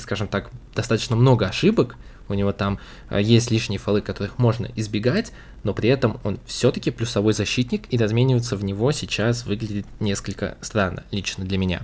скажем 0.00 0.28
так, 0.28 0.50
достаточно 0.74 1.16
много 1.16 1.46
ошибок, 1.46 1.96
у 2.28 2.34
него 2.34 2.52
там 2.52 2.78
э, 3.10 3.20
есть 3.20 3.50
лишние 3.50 3.78
фолы, 3.78 4.00
которых 4.00 4.38
можно 4.38 4.68
избегать, 4.74 5.32
но 5.62 5.74
при 5.74 5.88
этом 5.88 6.18
он 6.24 6.38
все-таки 6.46 6.90
плюсовой 6.90 7.34
защитник, 7.34 7.84
и 7.90 7.98
размениваться 7.98 8.56
в 8.56 8.64
него 8.64 8.90
сейчас 8.92 9.46
выглядит 9.46 9.86
несколько 10.00 10.56
странно, 10.60 11.04
лично 11.10 11.44
для 11.44 11.58
меня. 11.58 11.82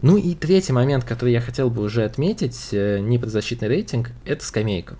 Ну 0.00 0.16
и 0.16 0.34
третий 0.34 0.72
момент, 0.72 1.04
который 1.04 1.32
я 1.32 1.40
хотел 1.40 1.70
бы 1.70 1.82
уже 1.82 2.04
отметить, 2.04 2.68
э, 2.72 3.00
не 3.00 3.18
под 3.18 3.30
защитный 3.30 3.68
рейтинг, 3.68 4.10
это 4.24 4.44
скамейка 4.44 4.96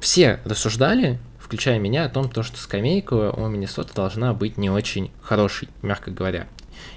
все 0.00 0.40
рассуждали, 0.44 1.18
включая 1.38 1.78
меня, 1.78 2.04
о 2.04 2.08
том, 2.08 2.28
то, 2.28 2.42
что 2.42 2.58
скамейка 2.58 3.32
у 3.32 3.48
Миннесоты 3.48 3.94
должна 3.94 4.32
быть 4.34 4.56
не 4.56 4.70
очень 4.70 5.10
хорошей, 5.22 5.68
мягко 5.82 6.10
говоря. 6.10 6.46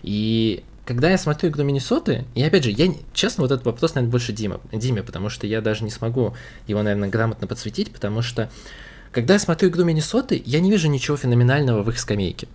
И 0.02 0.64
когда 0.86 1.10
я 1.10 1.18
смотрю 1.18 1.50
игру 1.50 1.64
Миннесоты, 1.64 2.26
и 2.36 2.44
опять 2.44 2.64
же, 2.64 2.72
я, 2.72 2.94
честно, 3.14 3.44
вот 3.44 3.52
этот 3.52 3.66
вопрос, 3.66 3.96
наверное, 3.96 4.12
больше 4.12 4.34
Дима, 4.34 4.60
Диме, 4.72 5.04
потому 5.04 5.30
что 5.30 5.48
я 5.48 5.62
даже 5.62 5.84
не 5.84 5.92
смогу 5.92 6.36
его, 6.68 6.82
наверное, 6.82 7.10
грамотно 7.10 7.48
подсветить, 7.48 7.92
потому 7.92 8.22
что 8.22 8.50
когда 9.12 9.34
я 9.34 9.40
смотрю 9.40 9.70
игру 9.70 9.84
Миннесоты, 9.84 10.42
я 10.46 10.60
не 10.60 10.72
вижу 10.72 10.88
ничего 10.88 11.18
феноменального 11.18 11.84
в 11.84 11.90
их 11.90 12.00
скамейке. 12.00 12.48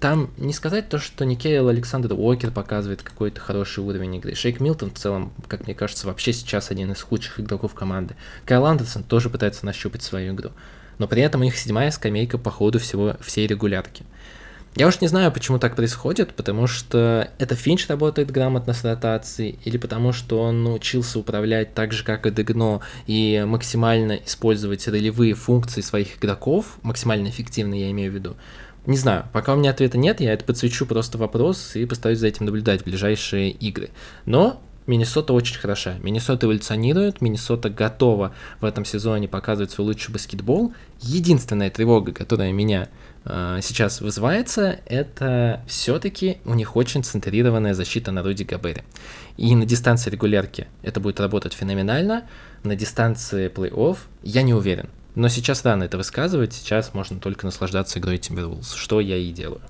Там 0.00 0.30
не 0.38 0.54
сказать 0.54 0.88
то, 0.88 0.98
что 0.98 1.26
Никейл 1.26 1.68
Александр 1.68 2.14
Уокер 2.14 2.50
показывает 2.50 3.02
какой-то 3.02 3.38
хороший 3.38 3.84
уровень 3.84 4.16
игры. 4.16 4.34
Шейк 4.34 4.58
Милтон 4.58 4.90
в 4.90 4.98
целом, 4.98 5.30
как 5.46 5.66
мне 5.66 5.74
кажется, 5.74 6.06
вообще 6.06 6.32
сейчас 6.32 6.70
один 6.70 6.90
из 6.92 7.02
худших 7.02 7.38
игроков 7.38 7.74
команды. 7.74 8.16
Кайл 8.46 8.64
Андерсон 8.64 9.02
тоже 9.02 9.28
пытается 9.28 9.66
нащупать 9.66 10.02
свою 10.02 10.32
игру. 10.32 10.52
Но 10.96 11.06
при 11.06 11.20
этом 11.20 11.42
их 11.42 11.56
седьмая 11.56 11.90
скамейка 11.90 12.38
по 12.38 12.50
ходу 12.50 12.78
всего, 12.78 13.16
всей 13.20 13.46
регулярки. 13.46 14.04
Я 14.76 14.86
уж 14.86 15.00
не 15.00 15.08
знаю, 15.08 15.32
почему 15.32 15.58
так 15.58 15.74
происходит, 15.74 16.32
потому 16.34 16.66
что 16.66 17.28
это 17.38 17.56
Финч 17.56 17.88
работает 17.88 18.30
грамотно 18.30 18.72
с 18.72 18.84
ротацией, 18.84 19.58
или 19.64 19.76
потому 19.76 20.12
что 20.12 20.40
он 20.40 20.62
научился 20.62 21.18
управлять 21.18 21.74
так 21.74 21.92
же, 21.92 22.04
как 22.04 22.24
и 22.24 22.30
Дегно, 22.30 22.80
и 23.06 23.44
максимально 23.46 24.12
использовать 24.24 24.86
ролевые 24.86 25.34
функции 25.34 25.80
своих 25.80 26.18
игроков, 26.18 26.78
максимально 26.82 27.28
эффективно, 27.28 27.74
я 27.74 27.90
имею 27.90 28.12
в 28.12 28.14
виду. 28.14 28.36
Не 28.86 28.96
знаю, 28.96 29.26
пока 29.32 29.54
у 29.54 29.56
меня 29.56 29.70
ответа 29.70 29.98
нет, 29.98 30.20
я 30.20 30.32
это 30.32 30.44
подсвечу 30.44 30.86
просто 30.86 31.18
вопрос 31.18 31.76
и 31.76 31.84
постараюсь 31.84 32.18
за 32.18 32.28
этим 32.28 32.46
наблюдать 32.46 32.82
в 32.82 32.84
ближайшие 32.84 33.50
игры. 33.50 33.90
Но 34.24 34.60
Миннесота 34.86 35.32
очень 35.34 35.56
хороша. 35.56 35.94
Миннесота 36.02 36.46
эволюционирует, 36.46 37.20
Миннесота 37.20 37.68
готова 37.70 38.34
в 38.60 38.64
этом 38.64 38.84
сезоне 38.84 39.28
показывать 39.28 39.70
свой 39.70 39.86
лучший 39.86 40.10
баскетбол. 40.10 40.72
Единственная 41.00 41.70
тревога, 41.70 42.12
которая 42.12 42.50
меня 42.50 42.88
э, 43.24 43.60
сейчас 43.62 44.00
вызывается, 44.00 44.80
это 44.86 45.62
все-таки 45.68 46.38
у 46.44 46.54
них 46.54 46.74
очень 46.74 47.04
центрированная 47.04 47.74
защита 47.74 48.10
на 48.10 48.22
Руди 48.22 48.42
Габере. 48.42 48.82
И 49.36 49.54
на 49.54 49.66
дистанции 49.66 50.10
регулярки 50.10 50.66
это 50.82 50.98
будет 50.98 51.20
работать 51.20 51.52
феноменально, 51.52 52.24
на 52.64 52.74
дистанции 52.74 53.48
плей-офф 53.48 53.98
я 54.22 54.42
не 54.42 54.54
уверен. 54.54 54.88
Но 55.14 55.28
сейчас 55.28 55.64
рано 55.64 55.84
это 55.84 55.96
высказывать, 55.96 56.52
сейчас 56.52 56.94
можно 56.94 57.18
только 57.18 57.44
наслаждаться 57.46 57.98
игрой 57.98 58.16
Timberwolves, 58.16 58.76
что 58.76 59.00
я 59.00 59.16
и 59.16 59.32
делаю. 59.32 59.62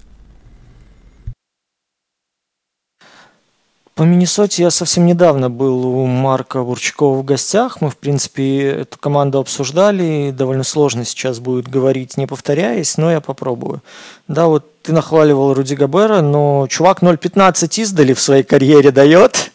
По 4.00 4.04
Миннесоте 4.04 4.62
я 4.62 4.70
совсем 4.70 5.04
недавно 5.04 5.50
был 5.50 5.86
у 5.86 6.06
Марка 6.06 6.62
Бурчакова 6.62 7.18
в 7.18 7.22
гостях. 7.22 7.82
Мы, 7.82 7.90
в 7.90 7.98
принципе, 7.98 8.70
эту 8.70 8.98
команду 8.98 9.40
обсуждали. 9.40 10.30
Довольно 10.30 10.64
сложно 10.64 11.04
сейчас 11.04 11.38
будет 11.38 11.68
говорить, 11.68 12.16
не 12.16 12.26
повторяясь, 12.26 12.96
но 12.96 13.10
я 13.10 13.20
попробую. 13.20 13.82
Да, 14.26 14.46
вот 14.46 14.64
ты 14.82 14.94
нахваливал 14.94 15.52
Руди 15.52 15.74
Габера, 15.74 16.22
но 16.22 16.66
чувак 16.70 17.02
0.15 17.02 17.82
издали 17.82 18.14
в 18.14 18.20
своей 18.20 18.42
карьере 18.42 18.90
дает. 18.90 19.49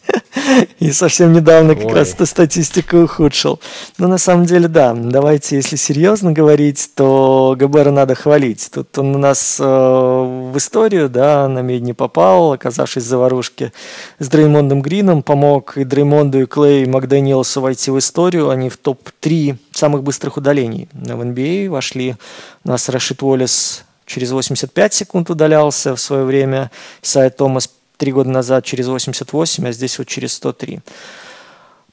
И 0.78 0.92
совсем 0.92 1.32
недавно 1.32 1.74
как 1.74 1.86
Ой. 1.86 1.94
раз 1.94 2.14
эту 2.14 2.26
статистику 2.26 2.98
ухудшил. 2.98 3.60
Но 3.98 4.08
на 4.08 4.18
самом 4.18 4.46
деле, 4.46 4.68
да, 4.68 4.94
давайте, 4.94 5.56
если 5.56 5.76
серьезно 5.76 6.32
говорить, 6.32 6.90
то 6.94 7.56
Габера 7.58 7.90
надо 7.90 8.14
хвалить. 8.14 8.70
Тут 8.72 8.96
он 8.98 9.14
у 9.14 9.18
нас 9.18 9.58
э, 9.60 9.64
в 9.64 10.56
историю, 10.56 11.08
да, 11.08 11.48
на 11.48 11.60
медь 11.60 11.82
не 11.82 11.92
попал, 11.92 12.52
оказавшись 12.52 13.04
в 13.04 13.06
заварушке 13.06 13.72
с 14.18 14.28
Дреймондом 14.28 14.82
Грином, 14.82 15.22
помог 15.22 15.76
и 15.76 15.84
Дреймонду, 15.84 16.42
и 16.42 16.46
Клей, 16.46 16.84
и 16.84 16.86
Макдэниелсу 16.86 17.60
войти 17.60 17.90
в 17.90 17.98
историю. 17.98 18.50
Они 18.50 18.68
в 18.68 18.76
топ-3 18.76 19.56
самых 19.72 20.02
быстрых 20.02 20.36
удалений 20.36 20.88
в 20.92 21.20
NBA 21.20 21.68
вошли. 21.68 22.16
У 22.64 22.68
нас 22.68 22.88
Рашид 22.88 23.22
Уоллес 23.22 23.84
через 24.06 24.30
85 24.30 24.94
секунд 24.94 25.30
удалялся 25.30 25.94
в 25.94 26.00
свое 26.00 26.24
время, 26.24 26.70
Сайт 27.02 27.36
Томас 27.36 27.68
три 27.96 28.12
года 28.12 28.30
назад 28.30 28.64
через 28.64 28.88
88, 28.88 29.68
а 29.68 29.72
здесь 29.72 29.98
вот 29.98 30.06
через 30.08 30.34
103. 30.34 30.80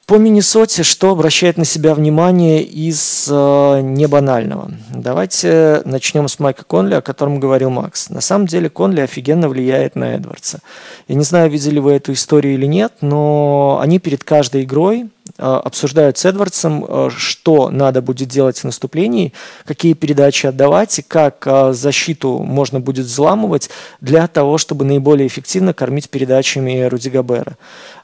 По 0.06 0.16
Миннесоте, 0.16 0.82
что 0.82 1.12
обращает 1.12 1.56
на 1.56 1.64
себя 1.64 1.94
внимание 1.94 2.62
из 2.62 3.26
э, 3.30 3.80
небанального? 3.80 4.70
Давайте 4.90 5.80
начнем 5.86 6.28
с 6.28 6.38
Майка 6.38 6.62
Конли, 6.62 6.94
о 6.94 7.00
котором 7.00 7.40
говорил 7.40 7.70
Макс. 7.70 8.10
На 8.10 8.20
самом 8.20 8.46
деле 8.46 8.68
Конли 8.68 9.00
офигенно 9.00 9.48
влияет 9.48 9.96
на 9.96 10.14
Эдвардса. 10.14 10.60
Я 11.08 11.14
не 11.14 11.24
знаю, 11.24 11.50
видели 11.50 11.78
вы 11.78 11.92
эту 11.92 12.12
историю 12.12 12.52
или 12.52 12.66
нет, 12.66 12.92
но 13.00 13.78
они 13.80 13.98
перед 13.98 14.24
каждой 14.24 14.64
игрой 14.64 15.08
обсуждают 15.38 16.16
с 16.16 16.24
Эдвардсом, 16.24 16.84
э, 16.86 17.10
что 17.16 17.70
надо 17.70 18.02
будет 18.02 18.28
делать 18.28 18.58
в 18.58 18.64
наступлении, 18.64 19.32
какие 19.64 19.94
передачи 19.94 20.46
отдавать 20.46 20.98
и 20.98 21.02
как 21.02 21.44
э, 21.46 21.72
защиту 21.72 22.38
можно 22.38 22.78
будет 22.78 23.06
взламывать 23.06 23.68
для 24.00 24.28
того, 24.28 24.58
чтобы 24.58 24.84
наиболее 24.84 25.26
эффективно 25.26 25.74
кормить 25.74 26.08
передачами 26.08 26.84
Руди 26.84 27.08
Габера. 27.08 27.56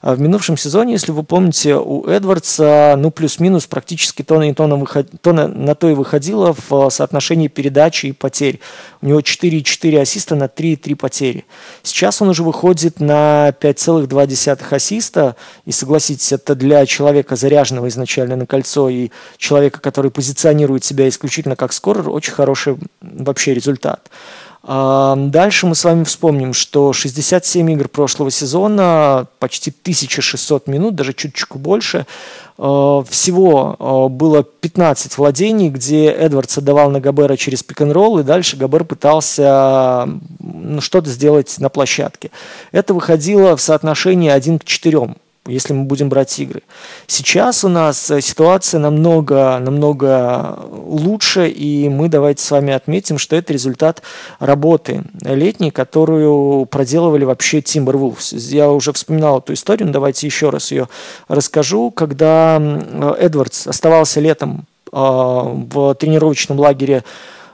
В 0.03 0.19
минувшем 0.19 0.57
сезоне, 0.57 0.95
если 0.95 1.13
вы 1.13 1.23
помните, 1.25 1.77
у 1.77 2.07
Эдвардса 2.07 2.95
ну 2.97 3.11
плюс-минус 3.11 3.67
практически 3.67 4.23
то 4.23 4.39
на, 4.39 4.55
то, 4.55 4.67
на, 4.67 4.77
выход, 4.77 5.11
то 5.21 5.35
на, 5.35 5.75
то 5.75 5.91
и 5.91 5.95
выходило 5.95 6.57
в 6.69 6.89
соотношении 6.89 7.49
передачи 7.49 8.07
и 8.07 8.13
потерь. 8.13 8.61
У 9.03 9.07
него 9.07 9.21
4,4 9.21 10.01
ассиста 10.01 10.37
на 10.37 10.45
3,3 10.45 10.97
потери. 10.97 11.45
Сейчас 11.83 12.23
он 12.23 12.31
уже 12.31 12.43
выходит 12.43 12.99
на 12.99 13.51
5,2 13.61 14.75
ассиста, 14.75 15.37
и 15.67 15.73
согласитесь, 15.73 16.33
это 16.33 16.55
для 16.55 16.87
человека, 16.87 17.37
заряженного 17.37 17.89
изначально 17.89 18.37
на 18.37 18.47
кольцо, 18.47 18.89
и 18.89 19.11
человека, 19.37 19.81
который 19.81 20.11
позиционирует 20.11 20.83
себя 20.83 21.11
исключительно 21.11 21.57
как 21.57 21.75
скорер, 21.75 22.09
очень 22.09 22.33
хороший 22.33 22.79
вообще 23.03 23.53
результат. 23.53 24.09
А, 24.63 25.17
дальше 25.17 25.67
мы 25.67 25.75
с 25.75 25.85
вами 25.85 26.05
вспомним, 26.05 26.53
что 26.53 26.93
67 26.93 27.71
игр 27.73 27.89
прошлого 27.89 28.31
сезона, 28.31 29.27
почти 29.39 29.71
1600 29.71 30.67
минут, 30.67 30.95
даже 30.95 31.15
чуть-чуть 31.15 31.49
больше, 31.55 32.07
а, 32.59 33.03
всего 33.09 33.77
а, 33.79 34.09
было 34.09 34.43
15 34.43 35.17
владений, 35.17 35.71
где 35.71 36.11
Эдвардс 36.11 36.59
отдавал 36.59 36.91
на 36.91 37.01
Габера 37.01 37.37
через 37.37 37.63
пик-н-ролл, 37.63 38.19
и 38.19 38.23
дальше 38.23 38.59
Габер 38.59 38.85
пытался 38.85 40.07
ну, 40.39 40.81
что-то 40.83 41.09
сделать 41.09 41.57
на 41.59 41.71
площадке. 41.71 42.31
Это 42.71 42.93
выходило 42.93 43.57
в 43.57 43.63
соотношении 43.63 44.29
1 44.29 44.59
к 44.59 44.65
4 44.65 45.15
если 45.47 45.72
мы 45.72 45.84
будем 45.84 46.09
брать 46.09 46.38
игры. 46.38 46.62
Сейчас 47.07 47.64
у 47.64 47.68
нас 47.68 48.11
э, 48.11 48.20
ситуация 48.20 48.78
намного, 48.78 49.59
намного 49.59 50.59
лучше, 50.70 51.49
и 51.49 51.88
мы 51.88 52.09
давайте 52.09 52.43
с 52.43 52.51
вами 52.51 52.72
отметим, 52.72 53.18
что 53.18 53.36
это 53.36 53.53
результат 53.53 54.03
работы 54.38 55.03
летней, 55.22 55.70
которую 55.70 56.66
проделывали 56.66 57.24
вообще 57.24 57.61
Timberwolves. 57.61 58.36
Я 58.55 58.70
уже 58.70 58.93
вспоминал 58.93 59.38
эту 59.38 59.55
историю, 59.55 59.86
но 59.86 59.93
давайте 59.93 60.26
еще 60.26 60.51
раз 60.51 60.70
ее 60.70 60.88
расскажу. 61.28 61.91
Когда 61.91 62.61
Эдвардс 63.18 63.66
оставался 63.66 64.20
летом 64.20 64.66
а, 64.93 65.43
в 65.45 65.95
тренировочном 65.95 66.59
лагере 66.59 66.99
Э, 66.99 67.05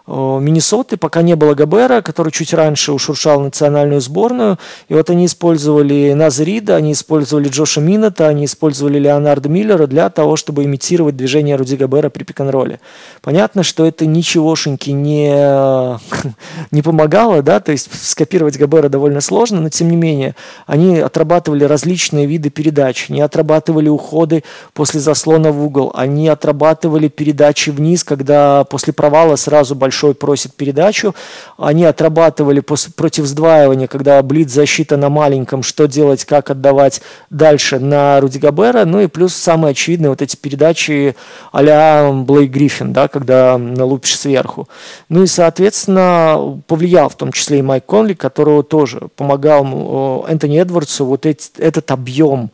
Миннесоты, 0.07 0.97
пока 0.97 1.23
не 1.23 1.35
было 1.35 1.55
Габера, 1.55 2.01
который 2.01 2.31
чуть 2.31 2.55
раньше 2.55 2.93
ушуршал 2.93 3.41
национальную 3.41 4.01
сборную. 4.01 4.57
И 4.89 4.95
вот 4.95 5.11
они 5.11 5.27
использовали 5.27 6.13
Назрида, 6.13 6.77
они 6.77 6.93
использовали 6.93 7.49
Джоша 7.49 7.81
Миннета, 7.81 8.29
они 8.29 8.45
использовали 8.45 9.01
Леонарда 9.01 9.49
Миллера 9.49 9.89
для 9.89 10.09
того, 10.09 10.37
чтобы 10.37 10.63
имитировать 10.63 11.17
движение 11.17 11.57
Руди 11.57 11.75
Габера 11.75 12.09
при 12.09 12.23
пик-н-ролле. 12.23 12.79
Понятно, 13.21 13.65
что 13.65 13.85
это 13.85 14.07
ничегошеньки 14.07 14.91
не, 14.91 15.99
не 16.71 16.83
помогало, 16.83 17.43
да, 17.43 17.59
то 17.59 17.73
есть 17.73 17.91
скопировать 17.93 18.57
Габера 18.57 18.89
довольно 18.89 19.21
сложно, 19.21 19.61
но 19.61 19.71
тем 19.71 19.91
не 19.91 19.97
менее 19.97 20.37
они 20.67 21.01
отрабатывали 21.01 21.65
различные 21.65 22.27
виды 22.27 22.51
передач, 22.51 23.07
они 23.11 23.21
отрабатывали 23.21 23.89
уходы 23.89 24.45
после 24.73 25.01
заслона 25.01 25.51
в 25.51 25.65
угол, 25.65 25.91
они 25.97 26.29
отрабатывали 26.29 27.09
передачи 27.09 27.71
вниз, 27.71 28.05
когда 28.05 28.63
после 28.63 28.93
провала 28.93 29.35
сразу 29.35 29.75
большой 29.75 29.96
большой 29.97 30.15
просит 30.15 30.55
передачу. 30.55 31.15
Они 31.57 31.85
отрабатывали 31.85 32.61
против 32.61 33.25
сдваивания, 33.25 33.87
когда 33.87 34.23
блиц 34.23 34.53
защита 34.53 34.99
на 34.99 35.09
маленьком, 35.09 35.63
что 35.63 35.87
делать, 35.87 36.27
как 36.27 36.51
отдавать 36.51 37.01
дальше 37.31 37.79
на 37.79 38.21
Руди 38.21 38.39
Габера. 38.39 38.85
Ну 38.85 39.01
и 39.01 39.07
плюс 39.07 39.35
самые 39.35 39.71
очевидные 39.71 40.11
вот 40.11 40.21
эти 40.21 40.37
передачи 40.37 41.17
а-ля 41.51 42.11
Блейк 42.13 42.51
Гриффин, 42.51 42.93
да, 42.93 43.09
когда 43.09 43.57
лупишь 43.57 44.19
сверху. 44.19 44.69
Ну 45.09 45.23
и, 45.23 45.27
соответственно, 45.27 46.61
повлиял 46.67 47.09
в 47.09 47.17
том 47.17 47.33
числе 47.33 47.61
и 47.61 47.63
Майк 47.63 47.87
Конли, 47.87 48.13
которого 48.13 48.63
тоже 48.63 49.09
помогал 49.17 50.27
Энтони 50.29 50.61
Эдвардсу 50.61 51.07
вот 51.07 51.25
эти, 51.25 51.49
этот 51.59 51.91
объем 51.91 52.51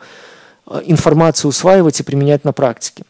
э, 0.69 0.83
информации 0.85 1.49
усваивать 1.49 1.99
и 1.99 2.05
применять 2.05 2.45
на 2.45 2.53
практике. 2.53 3.03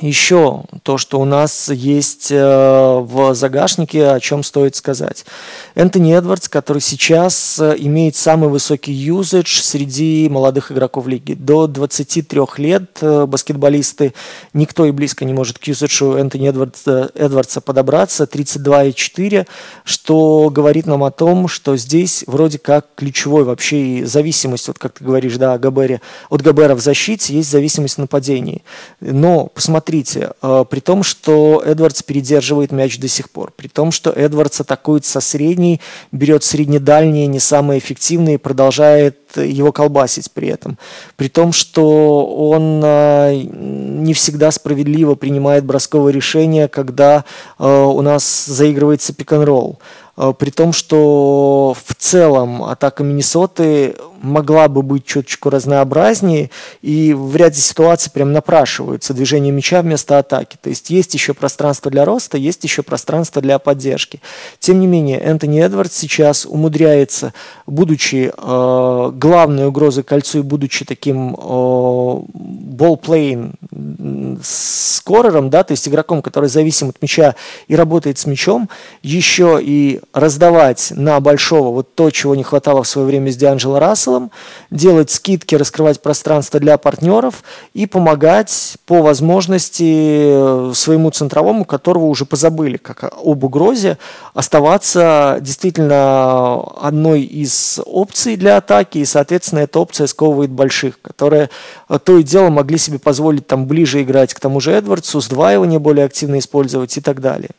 Еще 0.00 0.62
то, 0.82 0.98
что 0.98 1.20
у 1.20 1.24
нас 1.24 1.68
есть 1.68 2.28
э, 2.30 2.36
в 2.36 3.34
загашнике, 3.34 4.08
о 4.08 4.20
чем 4.20 4.42
стоит 4.42 4.74
сказать. 4.74 5.24
Энтони 5.74 6.14
Эдвардс, 6.16 6.48
который 6.48 6.82
сейчас 6.82 7.58
э, 7.60 7.76
имеет 7.78 8.16
самый 8.16 8.48
высокий 8.48 8.92
юзаж 8.92 9.62
среди 9.62 10.28
молодых 10.28 10.72
игроков 10.72 11.06
лиги. 11.06 11.34
До 11.34 11.68
23 11.68 12.40
лет 12.58 12.98
э, 13.02 13.26
баскетболисты, 13.26 14.14
никто 14.52 14.84
и 14.84 14.90
близко 14.90 15.24
не 15.24 15.32
может 15.32 15.58
к 15.58 15.64
юзаджу 15.64 16.14
Энтони 16.14 16.48
Эдвардса, 16.48 17.10
Эдвардса 17.14 17.60
подобраться, 17.60 18.24
32,4, 18.24 19.46
что 19.84 20.50
говорит 20.50 20.86
нам 20.86 21.04
о 21.04 21.12
том, 21.12 21.46
что 21.46 21.76
здесь 21.76 22.24
вроде 22.26 22.58
как 22.58 22.86
ключевой 22.96 23.44
вообще 23.44 23.98
и 23.98 24.04
зависимость, 24.04 24.66
вот 24.66 24.78
как 24.78 24.94
ты 24.94 25.04
говоришь, 25.04 25.36
да, 25.36 25.54
о 25.54 25.58
Габере, 25.58 26.00
от 26.30 26.42
Габера 26.42 26.74
в 26.74 26.80
защите 26.80 27.34
есть 27.34 27.50
зависимость 27.50 27.94
в 27.94 27.98
нападении. 27.98 28.64
Но 29.00 29.46
посмотрите, 29.46 29.83
смотрите, 29.84 30.30
э, 30.40 30.64
при 30.70 30.80
том, 30.80 31.02
что 31.02 31.62
Эдвардс 31.64 32.02
передерживает 32.02 32.72
мяч 32.72 32.98
до 32.98 33.06
сих 33.06 33.28
пор, 33.28 33.52
при 33.54 33.68
том, 33.68 33.92
что 33.92 34.10
Эдвардс 34.10 34.60
атакует 34.60 35.04
со 35.04 35.20
средней, 35.20 35.80
берет 36.10 36.42
среднедальние, 36.42 37.26
не 37.26 37.38
самые 37.38 37.80
эффективные, 37.80 38.38
продолжает 38.38 39.18
его 39.36 39.72
колбасить 39.72 40.30
при 40.32 40.48
этом. 40.48 40.78
При 41.16 41.28
том, 41.28 41.52
что 41.52 42.24
он 42.24 42.80
э, 42.82 43.42
не 43.44 44.14
всегда 44.14 44.50
справедливо 44.52 45.16
принимает 45.16 45.64
бросковое 45.64 46.12
решение, 46.12 46.68
когда 46.68 47.24
э, 47.58 47.66
у 47.66 48.00
нас 48.00 48.46
заигрывается 48.46 49.12
пик-н-ролл. 49.12 49.78
При 50.38 50.50
том, 50.50 50.72
что 50.72 51.74
в 51.84 51.94
целом 51.96 52.62
атака 52.62 53.02
Миннесоты 53.02 53.96
могла 54.24 54.68
бы 54.68 54.82
быть 54.82 55.04
чуточку 55.04 55.50
разнообразнее, 55.50 56.50
и 56.82 57.14
в 57.14 57.36
ряде 57.36 57.60
ситуаций 57.60 58.10
прям 58.10 58.32
напрашиваются 58.32 59.14
движение 59.14 59.52
мяча 59.52 59.82
вместо 59.82 60.18
атаки. 60.18 60.56
То 60.60 60.70
есть 60.70 60.90
есть 60.90 61.14
еще 61.14 61.34
пространство 61.34 61.90
для 61.90 62.04
роста, 62.04 62.36
есть 62.38 62.64
еще 62.64 62.82
пространство 62.82 63.40
для 63.40 63.58
поддержки. 63.58 64.20
Тем 64.58 64.80
не 64.80 64.86
менее, 64.86 65.20
Энтони 65.20 65.60
Эдвардс 65.60 65.96
сейчас 65.96 66.46
умудряется, 66.46 67.32
будучи 67.66 68.32
э, 68.36 69.10
главной 69.14 69.66
угрозой 69.66 70.04
кольцу 70.04 70.38
и 70.40 70.42
будучи 70.42 70.84
таким 70.84 71.34
э, 71.34 72.20
болплейн 72.32 73.54
скорером, 74.42 75.50
да, 75.50 75.64
то 75.64 75.72
есть 75.72 75.86
игроком, 75.86 76.22
который 76.22 76.48
зависим 76.48 76.88
от 76.88 77.00
мяча 77.02 77.34
и 77.68 77.76
работает 77.76 78.18
с 78.18 78.26
мячом, 78.26 78.68
еще 79.02 79.58
и 79.60 80.00
раздавать 80.12 80.92
на 80.96 81.20
большого 81.20 81.72
вот 81.72 81.94
то, 81.94 82.10
чего 82.10 82.34
не 82.34 82.42
хватало 82.42 82.82
в 82.82 82.88
свое 82.88 83.06
время 83.06 83.30
с 83.30 83.36
Дианджело 83.36 83.78
Расселом, 84.14 84.30
делать 84.70 85.10
скидки, 85.10 85.54
раскрывать 85.54 86.00
пространство 86.00 86.60
для 86.60 86.78
партнеров 86.78 87.42
и 87.74 87.86
помогать 87.86 88.76
по 88.86 89.02
возможности 89.02 90.72
своему 90.74 91.10
центровому, 91.10 91.64
которого 91.64 92.04
уже 92.06 92.24
позабыли, 92.24 92.76
как 92.76 93.04
об 93.04 93.44
угрозе, 93.44 93.98
оставаться 94.34 95.38
действительно 95.40 96.62
одной 96.80 97.22
из 97.22 97.80
опций 97.84 98.36
для 98.36 98.56
атаки, 98.56 98.98
и, 98.98 99.04
соответственно, 99.04 99.60
эта 99.60 99.78
опция 99.80 100.06
сковывает 100.06 100.50
больших, 100.50 101.00
которые 101.00 101.50
то 101.98 102.18
и 102.18 102.22
дело 102.22 102.50
могли 102.50 102.78
себе 102.78 102.98
позволить 102.98 103.46
там 103.46 103.66
ближе 103.66 104.02
играть 104.02 104.34
к 104.34 104.40
тому 104.40 104.60
же 104.60 104.72
Эдвардсу, 104.72 105.20
сдваивание 105.20 105.78
более 105.78 106.06
активно 106.06 106.38
использовать 106.38 106.96
и 106.96 107.00
так 107.00 107.20
далее. 107.20 107.50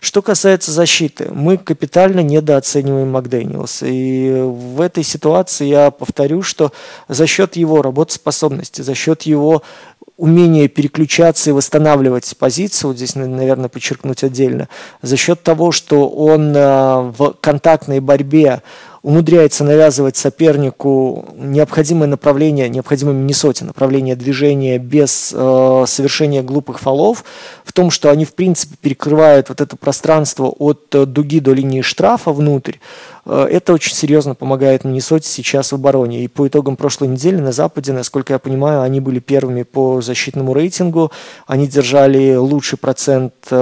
Что 0.00 0.22
касается 0.22 0.72
защиты, 0.72 1.28
мы 1.32 1.56
капитально 1.56 2.20
недооцениваем 2.20 3.10
Макдэниелса. 3.10 3.86
И 3.86 4.42
в 4.42 4.80
этой 4.80 5.04
ситуации 5.04 5.66
я 5.66 5.90
повторю, 5.90 6.42
что 6.42 6.72
за 7.08 7.26
счет 7.26 7.56
его 7.56 7.82
работоспособности, 7.82 8.82
за 8.82 8.94
счет 8.94 9.22
его 9.22 9.62
умения 10.16 10.68
переключаться 10.68 11.50
и 11.50 11.52
восстанавливать 11.52 12.36
позицию, 12.38 12.90
вот 12.90 12.96
здесь, 12.96 13.14
наверное, 13.14 13.68
подчеркнуть 13.68 14.22
отдельно, 14.22 14.68
за 15.00 15.16
счет 15.16 15.42
того, 15.42 15.72
что 15.72 16.08
он 16.08 16.54
э, 16.54 17.12
в 17.16 17.34
контактной 17.40 18.00
борьбе 18.00 18.62
умудряется 19.02 19.64
навязывать 19.64 20.16
сопернику 20.16 21.28
необходимое 21.36 22.06
направление, 22.06 22.68
необходимое 22.68 23.14
Миннесоте 23.14 23.64
направление 23.64 24.14
движения 24.14 24.78
без 24.78 25.32
э, 25.34 25.84
совершения 25.86 26.42
глупых 26.42 26.78
фолов, 26.78 27.24
в 27.64 27.72
том, 27.72 27.90
что 27.90 28.10
они 28.10 28.24
в 28.24 28.34
принципе 28.34 28.76
перекрывают 28.80 29.48
вот 29.48 29.60
это 29.60 29.76
пространство 29.76 30.46
от 30.46 30.94
э, 30.94 31.04
дуги 31.04 31.40
до 31.40 31.52
линии 31.52 31.82
штрафа 31.82 32.32
внутрь, 32.32 32.76
Э, 33.24 33.46
это 33.50 33.72
очень 33.72 33.94
серьезно 33.94 34.34
помогает 34.34 34.84
Миннесоте 34.84 35.28
сейчас 35.28 35.72
в 35.72 35.74
обороне. 35.76 36.24
И 36.24 36.28
по 36.28 36.46
итогам 36.46 36.76
прошлой 36.76 37.08
недели 37.08 37.36
на 37.36 37.52
Западе, 37.52 37.92
насколько 37.92 38.32
я 38.32 38.38
понимаю, 38.38 38.82
они 38.82 39.00
были 39.00 39.18
первыми 39.18 39.62
по 39.62 40.00
защитному 40.00 40.54
рейтингу. 40.54 41.12
Они 41.46 41.66
держали 41.66 42.34
лучший 42.34 42.78
процент 42.78 43.34
э, 43.50 43.56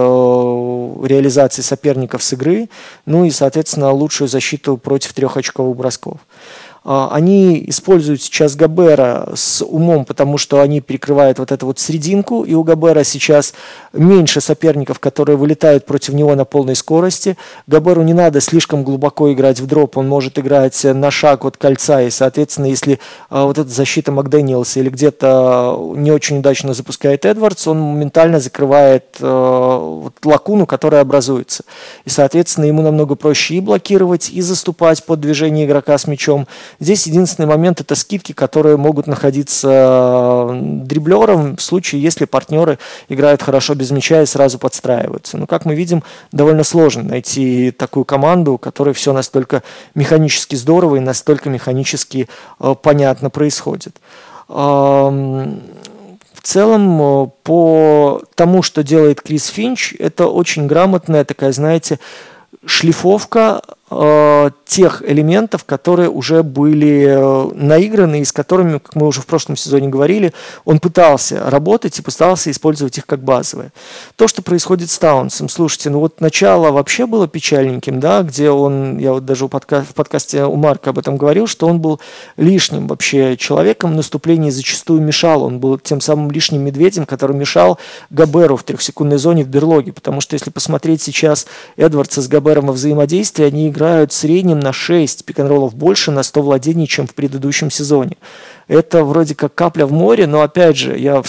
реализации 1.04 1.62
соперников 1.62 2.22
с 2.22 2.32
игры, 2.32 2.68
ну 3.06 3.24
и, 3.24 3.30
соответственно, 3.30 3.90
лучшую 3.92 4.28
защиту 4.28 4.76
против 4.76 5.12
трехочковых 5.12 5.76
бросков. 5.76 6.18
А, 6.82 7.10
они 7.12 7.62
используют 7.68 8.22
сейчас 8.22 8.56
Габера 8.56 9.28
с 9.34 9.62
умом, 9.62 10.04
потому 10.04 10.38
что 10.38 10.60
они 10.60 10.80
перекрывают 10.80 11.38
вот 11.38 11.52
эту 11.52 11.66
вот 11.66 11.78
срединку, 11.78 12.42
и 12.42 12.54
у 12.54 12.62
Габера 12.62 13.04
сейчас 13.04 13.52
меньше 13.92 14.40
соперников, 14.40 14.98
которые 14.98 15.36
вылетают 15.36 15.84
против 15.84 16.14
него 16.14 16.34
на 16.34 16.44
полной 16.44 16.74
скорости. 16.74 17.36
Габеру 17.66 18.02
не 18.02 18.14
надо 18.14 18.40
слишком 18.40 18.82
глубоко 18.82 19.32
играть 19.32 19.60
в 19.60 19.66
дроп, 19.66 19.98
он 19.98 20.08
может 20.08 20.38
играть 20.38 20.82
на 20.84 21.10
шаг 21.10 21.44
от 21.44 21.56
кольца, 21.56 22.00
и, 22.02 22.10
соответственно, 22.10 22.66
если 22.66 22.98
а, 23.28 23.44
вот 23.44 23.58
эта 23.58 23.68
защита 23.68 24.10
Макдэниелса 24.10 24.80
или 24.80 24.88
где-то 24.88 25.92
не 25.96 26.10
очень 26.10 26.38
удачно 26.38 26.72
запускает 26.72 27.26
Эдвардс, 27.26 27.66
он 27.66 27.78
моментально 27.80 28.40
закрывает 28.40 29.04
вот 29.20 30.14
лакуну, 30.24 30.66
которая 30.66 31.02
образуется. 31.02 31.64
И, 32.04 32.10
соответственно, 32.10 32.64
ему 32.64 32.82
намного 32.82 33.14
проще 33.14 33.56
и 33.56 33.60
блокировать, 33.60 34.30
и 34.30 34.40
заступать 34.40 35.04
под 35.04 35.20
движение 35.20 35.66
игрока 35.66 35.98
с 35.98 36.06
мячом, 36.06 36.46
Здесь 36.78 37.06
единственный 37.06 37.46
момент– 37.46 37.80
это 37.82 37.94
скидки, 37.94 38.32
которые 38.32 38.76
могут 38.76 39.06
находиться 39.06 40.50
дриблером 40.52 41.56
в 41.56 41.62
случае, 41.62 42.02
если 42.02 42.24
партнеры 42.24 42.78
играют 43.08 43.42
хорошо 43.42 43.74
без 43.74 43.90
мяча 43.90 44.22
и 44.22 44.26
сразу 44.26 44.58
подстраиваются. 44.58 45.36
Но, 45.36 45.46
как 45.46 45.64
мы 45.64 45.74
видим, 45.74 46.02
довольно 46.32 46.64
сложно 46.64 47.02
найти 47.02 47.70
такую 47.70 48.04
команду, 48.04 48.54
у 48.54 48.58
которой 48.58 48.94
все 48.94 49.12
настолько 49.12 49.62
механически 49.94 50.54
здорово 50.54 50.96
и 50.96 51.00
настолько 51.00 51.50
механически 51.50 52.28
э, 52.60 52.74
понятно 52.80 53.30
происходит. 53.30 53.96
В 56.40 56.42
целом, 56.42 57.02
э, 57.02 57.26
по 57.42 58.22
тому, 58.34 58.62
что 58.62 58.82
делает 58.82 59.20
Крис 59.20 59.46
Финч, 59.46 59.94
это 59.98 60.26
очень 60.26 60.66
грамотная 60.66 61.24
такая, 61.24 61.52
знаете, 61.52 62.00
шлифовка 62.64 63.62
э, 63.66 63.72
тех 63.90 65.02
элементов, 65.04 65.64
которые 65.64 66.10
уже 66.10 66.44
были 66.44 67.06
э, 67.08 67.50
наиграны 67.54 68.20
и 68.20 68.24
с 68.24 68.30
которыми, 68.30 68.78
как 68.78 68.94
мы 68.94 69.08
уже 69.08 69.20
в 69.20 69.26
прошлом 69.26 69.56
сезоне 69.56 69.88
говорили, 69.88 70.32
он 70.64 70.78
пытался 70.78 71.50
работать 71.50 71.98
и 71.98 72.02
пытался 72.02 72.52
использовать 72.52 72.96
их 72.98 73.04
как 73.06 73.24
базовые. 73.24 73.72
То, 74.14 74.28
что 74.28 74.42
происходит 74.42 74.90
с 74.90 74.98
Таунсом, 74.98 75.48
слушайте, 75.48 75.90
ну 75.90 75.98
вот 75.98 76.20
начало 76.20 76.70
вообще 76.70 77.06
было 77.06 77.26
печальненьким, 77.26 77.98
да, 77.98 78.22
где 78.22 78.50
он, 78.50 78.98
я 78.98 79.12
вот 79.12 79.24
даже 79.24 79.46
в 79.46 79.48
подкасте 79.48 80.44
у 80.44 80.54
Марка 80.54 80.90
об 80.90 80.98
этом 81.00 81.16
говорил, 81.16 81.48
что 81.48 81.66
он 81.66 81.80
был 81.80 82.00
лишним 82.36 82.86
вообще 82.86 83.36
человеком, 83.36 83.96
наступление 83.96 84.52
зачастую 84.52 85.02
мешал, 85.02 85.42
он 85.42 85.58
был 85.58 85.78
тем 85.78 86.00
самым 86.00 86.30
лишним 86.30 86.62
медведем, 86.62 87.06
который 87.06 87.34
мешал 87.34 87.76
Габеру 88.10 88.56
в 88.56 88.62
трехсекундной 88.62 89.18
зоне 89.18 89.42
в 89.42 89.48
берлоге, 89.48 89.92
потому 89.92 90.20
что 90.20 90.34
если 90.34 90.50
посмотреть 90.50 91.02
сейчас 91.02 91.48
Эдвардса 91.76 92.22
с 92.22 92.28
Габером 92.28 92.66
во 92.66 92.72
взаимодействии, 92.72 93.44
они 93.44 93.68
играют 93.68 93.79
в 93.80 94.12
среднем 94.12 94.60
на 94.60 94.72
6 94.72 95.24
пик-н-роллов 95.24 95.74
больше 95.74 96.10
на 96.10 96.22
100 96.22 96.42
владений, 96.42 96.86
чем 96.86 97.06
в 97.06 97.14
предыдущем 97.14 97.70
сезоне. 97.70 98.16
Это 98.68 99.02
вроде 99.04 99.34
как 99.34 99.54
капля 99.54 99.84
в 99.84 99.92
море, 99.92 100.28
но 100.28 100.42
опять 100.42 100.76
же, 100.76 100.96
я 100.96 101.22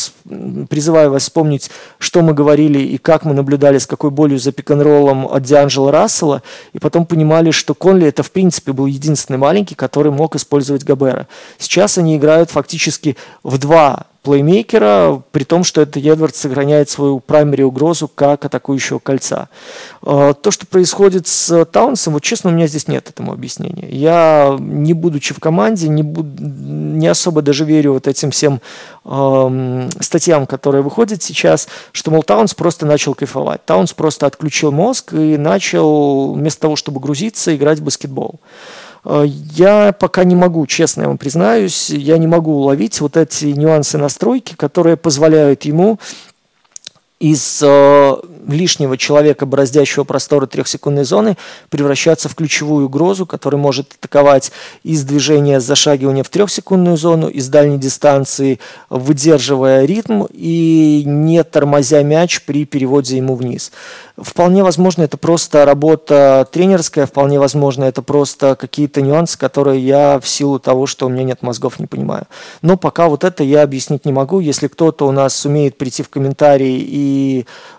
призываю 0.70 1.10
вас 1.10 1.24
вспомнить, 1.24 1.72
что 1.97 2.22
мы 2.22 2.34
говорили 2.34 2.80
и 2.80 2.97
как 2.97 3.26
мы 3.26 3.34
наблюдали, 3.34 3.80
с 3.80 3.88
какой 3.88 4.12
болью 4.12 4.38
за 4.38 4.52
пик-н-роллом 4.52 5.26
от 5.26 5.41
Дианджела 5.41 5.91
Рассела, 5.91 6.43
и 6.74 6.80
потом 6.80 7.08
понимали, 7.08 7.49
что 7.49 7.74
Конли 7.74 8.08
это 8.08 8.22
в 8.22 8.32
принципе 8.32 8.74
был 8.74 8.86
единственный 8.86 9.38
маленький, 9.38 9.74
который 9.74 10.12
мог 10.12 10.36
использовать 10.36 10.84
Габера. 10.84 11.28
Сейчас 11.58 11.97
они 11.97 12.16
играют 12.18 12.52
фактически 12.52 13.18
в 13.41 13.58
два 13.58 14.06
плеймейкера, 14.24 15.24
при 15.32 15.43
том, 15.43 15.63
что 15.63 15.82
это 15.82 15.99
Эдвард 15.99 16.36
сохраняет 16.36 16.89
свою 16.89 17.19
праймери 17.19 17.63
угрозу 17.63 18.07
как 18.07 18.45
атакующего 18.45 18.99
кольца. 18.99 19.49
А, 20.03 20.34
то, 20.34 20.51
что 20.51 20.67
происходит 20.67 21.28
с 21.28 21.65
Таунсом, 21.65 22.13
вот 22.13 22.22
честно, 22.22 22.51
у 22.51 22.53
меня 22.53 22.67
здесь 22.67 22.88
нет 22.88 23.09
этому 23.09 23.34
объяснения. 23.34 23.88
Я, 23.89 24.55
не 24.59 24.93
будучи 24.93 25.34
в 25.34 25.39
команде, 25.39 25.88
не, 25.88 26.03
буд... 26.03 26.39
не 26.39 27.07
особо 27.07 27.41
даже 27.41 27.65
верю 27.65 27.93
вот 27.93 28.07
этим 28.07 28.30
всем 28.30 28.61
эм, 29.05 29.89
статьям, 29.99 30.45
которые 30.45 30.84
выходят 30.84 31.24
сейчас, 31.24 31.67
что, 31.91 32.11
мол, 32.11 32.22
Таунс 32.22 32.53
просто 32.53 32.86
начал 32.86 33.15
кайфовать. 33.15 33.65
Таунс 33.65 33.93
просто 33.93 34.28
отключил 34.28 34.72
мозг 34.72 35.13
и 35.13 35.38
начал, 35.38 36.34
вместо 36.34 36.61
того, 36.61 36.76
чтобы 36.76 36.99
грузиться, 36.99 37.55
играть 37.55 37.80
в 37.80 37.84
баскетбол. 37.84 38.39
Э, 39.06 39.26
я 39.26 39.93
пока 39.93 40.24
не 40.24 40.36
могу, 40.36 40.66
честно 40.68 41.04
я 41.04 41.08
вам 41.08 41.18
признаюсь, 41.18 41.89
я 41.89 42.18
не 42.18 42.28
могу 42.28 42.54
уловить 42.54 43.02
вот 43.02 43.18
эти 43.18 43.45
нюансы 43.45 43.97
настройки, 43.97 44.56
которые 44.56 44.97
позволяют 44.97 45.64
ему 45.64 45.99
из 47.22 47.59
э, 47.61 48.15
лишнего 48.47 48.97
человека, 48.97 49.45
бороздящего 49.45 50.03
просторы 50.03 50.47
трехсекундной 50.47 51.03
зоны, 51.03 51.38
превращаться 51.69 52.30
в 52.30 52.36
ключевую 52.36 52.88
угрозу, 52.88 53.28
которая 53.28 53.61
может 53.61 53.93
атаковать 53.93 54.51
из 54.82 55.03
движения 55.03 55.59
зашагивания 55.59 56.24
в 56.24 56.30
трехсекундную 56.30 56.97
зону, 56.97 57.28
из 57.28 57.47
дальней 57.47 57.78
дистанции, 57.78 58.59
выдерживая 58.89 59.86
ритм 59.86 60.26
и 60.32 61.03
не 61.05 61.43
тормозя 61.43 62.01
мяч 62.01 62.41
при 62.41 62.65
переводе 62.65 63.17
ему 63.17 63.36
вниз. 63.36 63.72
Вполне 64.17 64.63
возможно, 64.63 65.03
это 65.03 65.17
просто 65.17 65.63
работа 65.63 66.47
тренерская, 66.51 67.05
вполне 67.05 67.39
возможно, 67.39 67.84
это 67.84 68.01
просто 68.01 68.55
какие-то 68.55 69.01
нюансы, 69.01 69.38
которые 69.38 69.80
я 69.80 70.19
в 70.19 70.28
силу 70.28 70.57
того, 70.57 70.88
что 70.88 71.05
у 71.05 71.09
меня 71.09 71.24
нет 71.24 71.43
мозгов, 71.43 71.80
не 71.80 71.86
понимаю. 71.86 72.26
Но 72.63 72.78
пока 72.78 73.09
вот 73.09 73.24
это 73.24 73.43
я 73.43 73.61
объяснить 73.61 74.05
не 74.05 74.11
могу. 74.11 74.39
Если 74.39 74.67
кто-то 74.67 75.07
у 75.07 75.11
нас 75.11 75.36
сумеет 75.36 75.78
прийти 75.78 76.01
в 76.01 76.09
комментарии 76.09 76.80
и 76.80 77.11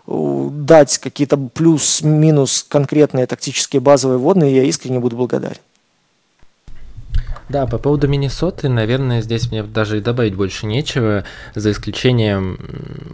дать 0.06 0.98
какие-то 0.98 1.36
плюс-минус 1.36 2.64
конкретные 2.68 3.26
тактические 3.26 3.80
базовые 3.80 4.18
вводные, 4.18 4.56
я 4.56 4.64
искренне 4.64 4.98
буду 4.98 5.16
благодарен. 5.16 5.58
Да, 7.48 7.66
по 7.66 7.76
поводу 7.76 8.08
Миннесоты, 8.08 8.68
наверное, 8.68 9.20
здесь 9.20 9.50
мне 9.50 9.62
даже 9.62 9.98
и 9.98 10.00
добавить 10.00 10.34
больше 10.34 10.64
нечего, 10.64 11.24
за 11.54 11.72
исключением, 11.72 12.58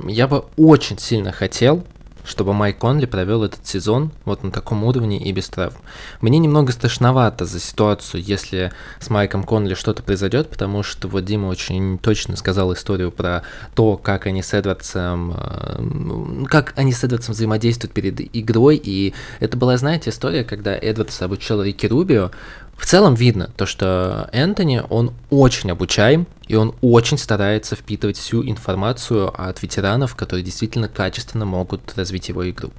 я 0.06 0.28
бы 0.28 0.44
очень 0.56 0.98
сильно 0.98 1.32
хотел, 1.32 1.82
чтобы 2.28 2.52
Майк 2.52 2.78
Конли 2.78 3.06
провел 3.06 3.42
этот 3.42 3.66
сезон 3.66 4.12
вот 4.24 4.44
на 4.44 4.50
таком 4.50 4.84
уровне 4.84 5.18
и 5.18 5.32
без 5.32 5.48
травм. 5.48 5.76
Мне 6.20 6.38
немного 6.38 6.72
страшновато 6.72 7.46
за 7.46 7.58
ситуацию, 7.58 8.22
если 8.22 8.70
с 9.00 9.08
Майком 9.10 9.44
Конли 9.44 9.74
что-то 9.74 10.02
произойдет, 10.02 10.50
потому 10.50 10.82
что 10.82 11.08
вот 11.08 11.24
Дима 11.24 11.46
очень 11.46 11.98
точно 11.98 12.36
сказал 12.36 12.72
историю 12.74 13.10
про 13.10 13.42
то, 13.74 13.96
как 13.96 14.26
они 14.26 14.42
с 14.42 14.52
Эдвардсом, 14.52 15.34
э, 15.36 16.44
как 16.48 16.74
они 16.76 16.92
с 16.92 17.02
Эдвардсом 17.02 17.34
взаимодействуют 17.34 17.94
перед 17.94 18.20
игрой, 18.36 18.80
и 18.82 19.14
это 19.40 19.56
была, 19.56 19.76
знаете, 19.76 20.10
история, 20.10 20.44
когда 20.44 20.76
Эдвардс 20.76 21.20
обучал 21.22 21.62
Рики 21.62 21.86
Рубио, 21.86 22.30
в 22.76 22.86
целом 22.86 23.14
видно 23.14 23.50
то, 23.56 23.66
что 23.66 24.28
Энтони, 24.32 24.82
он 24.88 25.12
очень 25.30 25.70
обучаем, 25.70 26.26
и 26.48 26.54
он 26.56 26.74
очень 26.80 27.18
старается 27.18 27.76
впитывать 27.76 28.16
всю 28.16 28.42
информацию 28.42 29.32
от 29.40 29.62
ветеранов, 29.62 30.16
которые 30.16 30.44
действительно 30.44 30.88
качественно 30.88 31.44
могут 31.44 31.96
развить 31.96 32.28
его 32.28 32.48
игру. 32.50 32.70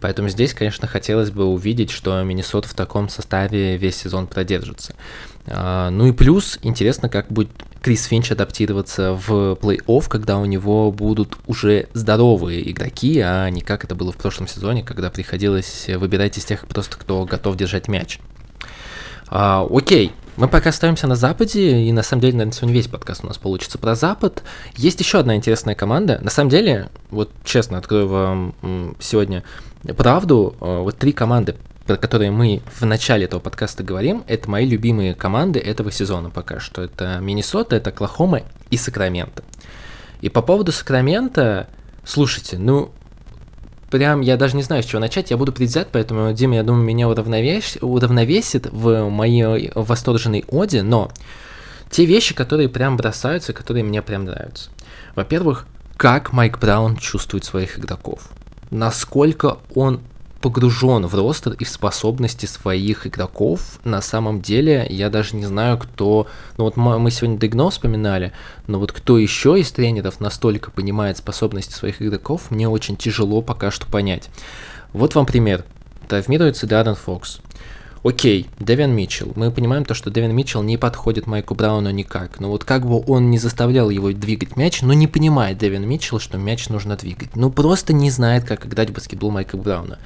Поэтому 0.00 0.28
здесь, 0.28 0.52
конечно, 0.52 0.86
хотелось 0.88 1.30
бы 1.30 1.44
увидеть, 1.44 1.90
что 1.90 2.22
Миннесота 2.22 2.68
в 2.68 2.74
таком 2.74 3.08
составе 3.08 3.76
весь 3.76 3.96
сезон 3.96 4.26
продержится. 4.26 4.94
А, 5.46 5.90
ну 5.90 6.06
и 6.08 6.12
плюс, 6.12 6.58
интересно, 6.62 7.08
как 7.08 7.28
будет 7.28 7.50
Крис 7.80 8.06
Финч 8.06 8.32
адаптироваться 8.32 9.12
в 9.12 9.58
плей-офф, 9.60 10.08
когда 10.08 10.38
у 10.38 10.46
него 10.46 10.90
будут 10.90 11.36
уже 11.46 11.88
здоровые 11.92 12.70
игроки, 12.70 13.20
а 13.20 13.48
не 13.50 13.60
как 13.60 13.84
это 13.84 13.94
было 13.94 14.10
в 14.10 14.16
прошлом 14.16 14.48
сезоне, 14.48 14.82
когда 14.82 15.10
приходилось 15.10 15.86
выбирать 15.88 16.38
из 16.38 16.44
тех 16.46 16.66
просто, 16.66 16.96
кто 16.96 17.24
готов 17.26 17.56
держать 17.56 17.86
мяч. 17.86 18.20
А, 19.28 19.66
окей, 19.70 20.12
мы 20.36 20.48
пока 20.48 20.70
остаемся 20.70 21.06
на 21.06 21.14
Западе, 21.14 21.82
и 21.82 21.92
на 21.92 22.02
самом 22.02 22.22
деле, 22.22 22.34
наверное, 22.34 22.52
сегодня 22.52 22.74
весь 22.74 22.88
подкаст 22.88 23.22
у 23.22 23.28
нас 23.28 23.38
получится 23.38 23.78
про 23.78 23.94
Запад. 23.94 24.42
Есть 24.76 25.00
еще 25.00 25.18
одна 25.18 25.36
интересная 25.36 25.74
команда. 25.74 26.18
На 26.22 26.30
самом 26.30 26.50
деле, 26.50 26.88
вот 27.10 27.30
честно 27.44 27.78
открою 27.78 28.08
вам 28.08 28.96
сегодня 28.98 29.44
правду, 29.96 30.56
а, 30.60 30.82
вот 30.82 30.98
три 30.98 31.12
команды, 31.12 31.56
про 31.86 31.96
которые 31.96 32.30
мы 32.30 32.62
в 32.80 32.84
начале 32.84 33.26
этого 33.26 33.40
подкаста 33.40 33.84
говорим, 33.84 34.24
это 34.26 34.50
мои 34.50 34.66
любимые 34.66 35.14
команды 35.14 35.60
этого 35.60 35.92
сезона 35.92 36.30
пока 36.30 36.58
что. 36.58 36.82
Это 36.82 37.18
Миннесота, 37.20 37.76
это 37.76 37.90
Оклахома 37.90 38.42
и 38.70 38.76
Сакраменто. 38.76 39.44
И 40.20 40.30
по 40.30 40.42
поводу 40.42 40.72
Сакрамента, 40.72 41.68
слушайте, 42.04 42.58
ну, 42.58 42.90
прям, 43.90 44.20
я 44.20 44.36
даже 44.36 44.56
не 44.56 44.62
знаю, 44.62 44.82
с 44.82 44.86
чего 44.86 45.00
начать, 45.00 45.30
я 45.30 45.36
буду 45.36 45.52
предвзят, 45.52 45.88
поэтому 45.92 46.32
Дима, 46.32 46.56
я 46.56 46.62
думаю, 46.62 46.84
меня 46.84 47.08
уравновес... 47.08 47.78
уравновесит 47.80 48.66
в 48.70 49.08
моей 49.08 49.70
восторженной 49.74 50.44
оде, 50.48 50.82
но 50.82 51.10
те 51.90 52.04
вещи, 52.04 52.34
которые 52.34 52.68
прям 52.68 52.96
бросаются, 52.96 53.52
которые 53.52 53.84
мне 53.84 54.02
прям 54.02 54.24
нравятся. 54.24 54.70
Во-первых, 55.14 55.66
как 55.96 56.32
Майк 56.32 56.58
Браун 56.58 56.96
чувствует 56.96 57.44
своих 57.44 57.78
игроков. 57.78 58.28
Насколько 58.70 59.58
он 59.74 60.00
погружен 60.44 61.06
в 61.06 61.14
ростер 61.14 61.54
и 61.54 61.64
в 61.64 61.70
способности 61.70 62.44
своих 62.44 63.06
игроков. 63.06 63.80
На 63.82 64.02
самом 64.02 64.42
деле, 64.42 64.86
я 64.90 65.08
даже 65.08 65.36
не 65.36 65.46
знаю, 65.46 65.78
кто... 65.78 66.26
Ну 66.58 66.64
вот 66.64 66.76
мы 66.76 67.10
сегодня 67.10 67.38
Дегно 67.38 67.70
вспоминали, 67.70 68.32
но 68.66 68.78
вот 68.78 68.92
кто 68.92 69.16
еще 69.16 69.58
из 69.58 69.72
тренеров 69.72 70.20
настолько 70.20 70.70
понимает 70.70 71.16
способности 71.16 71.72
своих 71.72 72.02
игроков, 72.02 72.50
мне 72.50 72.68
очень 72.68 72.98
тяжело 72.98 73.40
пока 73.40 73.70
что 73.70 73.86
понять. 73.86 74.28
Вот 74.92 75.14
вам 75.14 75.24
пример. 75.24 75.64
Травмируется 76.08 76.66
Даррен 76.66 76.94
Фокс. 76.94 77.40
Окей, 78.02 78.50
Дэвин 78.58 78.94
Митчелл. 78.94 79.32
Мы 79.36 79.50
понимаем 79.50 79.86
то, 79.86 79.94
что 79.94 80.10
Дэвин 80.10 80.36
Митчелл 80.36 80.62
не 80.62 80.76
подходит 80.76 81.26
Майку 81.26 81.54
Брауну 81.54 81.88
никак. 81.88 82.38
Но 82.38 82.50
вот 82.50 82.64
как 82.64 82.86
бы 82.86 83.02
он 83.06 83.30
не 83.30 83.38
заставлял 83.38 83.88
его 83.88 84.12
двигать 84.12 84.56
мяч, 84.56 84.82
но 84.82 84.92
не 84.92 85.06
понимает 85.06 85.56
Дэвин 85.56 85.88
Митчелл, 85.88 86.20
что 86.20 86.36
мяч 86.36 86.68
нужно 86.68 86.98
двигать. 86.98 87.34
Ну 87.34 87.50
просто 87.50 87.94
не 87.94 88.10
знает, 88.10 88.44
как 88.44 88.66
играть 88.66 88.90
в 88.90 88.92
баскетбол 88.92 89.30
Майка 89.30 89.56
Брауна. 89.56 89.98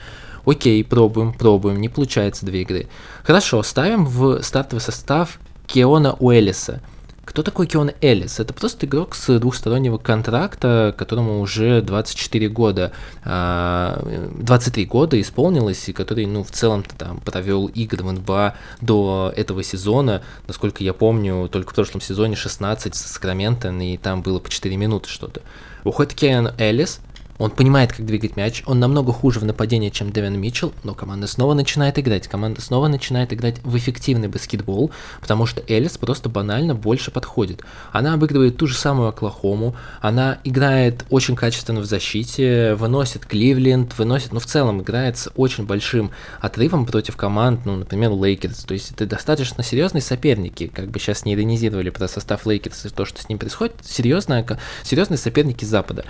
Окей, 0.48 0.82
пробуем, 0.82 1.34
пробуем, 1.34 1.78
не 1.78 1.90
получается 1.90 2.46
две 2.46 2.62
игры. 2.62 2.86
Хорошо, 3.22 3.62
ставим 3.62 4.06
в 4.06 4.42
стартовый 4.42 4.80
состав 4.80 5.38
Кеона 5.66 6.14
Уэллиса. 6.14 6.80
Кто 7.26 7.42
такой 7.42 7.66
Кион 7.66 7.90
Эллис? 8.00 8.40
Это 8.40 8.54
просто 8.54 8.86
игрок 8.86 9.14
с 9.14 9.38
двухстороннего 9.38 9.98
контракта, 9.98 10.94
которому 10.96 11.40
уже 11.42 11.82
24 11.82 12.48
года, 12.48 12.92
23 13.24 13.26
а, 13.26 14.86
года 14.86 15.20
исполнилось, 15.20 15.86
и 15.90 15.92
который, 15.92 16.24
ну, 16.24 16.42
в 16.42 16.50
целом-то 16.50 16.96
там 16.96 17.20
провел 17.20 17.66
игры 17.66 18.02
в 18.02 18.10
НБА 18.10 18.54
до 18.80 19.30
этого 19.36 19.62
сезона. 19.62 20.22
Насколько 20.46 20.82
я 20.82 20.94
помню, 20.94 21.50
только 21.52 21.72
в 21.72 21.74
прошлом 21.74 22.00
сезоне 22.00 22.34
16 22.34 22.94
с 22.94 22.98
Сакраментом, 22.98 23.78
и 23.82 23.98
там 23.98 24.22
было 24.22 24.38
по 24.38 24.48
4 24.48 24.74
минуты 24.78 25.10
что-то. 25.10 25.42
Уходит 25.84 26.14
Кион 26.14 26.52
Эллис, 26.56 27.00
он 27.38 27.50
понимает, 27.50 27.92
как 27.92 28.04
двигать 28.04 28.36
мяч, 28.36 28.62
он 28.66 28.80
намного 28.80 29.12
хуже 29.12 29.38
в 29.40 29.44
нападении, 29.44 29.90
чем 29.90 30.10
Дэвин 30.10 30.38
Митчелл, 30.38 30.72
но 30.82 30.94
команда 30.94 31.26
снова 31.26 31.54
начинает 31.54 31.98
играть. 31.98 32.26
Команда 32.26 32.60
снова 32.60 32.88
начинает 32.88 33.32
играть 33.32 33.56
в 33.62 33.76
эффективный 33.76 34.28
баскетбол, 34.28 34.90
потому 35.20 35.46
что 35.46 35.62
Элис 35.68 35.96
просто 35.98 36.28
банально 36.28 36.74
больше 36.74 37.10
подходит. 37.10 37.62
Она 37.92 38.14
обыгрывает 38.14 38.56
ту 38.56 38.66
же 38.66 38.74
самую 38.74 39.08
Оклахому, 39.08 39.76
она 40.00 40.38
играет 40.44 41.04
очень 41.10 41.36
качественно 41.36 41.80
в 41.80 41.84
защите, 41.84 42.74
выносит 42.74 43.24
Кливленд, 43.24 43.96
выносит, 43.96 44.32
ну 44.32 44.40
в 44.40 44.46
целом 44.46 44.82
играет 44.82 45.16
с 45.16 45.30
очень 45.36 45.64
большим 45.64 46.10
отрывом 46.40 46.86
против 46.86 47.16
команд, 47.16 47.60
ну, 47.64 47.76
например, 47.76 48.10
Лейкерс. 48.10 48.64
То 48.64 48.74
есть 48.74 48.90
это 48.90 49.06
достаточно 49.06 49.62
серьезные 49.62 50.02
соперники, 50.02 50.66
как 50.66 50.90
бы 50.90 50.98
сейчас 50.98 51.24
не 51.24 51.34
иронизировали 51.34 51.90
про 51.90 52.08
состав 52.08 52.46
Лейкерс 52.46 52.86
и 52.86 52.88
то, 52.88 53.04
что 53.04 53.22
с 53.22 53.28
ним 53.28 53.38
происходит, 53.38 53.74
серьезные, 53.84 54.44
серьезные 54.82 55.18
соперники 55.18 55.64
Запада 55.64 56.04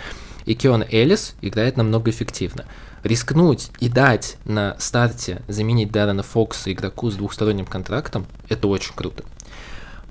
и 0.49 0.55
Кион 0.55 0.83
Элис 0.91 1.35
играет 1.43 1.77
намного 1.77 2.11
эффективнее. 2.11 2.65
Рискнуть 3.05 3.71
и 3.81 3.91
дать 3.91 4.39
на 4.47 4.77
старте 4.79 5.43
заменить 5.47 5.93
Даррена 5.93 6.23
Фокса 6.23 6.73
игроку 6.73 7.11
с 7.11 7.17
двухсторонним 7.17 7.67
контрактом– 7.67 8.27
это 8.49 8.67
очень 8.67 8.95
круто. 8.95 9.25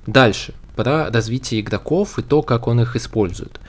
Дальше, 0.06 0.54
про 0.76 1.10
развитие 1.10 1.62
игроков 1.62 2.20
и 2.20 2.22
то, 2.22 2.44
как 2.44 2.68
он 2.68 2.80
их 2.80 2.96
использует. 2.96 3.60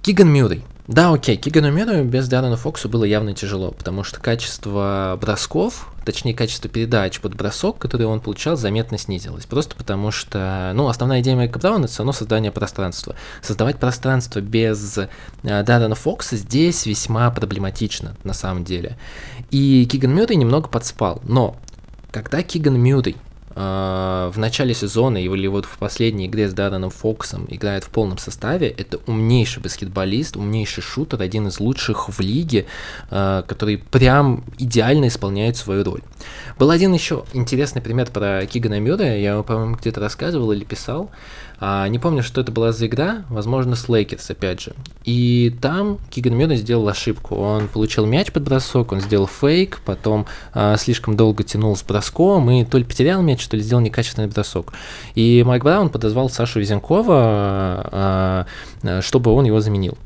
Киган 0.00 0.28
Мюррей– 0.28 0.64
да, 0.88 1.12
окей, 1.12 1.36
Кигану 1.36 1.70
Мюррею 1.70 2.02
без 2.02 2.28
Даррена 2.28 2.56
Фокса 2.56 2.88
было 2.88 3.04
явно 3.04 3.34
тяжело, 3.34 3.72
потому 3.72 4.04
что 4.04 4.20
качество 4.20 5.18
бросков, 5.20 5.92
точнее 6.06 6.32
качество 6.32 6.70
передач 6.70 7.20
под 7.20 7.34
бросок, 7.34 7.76
который 7.76 8.06
он 8.06 8.20
получал, 8.20 8.56
заметно 8.56 8.96
снизилось. 8.96 9.44
Просто 9.44 9.76
потому 9.76 10.10
что, 10.10 10.72
ну, 10.74 10.88
основная 10.88 11.20
идея 11.20 11.36
Майка 11.36 11.58
Брауна 11.58 11.84
это 11.84 11.92
все 11.92 12.10
создание 12.12 12.50
пространства. 12.50 13.14
Создавать 13.42 13.78
пространство 13.78 14.40
без 14.40 14.96
э, 14.96 15.08
Даррена 15.42 15.94
Фокса 15.94 16.36
здесь 16.36 16.86
весьма 16.86 17.30
проблематично, 17.30 18.16
на 18.24 18.32
самом 18.32 18.64
деле. 18.64 18.96
И 19.50 19.84
Киган 19.84 20.14
Мюррей 20.14 20.36
немного 20.36 20.70
подспал, 20.70 21.20
но 21.28 21.58
когда 22.10 22.42
Киган 22.42 22.80
Мюррей 22.80 23.16
в 23.58 24.34
начале 24.36 24.72
сезона 24.72 25.18
или 25.18 25.48
вот 25.48 25.64
в 25.64 25.78
последней 25.78 26.26
игре 26.26 26.48
с 26.48 26.52
Дарреном 26.52 26.90
Фоксом 26.90 27.44
играет 27.48 27.82
в 27.82 27.88
полном 27.88 28.16
составе, 28.18 28.68
это 28.68 29.00
умнейший 29.06 29.60
баскетболист, 29.60 30.36
умнейший 30.36 30.82
шутер, 30.82 31.20
один 31.20 31.48
из 31.48 31.58
лучших 31.58 32.08
в 32.08 32.20
лиге, 32.20 32.66
э, 33.10 33.42
который 33.48 33.78
прям 33.78 34.44
идеально 34.58 35.08
исполняет 35.08 35.56
свою 35.56 35.82
роль. 35.82 36.02
Был 36.58 36.70
один 36.70 36.92
еще 36.92 37.24
интересный 37.32 37.82
пример 37.82 38.10
про 38.12 38.46
Кигана 38.46 38.78
Мюррея, 38.78 39.18
я 39.18 39.32
его, 39.32 39.42
по-моему, 39.42 39.74
где-то 39.74 39.98
рассказывал 40.00 40.52
или 40.52 40.64
писал. 40.64 41.10
А, 41.60 41.88
не 41.88 41.98
помню, 41.98 42.22
что 42.22 42.40
это 42.40 42.52
была 42.52 42.72
за 42.72 42.86
игра, 42.86 43.24
возможно, 43.28 43.74
с 43.74 43.88
Лейкерс, 43.88 44.30
опять 44.30 44.60
же. 44.60 44.74
И 45.04 45.56
там 45.60 45.98
Киган 46.10 46.36
Мюррей 46.36 46.56
сделал 46.56 46.88
ошибку. 46.88 47.34
Он 47.34 47.66
получил 47.66 48.06
мяч 48.06 48.30
под 48.30 48.44
бросок, 48.44 48.92
он 48.92 49.00
сделал 49.00 49.26
фейк, 49.26 49.80
потом 49.84 50.26
а, 50.54 50.76
слишком 50.76 51.16
долго 51.16 51.42
тянул 51.42 51.74
с 51.76 51.82
броском, 51.82 52.48
и 52.50 52.64
то 52.64 52.78
ли 52.78 52.84
потерял 52.84 53.22
мяч, 53.22 53.46
то 53.48 53.56
ли 53.56 53.62
сделал 53.62 53.82
некачественный 53.82 54.28
бросок. 54.28 54.72
И 55.14 55.42
Майк 55.44 55.64
Браун 55.64 55.88
подозвал 55.90 56.30
Сашу 56.30 56.60
Визенкова, 56.60 57.14
а, 57.16 58.46
а, 58.82 59.00
чтобы 59.02 59.32
он 59.32 59.44
его 59.44 59.60
заменил. 59.60 59.98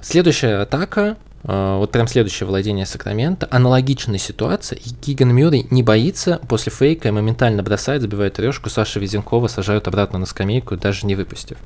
Следующая 0.00 0.62
атака 0.62 1.16
вот 1.44 1.92
прям 1.92 2.08
следующее 2.08 2.46
владение 2.46 2.86
Сакраменто, 2.86 3.46
аналогичная 3.50 4.18
ситуация, 4.18 4.78
и 4.78 4.90
Киган 4.90 5.34
Мюррей 5.34 5.66
не 5.70 5.82
боится 5.82 6.40
после 6.48 6.72
фейка 6.72 7.12
моментально 7.12 7.62
бросает, 7.62 8.00
забивает 8.00 8.34
трешку, 8.34 8.70
Саша 8.70 8.98
Визенкова 8.98 9.48
сажают 9.48 9.86
обратно 9.86 10.18
на 10.18 10.24
скамейку, 10.24 10.76
даже 10.78 11.06
не 11.06 11.14
выпустив. 11.14 11.58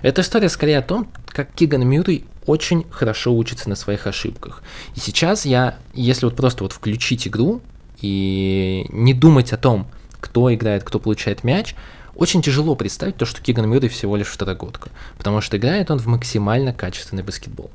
Эта 0.00 0.22
история 0.22 0.48
скорее 0.48 0.78
о 0.78 0.82
том, 0.82 1.06
как 1.26 1.52
Киган 1.52 1.86
Мюррей 1.86 2.24
очень 2.46 2.86
хорошо 2.90 3.34
учится 3.36 3.68
на 3.68 3.76
своих 3.76 4.06
ошибках. 4.06 4.62
И 4.96 5.00
сейчас 5.00 5.44
я, 5.44 5.76
если 5.92 6.24
вот 6.24 6.34
просто 6.36 6.64
вот 6.64 6.72
включить 6.72 7.28
игру 7.28 7.60
и 8.00 8.86
не 8.88 9.12
думать 9.12 9.52
о 9.52 9.58
том, 9.58 9.86
кто 10.20 10.52
играет, 10.52 10.82
кто 10.82 10.98
получает 10.98 11.44
мяч, 11.44 11.74
очень 12.14 12.42
тяжело 12.42 12.74
представить 12.74 13.16
то, 13.16 13.26
что 13.26 13.42
Киган 13.42 13.68
Мюррей 13.68 13.88
всего 13.88 14.16
лишь 14.16 14.28
второгодка, 14.28 14.90
потому 15.18 15.40
что 15.40 15.58
играет 15.58 15.90
он 15.90 15.98
в 15.98 16.06
максимально 16.06 16.72
качественный 16.72 17.22
баскетбол. 17.22 17.70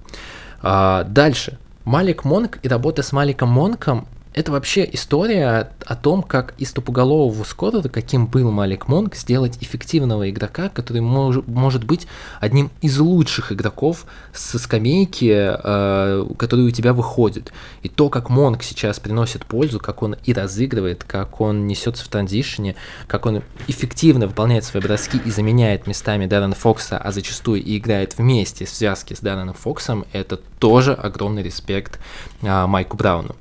А, 0.68 1.04
дальше. 1.04 1.60
Малик 1.84 2.26
Монк 2.26 2.58
и 2.64 2.68
работа 2.68 3.04
с 3.04 3.12
Маликом 3.12 3.50
Монком 3.50 4.08
это 4.36 4.52
вообще 4.52 4.88
история 4.92 5.72
о 5.86 5.96
том, 5.96 6.22
как 6.22 6.56
из 6.58 6.74
тупоголового 6.74 7.46
Скотта, 7.46 7.88
каким 7.88 8.28
был 8.28 8.52
Малик 8.52 8.90
Монк, 8.90 9.16
сделать 9.16 9.58
эффективного 9.62 10.30
игрока, 10.30 10.68
который 10.68 11.02
мож, 11.02 11.38
может 11.48 11.86
быть 11.86 12.06
одним 12.42 12.70
из 12.82 13.00
лучших 13.00 13.54
игроков 13.54 14.06
со 14.34 14.60
скамейки, 14.60 15.32
э, 15.32 16.26
который 16.38 16.66
у 16.66 16.72
тебя 16.72 16.92
выходит. 16.92 17.54
И 17.82 17.88
то, 17.88 18.10
как 18.10 18.30
Монк 18.30 18.62
сейчас 18.62 19.00
приносит 19.00 19.46
пользу, 19.46 19.80
как 19.80 20.04
он 20.04 20.18
и 20.26 20.34
разыгрывает, 20.34 21.06
как 21.06 21.40
он 21.40 21.66
несется 21.66 22.04
в 22.04 22.10
транзишне, 22.10 22.76
как 23.08 23.26
он 23.26 23.42
эффективно 23.68 24.28
выполняет 24.28 24.66
свои 24.66 24.84
броски 24.84 25.18
и 25.24 25.32
заменяет 25.32 25.88
местами 25.88 26.26
Даррена 26.26 26.56
Фокса, 26.56 26.98
а 26.98 27.14
зачастую 27.14 27.64
и 27.64 27.78
играет 27.78 28.18
вместе 28.18 28.66
в 28.66 28.70
связке 28.70 29.16
с 29.16 29.22
Дарреном 29.22 29.56
Фоксом, 29.56 30.06
это 30.12 30.36
тоже 30.60 30.94
огромный 30.94 31.42
респект 31.42 32.02
э, 32.42 32.66
Майку 32.66 32.98
Брауну. 32.98 33.38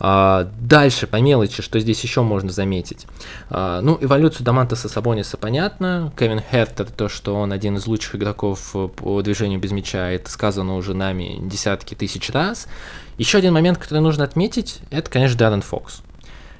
А, 0.00 0.48
дальше, 0.60 1.06
по 1.06 1.16
мелочи, 1.16 1.62
что 1.62 1.80
здесь 1.80 2.02
еще 2.02 2.22
можно 2.22 2.50
заметить. 2.50 3.06
А, 3.50 3.80
ну, 3.80 3.98
эволюцию 4.00 4.44
Дамантаса 4.44 4.88
Сабониса 4.88 5.36
понятно. 5.36 6.12
Кевин 6.18 6.40
Хертер, 6.40 6.86
то, 6.86 7.08
что 7.08 7.34
он 7.34 7.52
один 7.52 7.76
из 7.76 7.86
лучших 7.86 8.16
игроков 8.16 8.74
по 8.96 9.22
движению 9.22 9.60
без 9.60 9.72
мяча, 9.72 10.10
это 10.10 10.30
сказано 10.30 10.76
уже 10.76 10.94
нами 10.94 11.38
десятки 11.40 11.94
тысяч 11.94 12.30
раз. 12.30 12.68
Еще 13.16 13.38
один 13.38 13.52
момент, 13.52 13.78
который 13.78 14.00
нужно 14.00 14.24
отметить, 14.24 14.80
это, 14.90 15.10
конечно, 15.10 15.36
Даррен 15.36 15.62
Фокс. 15.62 16.02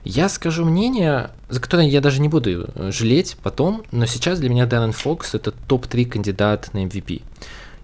Я 0.04 0.28
скажу 0.28 0.64
мнение, 0.64 1.30
за 1.48 1.60
которое 1.60 1.88
я 1.88 2.00
даже 2.00 2.20
не 2.20 2.28
буду 2.28 2.70
жалеть 2.90 3.36
потом, 3.42 3.82
но 3.92 4.06
сейчас 4.06 4.40
для 4.40 4.48
меня 4.48 4.66
Даррен 4.66 4.92
Фокс 4.92 5.34
это 5.34 5.52
топ-3 5.52 6.04
кандидат 6.06 6.72
на 6.72 6.84
MVP 6.84 7.22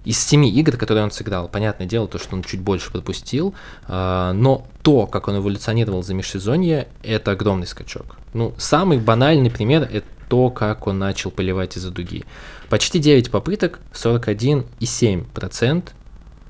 из 0.05 0.18
семи 0.18 0.50
игр, 0.50 0.76
которые 0.76 1.05
он 1.05 1.11
сыграл, 1.11 1.48
понятное 1.48 1.86
дело, 1.86 2.07
то, 2.07 2.18
что 2.18 2.36
он 2.36 2.42
чуть 2.42 2.61
больше 2.61 2.92
пропустил, 2.92 3.55
э, 3.88 4.32
но 4.34 4.66
то, 4.82 5.07
как 5.07 5.28
он 5.28 5.38
эволюционировал 5.38 6.02
за 6.02 6.14
межсезонье, 6.14 6.88
это 7.02 7.30
огромный 7.32 7.66
скачок. 7.66 8.16
Ну, 8.34 8.55
самый 8.59 8.98
банальный 8.98 9.50
пример– 9.50 9.88
это 9.92 10.07
то, 10.28 10.50
как 10.50 10.86
он 10.86 10.98
начал 10.98 11.30
поливать 11.30 11.76
из-за 11.76 11.90
дуги. 11.90 12.24
Почти 12.68 12.98
9 12.98 13.30
попыток, 13.30 13.80
41,7%, 13.92 15.90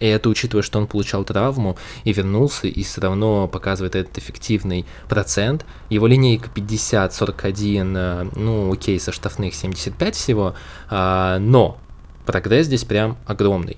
и 0.01 0.07
это 0.07 0.29
учитывая, 0.29 0.63
что 0.63 0.79
он 0.79 0.87
получал 0.87 1.25
травму 1.25 1.77
и 2.03 2.13
вернулся, 2.13 2.67
и 2.67 2.83
все 2.83 3.01
равно 3.01 3.47
показывает 3.49 3.95
этот 3.95 4.19
эффективный 4.19 4.85
процент. 5.09 5.65
Его 5.89 6.07
линейка 6.07 6.51
50, 6.51 7.15
41, 7.15 7.97
э, 7.97 8.27
ну 8.35 8.73
окей, 8.73 8.99
со 8.99 9.13
штрафных 9.13 9.55
75 9.55 10.17
всего, 10.17 10.57
а, 10.91 11.39
но 11.39 11.79
прогресс 12.27 12.67
здесь 12.67 12.85
прям 12.85 13.17
огромный. 13.27 13.77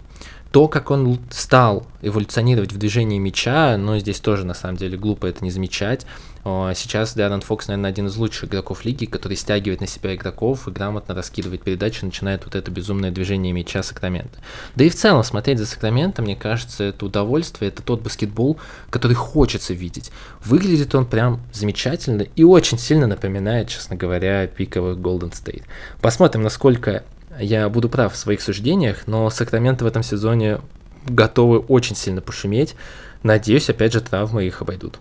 То, 0.53 0.69
как 0.69 0.91
он 0.91 1.19
стал 1.29 1.87
эволюционировать 2.01 2.73
в 2.73 2.79
движении 2.79 3.19
мяча, 3.19 3.77
но 3.77 3.99
здесь 3.99 4.21
тоже 4.21 4.47
на 4.47 4.55
самом 4.55 4.77
деле 4.77 4.97
глупо 4.97 5.27
это 5.27 5.45
не 5.45 5.51
замечать. 5.51 6.07
Сейчас 6.45 7.13
Даррен 7.15 7.41
Фокс, 7.43 7.67
наверное, 7.67 7.91
один 7.91 8.07
из 8.07 8.17
лучших 8.17 8.45
игроков 8.45 8.85
лиги, 8.85 9.05
который 9.05 9.37
стягивает 9.37 9.81
на 9.81 9.89
себя 9.89 10.15
игроков 10.15 10.67
и 10.67 10.71
грамотно 10.71 11.15
раскидывает 11.15 11.63
передачи, 11.63 12.05
начинает 12.05 12.45
вот 12.45 12.55
это 12.55 12.71
безумное 12.71 13.11
движение 13.11 13.53
мяча 13.53 13.83
Сакрамента. 13.83 14.39
Да 14.77 14.85
и 14.85 14.89
в 14.89 14.95
целом 14.95 15.25
смотреть 15.25 15.59
за 15.59 15.67
Сакраментом, 15.67 16.25
мне 16.25 16.37
кажется, 16.37 16.85
это 16.85 17.05
удовольствие, 17.05 17.69
это 17.69 17.83
тот 17.83 18.01
баскетбол, 18.01 18.59
который 18.89 19.15
хочется 19.15 19.75
видеть. 19.75 20.13
Выглядит 20.43 20.95
он 20.95 21.05
прям 21.05 21.41
замечательно 21.53 22.23
и 22.23 22.45
очень 22.45 22.79
сильно 22.79 23.09
напоминает, 23.09 23.69
честно 23.69 23.97
говоря, 23.97 24.47
пиковый 24.47 24.95
Golden 24.95 25.33
State. 25.33 25.65
Посмотрим, 26.01 26.43
насколько 26.45 27.03
я 27.41 27.69
буду 27.69 27.89
прав 27.89 28.13
в 28.13 28.17
своих 28.17 28.41
суждениях, 28.41 29.07
но 29.07 29.29
Сакраменто 29.31 29.85
в 29.85 29.89
этом 29.89 30.03
сезоне 30.03 30.61
готовы 31.07 31.59
очень 31.59 31.97
сильно 31.97 32.21
пошуметь. 32.21 32.75
Надеюсь, 33.23 33.71
опять 33.71 33.93
же, 33.93 34.01
травмы 34.01 34.45
их 34.45 34.63
обойдут. 34.63 34.99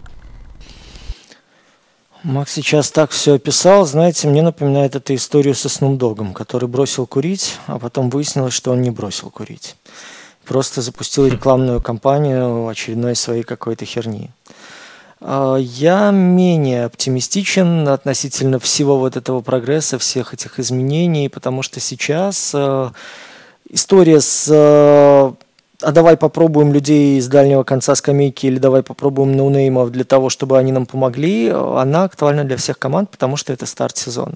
Макс 2.23 2.53
сейчас 2.53 2.89
так 2.89 3.11
все 3.11 3.35
описал, 3.35 3.85
знаете, 3.85 4.27
мне 4.27 4.41
напоминает 4.41 4.95
эту 4.95 5.13
историю 5.13 5.53
со 5.53 5.69
Снумдогом, 5.69 6.33
который 6.33 6.67
бросил 6.67 7.05
курить, 7.05 7.59
а 7.67 7.77
потом 7.77 8.09
выяснилось, 8.09 8.53
что 8.53 8.71
он 8.71 8.81
не 8.81 8.89
бросил 8.89 9.29
курить. 9.29 9.75
Просто 10.43 10.81
запустил 10.81 11.27
рекламную 11.27 11.81
кампанию 11.81 12.67
очередной 12.67 13.15
своей 13.15 13.43
какой-то 13.43 13.85
херни. 13.85 14.31
А, 15.27 15.55
я 15.57 16.11
менее 16.11 16.85
оптимистичен 16.85 17.87
относительно 17.87 18.59
всего 18.59 18.99
вот 18.99 19.17
этого 19.17 19.41
прогресса, 19.41 19.97
всех 19.97 20.35
этих 20.35 20.59
изменений, 20.59 21.29
потому 21.29 21.63
что 21.63 21.79
сейчас 21.79 22.51
э, 22.53 22.91
история 23.71 24.21
с 24.21 24.47
э, 24.51 25.33
а 25.81 25.91
давай 25.91 26.15
попробуем 26.15 26.71
людей 26.73 27.19
с 27.19 27.27
дальнего 27.27 27.63
конца 27.63 27.95
скамейки 27.95 28.45
или 28.45 28.59
давай 28.59 28.83
попробуем 28.83 29.35
ноунеймов 29.35 29.91
для 29.91 30.03
того, 30.03 30.29
чтобы 30.29 30.59
они 30.59 30.71
нам 30.71 30.85
помогли, 30.85 31.49
она 31.49 32.03
актуальна 32.03 32.43
для 32.43 32.57
всех 32.57 32.77
команд, 32.77 33.09
потому 33.09 33.35
что 33.35 33.51
это 33.51 33.65
старт 33.65 33.97
сезона. 33.97 34.35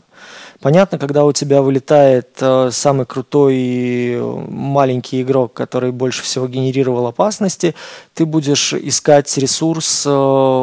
Понятно, 0.62 0.99
когда 0.99 1.24
у 1.24 1.32
тебя 1.32 1.62
вылетает 1.62 2.38
э, 2.41 2.70
самый 2.74 3.05
крутой 3.05 4.20
маленький 4.49 5.22
игрок, 5.22 5.53
который 5.53 5.93
больше 5.93 6.22
всего 6.22 6.47
генерировал 6.47 7.07
опасности, 7.07 7.76
ты 8.14 8.26
будешь 8.26 8.74
искать 8.74 9.38
ресурс 9.38 10.03
э, 10.05 10.10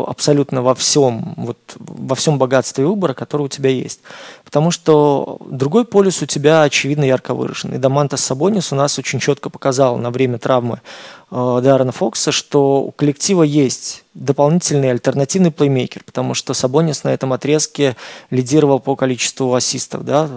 абсолютно 0.07 0.61
во 0.61 0.75
всем, 0.75 1.33
вот, 1.39 1.57
во 1.79 2.15
всем 2.15 2.39
богатстве 2.39 2.85
выбора, 2.85 3.15
который 3.15 3.43
у 3.43 3.49
тебя 3.49 3.71
есть. 3.71 4.01
Потому 4.45 4.71
что 4.71 5.39
другой 5.49 5.87
полюс 5.87 6.21
у 6.21 6.27
тебя, 6.27 6.63
очевидно, 6.63 7.05
ярко 7.05 7.33
выражен. 7.33 7.73
И 7.75 7.79
Дамантас 7.79 8.21
Сабонис 8.21 8.73
у 8.73 8.77
нас 8.77 8.99
очень 8.99 9.19
четко 9.19 9.49
показал 9.49 9.97
на 9.97 10.11
время 10.11 10.39
травмы 10.39 10.83
э, 11.31 11.61
Даррена 11.63 11.93
Фокса, 11.93 12.33
что 12.33 12.83
у 12.83 12.93
коллектива 12.93 13.45
есть 13.45 14.05
дополнительный 14.17 14.91
альтернативный 14.91 15.51
плеймейкер, 15.51 16.03
потому 16.05 16.35
что 16.35 16.55
Сабонис 16.55 17.05
на 17.05 17.11
этом 17.11 17.33
отрезке 17.33 17.97
лидировал 18.31 18.81
по 18.81 18.97
количеству 18.97 19.55
ассистов. 19.55 20.05
Да? 20.05 20.29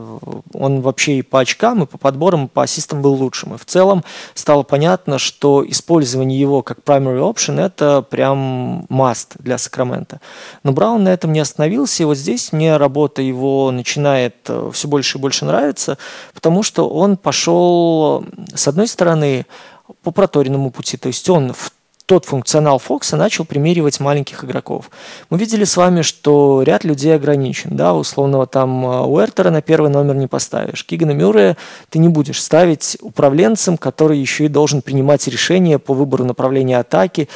Он 0.53 0.82
вообще 0.82 1.19
и 1.19 1.21
по 1.21 1.39
очкам, 1.39 1.84
и 1.84 1.86
по 1.86 1.97
подборам, 1.97 2.45
и 2.45 2.49
по 2.49 2.63
ассистам 2.63 3.01
был 3.01 3.13
лучшим. 3.13 3.55
И 3.55 3.57
в 3.57 3.65
целом 3.65 4.03
стало 4.34 4.63
понятно, 4.63 5.17
что 5.17 5.65
использование 5.67 6.39
его 6.39 6.61
как 6.61 6.80
primary 6.80 7.19
option– 7.19 7.59
это 7.65 8.01
прям 8.01 8.82
must 8.89 9.36
для 9.39 9.57
Сакрамента. 9.57 10.19
Но 10.63 10.73
Браун 10.73 11.03
на 11.03 11.09
этом 11.09 11.32
не 11.32 11.39
остановился, 11.39 12.03
и 12.03 12.05
вот 12.05 12.17
здесь 12.17 12.51
мне 12.51 12.75
работа 12.77 13.21
его 13.21 13.71
начинает 13.71 14.36
э, 14.47 14.71
все 14.73 14.88
больше 14.88 15.17
и 15.17 15.21
больше 15.21 15.45
нравиться, 15.45 15.97
потому 16.34 16.63
что 16.63 16.89
он 16.89 17.15
пошел, 17.15 18.25
с 18.53 18.67
одной 18.67 18.88
стороны, 18.88 19.45
по 20.03 20.11
проторенному 20.11 20.69
пути, 20.71 20.97
то 20.97 21.07
есть 21.07 21.27
он 21.30 21.53
в 21.53 21.71
тот 22.10 22.26
функционал 22.26 22.80
Фокса 22.80 23.18
начал 23.18 23.45
примеривать 23.45 23.99
маленьких 23.99 24.43
игроков. 24.43 24.89
Мы 25.30 25.38
видели 25.38 25.64
с 25.64 25.78
вами, 25.78 26.01
что 26.01 26.64
ряд 26.64 26.84
людей 26.84 27.14
ограничен. 27.14 27.78
Да, 27.78 27.93
условного 27.93 28.47
там 28.47 28.84
э, 28.84 29.01
Уэртера 29.01 29.51
на 29.51 29.62
первый 29.62 29.91
номер 29.91 30.16
не 30.16 30.26
поставишь. 30.26 30.84
Кигана 30.84 31.12
Мюррея 31.12 31.55
ты 31.89 31.99
не 31.99 32.10
будешь 32.10 32.41
ставить 32.41 32.97
управленцем, 33.01 33.78
который 33.78 34.18
еще 34.18 34.45
и 34.45 34.47
должен 34.47 34.82
принимать 34.82 35.28
решения 35.28 35.78
по 35.78 35.93
выбору 35.93 36.26
направления 36.26 36.80
атаки, 36.80 37.30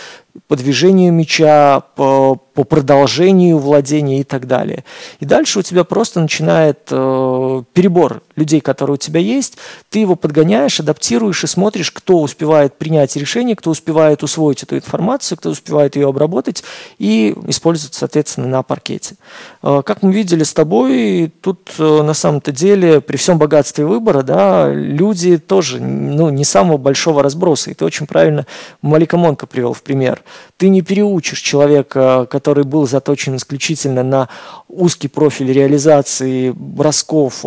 по 0.47 0.55
движению 0.55 1.13
мяча, 1.13 1.81
по, 1.95 2.35
по 2.35 2.63
продолжению 2.63 3.59
владения 3.59 4.19
и 4.21 4.23
так 4.23 4.47
далее. 4.47 4.83
И 5.19 5.25
дальше 5.25 5.59
у 5.59 5.61
тебя 5.61 5.83
просто 5.83 6.19
начинает 6.21 6.87
э, 6.89 7.63
перебор 7.73 8.23
людей, 8.35 8.59
которые 8.59 8.95
у 8.95 8.97
тебя 8.97 9.19
есть. 9.19 9.57
Ты 9.89 9.99
его 9.99 10.15
подгоняешь, 10.15 10.79
адаптируешь 10.79 11.43
и 11.43 11.47
смотришь, 11.47 11.91
кто 11.91 12.19
успевает 12.19 12.77
принять 12.77 13.15
решение, 13.15 13.55
кто 13.55 13.69
успевает 13.69 14.23
усвоить 14.23 14.63
эту 14.63 14.75
информацию, 14.77 15.37
кто 15.37 15.51
успевает 15.51 15.95
ее 15.95 16.09
обработать 16.09 16.63
и 16.97 17.35
использовать, 17.47 17.93
соответственно, 17.93 18.47
на 18.47 18.63
паркете. 18.63 19.15
Э, 19.61 19.83
как 19.85 20.01
мы 20.01 20.11
видели 20.11 20.43
с 20.43 20.53
тобой, 20.53 21.31
тут 21.41 21.71
э, 21.77 22.01
на 22.01 22.15
самом-то 22.15 22.51
деле 22.51 23.01
при 23.01 23.17
всем 23.17 23.37
богатстве 23.37 23.85
выбора, 23.85 24.23
да, 24.23 24.71
люди 24.73 25.37
тоже 25.37 25.79
ну, 25.79 26.29
не 26.29 26.43
самого 26.43 26.77
большого 26.77 27.21
разброса. 27.21 27.69
И 27.69 27.75
ты 27.75 27.85
очень 27.85 28.07
правильно 28.07 28.47
Малика 28.81 29.15
Монка 29.15 29.45
привел 29.45 29.73
в 29.73 29.83
пример. 29.83 30.22
Ты 30.57 30.69
не 30.69 30.81
переучишь 30.81 31.39
человека, 31.39 32.27
который 32.29 32.63
был 32.63 32.87
заточен 32.87 33.35
исключительно 33.35 34.03
на 34.03 34.29
узкий 34.67 35.07
профиль 35.07 35.51
реализации 35.51 36.51
бросков 36.51 37.43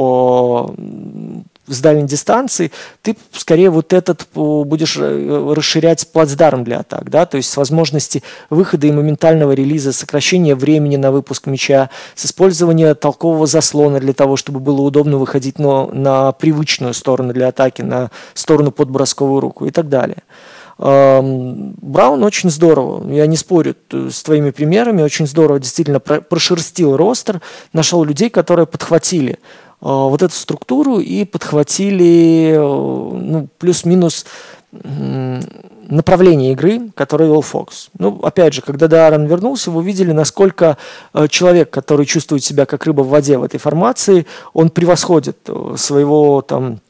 с 1.68 1.80
дальней 1.80 2.06
дистанции, 2.06 2.70
ты 3.02 3.16
скорее 3.32 3.70
вот 3.70 3.92
этот 3.92 4.26
будешь 4.34 4.96
э, 4.98 5.52
расширять 5.54 6.06
плацдарм 6.12 6.64
для 6.64 6.80
атак, 6.80 7.10
да, 7.10 7.26
то 7.26 7.36
есть 7.36 7.50
с 7.50 7.56
возможности 7.56 8.22
выхода 8.50 8.86
и 8.86 8.92
моментального 8.92 9.52
релиза, 9.52 9.92
сокращения 9.92 10.54
времени 10.54 10.96
на 10.96 11.10
выпуск 11.10 11.46
мяча, 11.46 11.90
с 12.14 12.26
использования 12.26 12.94
толкового 12.94 13.46
заслона 13.46 14.00
для 14.00 14.12
того, 14.12 14.36
чтобы 14.36 14.60
было 14.60 14.80
удобно 14.80 15.18
выходить 15.18 15.58
но 15.58 15.90
на 15.92 16.32
привычную 16.32 16.94
сторону 16.94 17.32
для 17.32 17.48
атаки, 17.48 17.82
на 17.82 18.10
сторону 18.34 18.70
под 18.70 18.90
бросковую 18.90 19.40
руку 19.40 19.66
и 19.66 19.70
так 19.70 19.88
далее. 19.88 20.22
Браун 20.78 22.22
очень 22.22 22.50
здорово, 22.50 23.10
я 23.10 23.26
не 23.26 23.36
спорю 23.36 23.74
с 23.90 24.22
твоими 24.22 24.50
примерами, 24.50 25.02
очень 25.02 25.26
здорово 25.26 25.58
действительно 25.58 26.00
прошерстил 26.00 26.96
ростер, 26.96 27.40
нашел 27.72 28.04
людей, 28.04 28.28
которые 28.28 28.66
подхватили 28.66 29.38
а, 29.80 30.08
вот 30.08 30.22
эту 30.22 30.34
структуру 30.34 30.98
и 30.98 31.24
подхватили 31.24 32.56
ну, 32.56 33.48
плюс-минус 33.58 34.26
направление 35.88 36.52
игры, 36.52 36.90
которое 36.94 37.26
вел 37.26 37.40
Фокс. 37.40 37.88
Ну, 37.98 38.18
опять 38.22 38.54
же, 38.54 38.62
когда 38.62 38.88
Даррен 38.88 39.26
вернулся, 39.26 39.70
вы 39.70 39.80
увидели, 39.80 40.12
насколько 40.12 40.76
э, 41.14 41.28
человек, 41.28 41.70
который 41.70 42.06
чувствует 42.06 42.42
себя 42.42 42.66
как 42.66 42.84
рыба 42.84 43.02
в 43.02 43.08
воде 43.08 43.38
в 43.38 43.44
этой 43.44 43.58
формации, 43.58 44.26
он 44.52 44.70
превосходит 44.70 45.38
э, 45.46 45.74
своего 45.76 46.42
там 46.42 46.80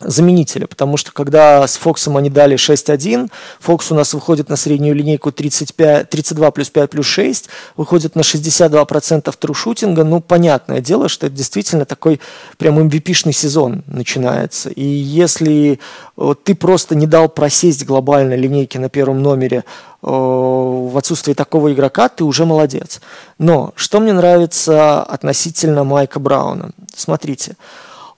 заменителя, 0.00 0.66
потому 0.66 0.96
что 0.96 1.12
когда 1.12 1.66
с 1.66 1.76
Фоксом 1.76 2.16
они 2.16 2.30
дали 2.30 2.56
6-1, 2.56 3.30
Фокс 3.60 3.92
у 3.92 3.94
нас 3.94 4.14
выходит 4.14 4.48
на 4.48 4.56
среднюю 4.56 4.94
линейку 4.94 5.30
35, 5.30 6.08
32 6.08 6.50
плюс 6.50 6.70
5 6.70 6.90
плюс 6.90 7.06
6, 7.06 7.48
выходит 7.76 8.16
на 8.16 8.20
62% 8.20 9.34
трушутинга, 9.38 10.04
ну, 10.04 10.20
понятное 10.20 10.80
дело, 10.80 11.08
что 11.08 11.26
это 11.26 11.36
действительно 11.36 11.84
такой 11.84 12.20
прям 12.56 12.78
MVP-шный 12.78 13.32
сезон 13.32 13.82
начинается. 13.86 14.70
И 14.70 14.84
если 14.84 15.80
вот, 16.16 16.44
ты 16.44 16.54
просто 16.54 16.94
не 16.94 17.06
дал 17.06 17.28
просесть 17.28 17.84
глобально 17.84 18.34
линейки 18.34 18.78
на 18.78 18.88
первом 18.88 19.22
номере 19.22 19.64
в 20.02 20.96
отсутствии 20.96 21.34
такого 21.34 21.72
игрока, 21.74 22.08
ты 22.08 22.24
уже 22.24 22.46
молодец. 22.46 23.02
Но 23.38 23.72
что 23.74 24.00
мне 24.00 24.14
нравится 24.14 25.02
относительно 25.02 25.84
Майка 25.84 26.18
Брауна? 26.18 26.70
Смотрите, 26.96 27.56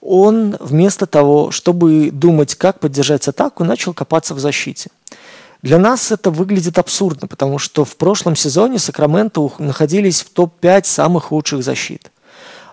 он 0.03 0.57
вместо 0.59 1.05
того, 1.05 1.51
чтобы 1.51 2.11
думать, 2.11 2.55
как 2.55 2.79
поддержать 2.79 3.27
атаку, 3.27 3.63
начал 3.63 3.93
копаться 3.93 4.33
в 4.33 4.39
защите. 4.39 4.89
Для 5.61 5.79
нас 5.79 6.11
это 6.11 6.29
выглядит 6.29 6.77
абсурдно, 6.77 7.27
потому 7.27 7.57
что 7.57 7.85
в 7.85 7.95
прошлом 7.95 8.35
сезоне 8.35 8.79
Сакраменто 8.79 9.49
находились 9.59 10.21
в 10.21 10.29
топ-5 10.29 10.81
самых 10.83 11.31
лучших 11.31 11.63
защит 11.63 12.11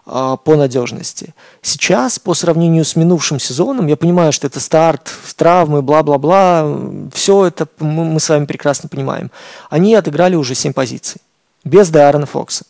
а, 0.07 0.37
по 0.37 0.57
надежности. 0.57 1.33
Сейчас, 1.63 2.19
по 2.19 2.35
сравнению 2.35 2.85
с 2.85 2.97
минувшим 2.97 3.39
сезоном, 3.39 3.87
я 3.87 3.97
понимаю, 3.97 4.33
что 4.33 4.49
это 4.49 4.59
старт, 4.59 5.09
травмы, 5.37 5.83
бла-бла-бла, 5.83 6.67
все 7.15 7.47
это 7.47 7.69
мы, 7.79 8.07
мы 8.07 8.19
с 8.19 8.29
вами 8.29 8.45
прекрасно 8.45 8.89
понимаем. 8.89 9.31
Они 9.69 9.95
отыграли 9.95 10.35
уже 10.35 10.57
7 10.57 10.73
позиций, 10.73 11.21
без 11.63 11.91
Дайрона 11.91 12.27
Фокса. 12.27 12.65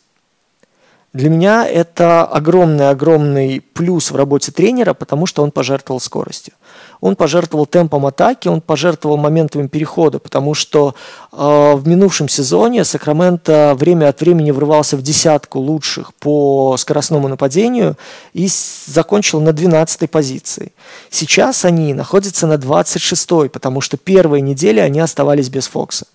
Для 1.13 1.29
меня 1.29 1.67
это 1.67 2.23
огромный-огромный 2.23 3.59
плюс 3.59 4.11
в 4.11 4.15
работе 4.15 4.53
тренера, 4.53 4.93
потому 4.93 5.25
что 5.25 5.43
он 5.43 5.51
пожертвовал 5.51 5.99
скоростью. 5.99 6.53
Он 7.01 7.17
пожертвовал 7.17 7.65
темпом 7.65 8.05
атаки, 8.05 8.47
он 8.47 8.61
пожертвовал 8.61 9.17
моментами 9.17 9.67
перехода, 9.67 10.19
потому 10.19 10.53
что 10.53 10.95
э, 11.33 11.35
в 11.75 11.85
минувшем 11.85 12.29
сезоне 12.29 12.85
Сакраменто 12.85 13.75
время 13.77 14.07
от 14.07 14.21
времени 14.21 14.51
врывался 14.51 14.95
в 14.95 15.01
десятку 15.01 15.59
лучших 15.59 16.13
по 16.13 16.77
скоростному 16.77 17.27
нападению 17.27 17.97
и 18.31 18.47
закончил 18.85 19.41
на 19.41 19.49
12-й 19.49 20.07
позиции. 20.07 20.71
Сейчас 21.09 21.65
они 21.65 21.93
находятся 21.93 22.47
на 22.47 22.53
26-й, 22.53 23.49
потому 23.49 23.81
что 23.81 23.97
первые 23.97 24.41
недели 24.41 24.79
они 24.79 25.01
оставались 25.01 25.49
без 25.49 25.67
Фокса. 25.67 26.05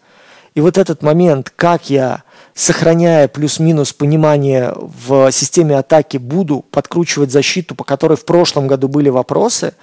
И 0.55 0.63
вот 0.63 0.79
этот 0.79 1.03
момент, 1.03 1.53
как 1.55 1.91
я 1.91 2.23
сохраняя 2.57 3.29
плюс-минус 3.29 3.93
понимание 3.93 4.75
в 4.75 5.31
системе 5.31 5.77
атаки, 5.77 6.17
буду 6.17 6.65
подкручивать 6.71 7.31
защиту, 7.31 7.75
по 7.75 7.85
которой 7.85 8.17
в 8.17 8.25
прошлом 8.25 8.67
году 8.67 8.89
были 8.89 9.11
вопросы, 9.11 9.75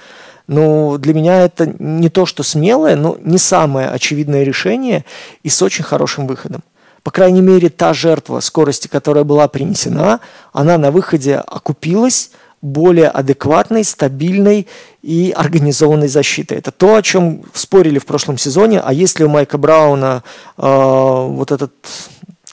ну, 0.48 0.98
для 0.98 1.14
меня 1.14 1.46
это 1.46 1.72
не 1.80 2.10
то, 2.10 2.26
что 2.26 2.42
смелое, 2.42 2.96
но 2.96 3.16
не 3.22 3.38
самое 3.38 3.88
очевидное 3.90 4.44
решение 4.44 5.06
и 5.44 5.50
с 5.50 5.62
очень 5.62 5.84
хорошим 5.84 6.26
выходом. 6.26 6.64
По 7.04 7.12
крайней 7.12 7.42
мере, 7.42 7.70
та 7.70 7.94
жертва 7.94 8.40
скорости, 8.40 8.88
которая 8.88 9.24
была 9.24 9.48
принесена, 9.48 10.20
она 10.52 10.78
на 10.78 10.92
выходе 10.92 11.36
окупилась 11.36 12.32
более 12.62 13.10
адекватной, 13.10 13.84
стабильной 13.84 14.68
и 15.02 15.34
организованной 15.36 16.08
защитой. 16.08 16.58
Это 16.58 16.72
то, 16.72 16.96
о 16.96 17.02
чем 17.02 17.44
спорили 17.54 18.00
в 18.00 18.06
прошлом 18.06 18.38
сезоне. 18.38 18.80
А 18.80 18.92
если 18.94 19.26
у 19.26 19.30
Майка 19.30 19.58
Брауна 19.58 20.24
э, 20.58 20.62
вот 20.62 21.52
этот 21.52 21.74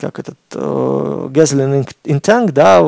как 0.00 0.18
этот 0.18 0.36
э, 0.54 1.28
gasoline 1.30 1.88
in 2.04 2.20
tank, 2.20 2.52
да, 2.52 2.80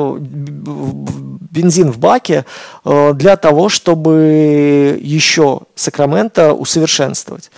бензин 1.53 1.91
в 1.91 1.99
баке 1.99 2.45
э, 2.83 3.13
для 3.13 3.37
того, 3.37 3.69
чтобы 3.69 4.99
еще 5.01 5.61
Сакраменто 5.75 6.53
усовершенствовать. 6.53 7.51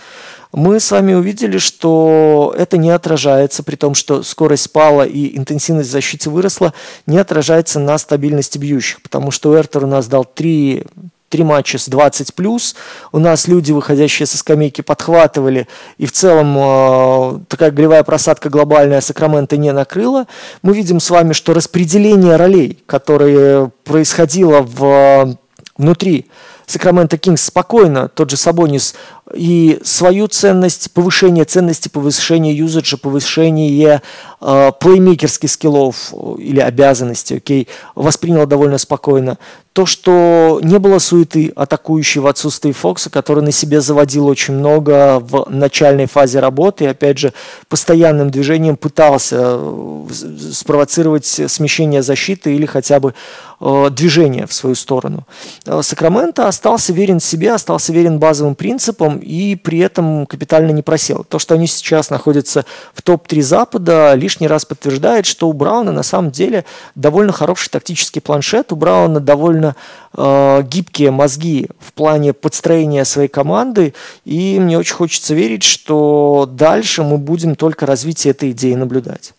Мы 0.52 0.80
с 0.80 0.90
вами 0.90 1.14
увидели, 1.14 1.58
что 1.58 2.54
это 2.56 2.78
не 2.78 2.90
отражается, 2.90 3.62
при 3.62 3.76
том, 3.76 3.94
что 3.94 4.22
скорость 4.22 4.64
спала 4.64 5.04
и 5.04 5.36
интенсивность 5.36 5.90
защиты 5.90 6.30
выросла, 6.30 6.72
не 7.06 7.18
отражается 7.18 7.78
на 7.78 7.98
стабильности 7.98 8.56
бьющих, 8.56 9.02
потому 9.02 9.30
что 9.30 9.50
Уэртер 9.50 9.84
у 9.84 9.86
нас 9.86 10.06
дал 10.06 10.24
три 10.24 10.84
три 11.28 11.42
матча 11.42 11.78
с 11.78 11.88
20 11.88 12.34
плюс. 12.34 12.76
У 13.12 13.18
нас 13.18 13.48
люди, 13.48 13.72
выходящие 13.72 14.26
со 14.26 14.38
скамейки, 14.38 14.80
подхватывали, 14.80 15.66
и 15.98 16.06
в 16.06 16.12
целом 16.12 16.56
э, 16.56 17.40
такая 17.48 17.70
голевая 17.70 18.02
просадка 18.02 18.48
глобальная 18.48 19.00
Сакрамента 19.00 19.56
не 19.56 19.72
накрыла. 19.72 20.26
Мы 20.62 20.74
видим 20.74 21.00
с 21.00 21.10
вами, 21.10 21.32
что 21.32 21.54
распределение 21.54 22.36
ролей, 22.36 22.82
которое 22.86 23.70
происходило 23.84 24.62
в, 24.62 25.36
внутри 25.76 26.26
Сакраменто 26.66 27.16
Кингс 27.16 27.44
спокойно, 27.44 28.08
тот 28.08 28.30
же 28.30 28.36
Сабонис, 28.36 28.94
и 29.36 29.78
свою 29.84 30.26
ценность, 30.28 30.92
повышение 30.92 31.44
ценности, 31.44 31.88
повышение 31.88 32.56
юзаджа, 32.56 32.96
повышение 32.96 34.02
э, 34.40 34.72
плеймейкерских 34.80 35.50
скиллов 35.50 36.12
или 36.38 36.60
обязанностей, 36.60 37.36
окей, 37.36 37.68
воспринял 37.94 38.46
довольно 38.46 38.78
спокойно 38.78 39.38
то, 39.76 39.84
что 39.84 40.58
не 40.62 40.78
было 40.78 40.98
суеты 40.98 41.52
атакующей 41.54 42.22
в 42.22 42.26
отсутствии 42.26 42.72
Фокса, 42.72 43.10
который 43.10 43.44
на 43.44 43.52
себе 43.52 43.82
заводил 43.82 44.26
очень 44.26 44.54
много 44.54 45.20
в 45.20 45.50
начальной 45.50 46.06
фазе 46.06 46.40
работы, 46.40 46.84
и 46.84 46.86
опять 46.86 47.18
же 47.18 47.34
постоянным 47.68 48.30
движением 48.30 48.78
пытался 48.78 49.36
э, 49.38 50.06
спровоцировать 50.50 51.26
смещение 51.26 52.00
защиты 52.00 52.56
или 52.56 52.64
хотя 52.64 53.00
бы 53.00 53.12
э, 53.60 53.90
движение 53.90 54.46
в 54.46 54.54
свою 54.54 54.76
сторону. 54.76 55.26
Э, 55.66 55.82
Сакраменто 55.82 56.48
остался 56.48 56.94
верен 56.94 57.20
себе, 57.20 57.52
остался 57.52 57.92
верен 57.92 58.18
базовым 58.18 58.54
принципам 58.54 59.18
и 59.26 59.56
при 59.56 59.80
этом 59.80 60.24
капитально 60.26 60.70
не 60.70 60.82
просел. 60.82 61.24
То, 61.24 61.38
что 61.38 61.54
они 61.54 61.66
сейчас 61.66 62.10
находятся 62.10 62.64
в 62.94 63.02
топ-3 63.02 63.42
Запада, 63.42 64.14
лишний 64.14 64.46
раз 64.46 64.64
подтверждает, 64.64 65.26
что 65.26 65.48
у 65.48 65.52
Брауна 65.52 65.92
на 65.92 66.02
самом 66.02 66.30
деле 66.30 66.64
довольно 66.94 67.32
хороший 67.32 67.68
тактический 67.68 68.22
планшет, 68.22 68.72
у 68.72 68.76
Брауна 68.76 69.20
довольно 69.20 69.74
э, 70.16 70.62
гибкие 70.62 71.10
мозги 71.10 71.68
в 71.80 71.92
плане 71.92 72.32
подстроения 72.32 73.04
своей 73.04 73.28
команды, 73.28 73.94
и 74.24 74.60
мне 74.60 74.78
очень 74.78 74.94
хочется 74.94 75.34
верить, 75.34 75.64
что 75.64 76.48
дальше 76.50 77.02
мы 77.02 77.18
будем 77.18 77.56
только 77.56 77.84
развитие 77.84 78.30
этой 78.30 78.52
идеи 78.52 78.74
наблюдать. 78.74 79.34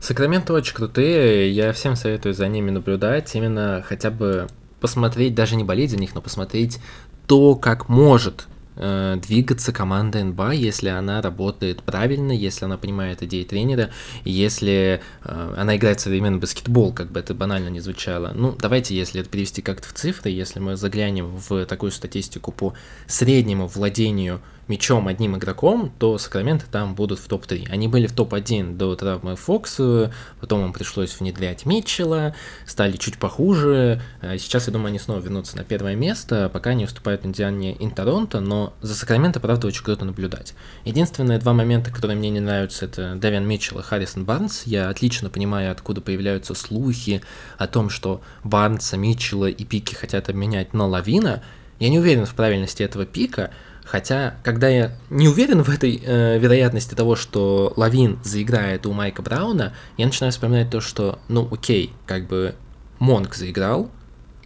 Сакраменто 0.00 0.52
очень 0.52 0.74
крутые, 0.74 1.50
я 1.50 1.72
всем 1.72 1.96
советую 1.96 2.34
за 2.34 2.46
ними 2.48 2.70
наблюдать, 2.70 3.34
именно 3.34 3.82
хотя 3.86 4.10
бы 4.10 4.48
посмотреть, 4.80 5.34
даже 5.34 5.56
не 5.56 5.64
болеть 5.64 5.92
за 5.92 5.96
них, 5.96 6.14
но 6.14 6.20
посмотреть 6.20 6.78
то, 7.26 7.56
как 7.56 7.88
может 7.88 8.46
Э, 8.74 9.18
двигаться 9.20 9.70
команда 9.70 10.24
НБА, 10.24 10.52
если 10.52 10.88
она 10.88 11.20
работает 11.20 11.82
правильно, 11.82 12.32
если 12.32 12.64
она 12.64 12.78
понимает 12.78 13.22
идеи 13.22 13.44
тренера, 13.44 13.90
если 14.24 15.02
э, 15.24 15.54
она 15.58 15.76
играет 15.76 16.00
современный 16.00 16.38
баскетбол, 16.38 16.94
как 16.94 17.12
бы 17.12 17.20
это 17.20 17.34
банально 17.34 17.68
не 17.68 17.80
звучало. 17.80 18.32
Ну, 18.34 18.56
давайте, 18.58 18.96
если 18.96 19.20
это 19.20 19.28
перевести 19.28 19.60
как-то 19.60 19.88
в 19.88 19.92
цифры, 19.92 20.30
если 20.30 20.58
мы 20.58 20.76
заглянем 20.76 21.26
в 21.26 21.66
такую 21.66 21.92
статистику 21.92 22.50
по 22.50 22.72
среднему 23.06 23.66
владению 23.66 24.40
мячом 24.68 25.08
одним 25.08 25.36
игроком, 25.36 25.92
то 25.98 26.18
Сакраменто 26.18 26.66
там 26.70 26.94
будут 26.94 27.18
в 27.18 27.28
топ-3. 27.28 27.68
Они 27.70 27.88
были 27.88 28.06
в 28.06 28.12
топ-1 28.12 28.76
до 28.76 28.94
травмы 28.94 29.36
Фокса, 29.36 30.12
потом 30.40 30.64
им 30.64 30.72
пришлось 30.72 31.18
внедрять 31.18 31.66
Митчелла, 31.66 32.34
стали 32.66 32.96
чуть 32.96 33.18
похуже. 33.18 34.00
А 34.20 34.38
сейчас, 34.38 34.66
я 34.66 34.72
думаю, 34.72 34.88
они 34.88 34.98
снова 34.98 35.20
вернутся 35.20 35.56
на 35.56 35.64
первое 35.64 35.94
место, 35.94 36.48
пока 36.52 36.74
не 36.74 36.84
уступают 36.84 37.26
Индиане 37.26 37.72
и 37.72 37.88
Торонто, 37.90 38.40
но 38.40 38.74
за 38.80 38.94
Сакраменто, 38.94 39.40
правда, 39.40 39.66
очень 39.66 39.84
круто 39.84 40.04
наблюдать. 40.04 40.54
Единственные 40.84 41.38
два 41.38 41.52
момента, 41.52 41.90
которые 41.90 42.16
мне 42.16 42.30
не 42.30 42.40
нравятся, 42.40 42.86
это 42.86 43.14
Дэвин 43.16 43.46
Митчелл 43.46 43.80
и 43.80 43.82
Харрисон 43.82 44.24
Барнс. 44.24 44.62
Я 44.64 44.88
отлично 44.88 45.28
понимаю, 45.28 45.72
откуда 45.72 46.00
появляются 46.00 46.54
слухи 46.54 47.22
о 47.58 47.66
том, 47.66 47.90
что 47.90 48.22
Барнса, 48.44 48.96
Митчелла 48.96 49.46
и 49.46 49.64
Пики 49.64 49.94
хотят 49.94 50.28
обменять 50.28 50.72
на 50.72 50.86
Лавина. 50.86 51.42
Я 51.78 51.88
не 51.88 51.98
уверен 51.98 52.26
в 52.26 52.34
правильности 52.34 52.82
этого 52.82 53.04
пика, 53.04 53.50
Хотя, 53.84 54.36
когда 54.44 54.68
я 54.68 54.92
не 55.10 55.28
уверен 55.28 55.62
в 55.62 55.68
этой 55.68 56.00
э, 56.04 56.38
вероятности 56.38 56.94
того, 56.94 57.16
что 57.16 57.72
Лавин 57.76 58.18
заиграет 58.22 58.86
у 58.86 58.92
Майка 58.92 59.22
Брауна, 59.22 59.74
я 59.96 60.06
начинаю 60.06 60.32
вспоминать 60.32 60.70
то, 60.70 60.80
что, 60.80 61.18
ну 61.28 61.48
окей, 61.50 61.92
как 62.06 62.26
бы 62.26 62.54
Монк 62.98 63.34
заиграл, 63.34 63.90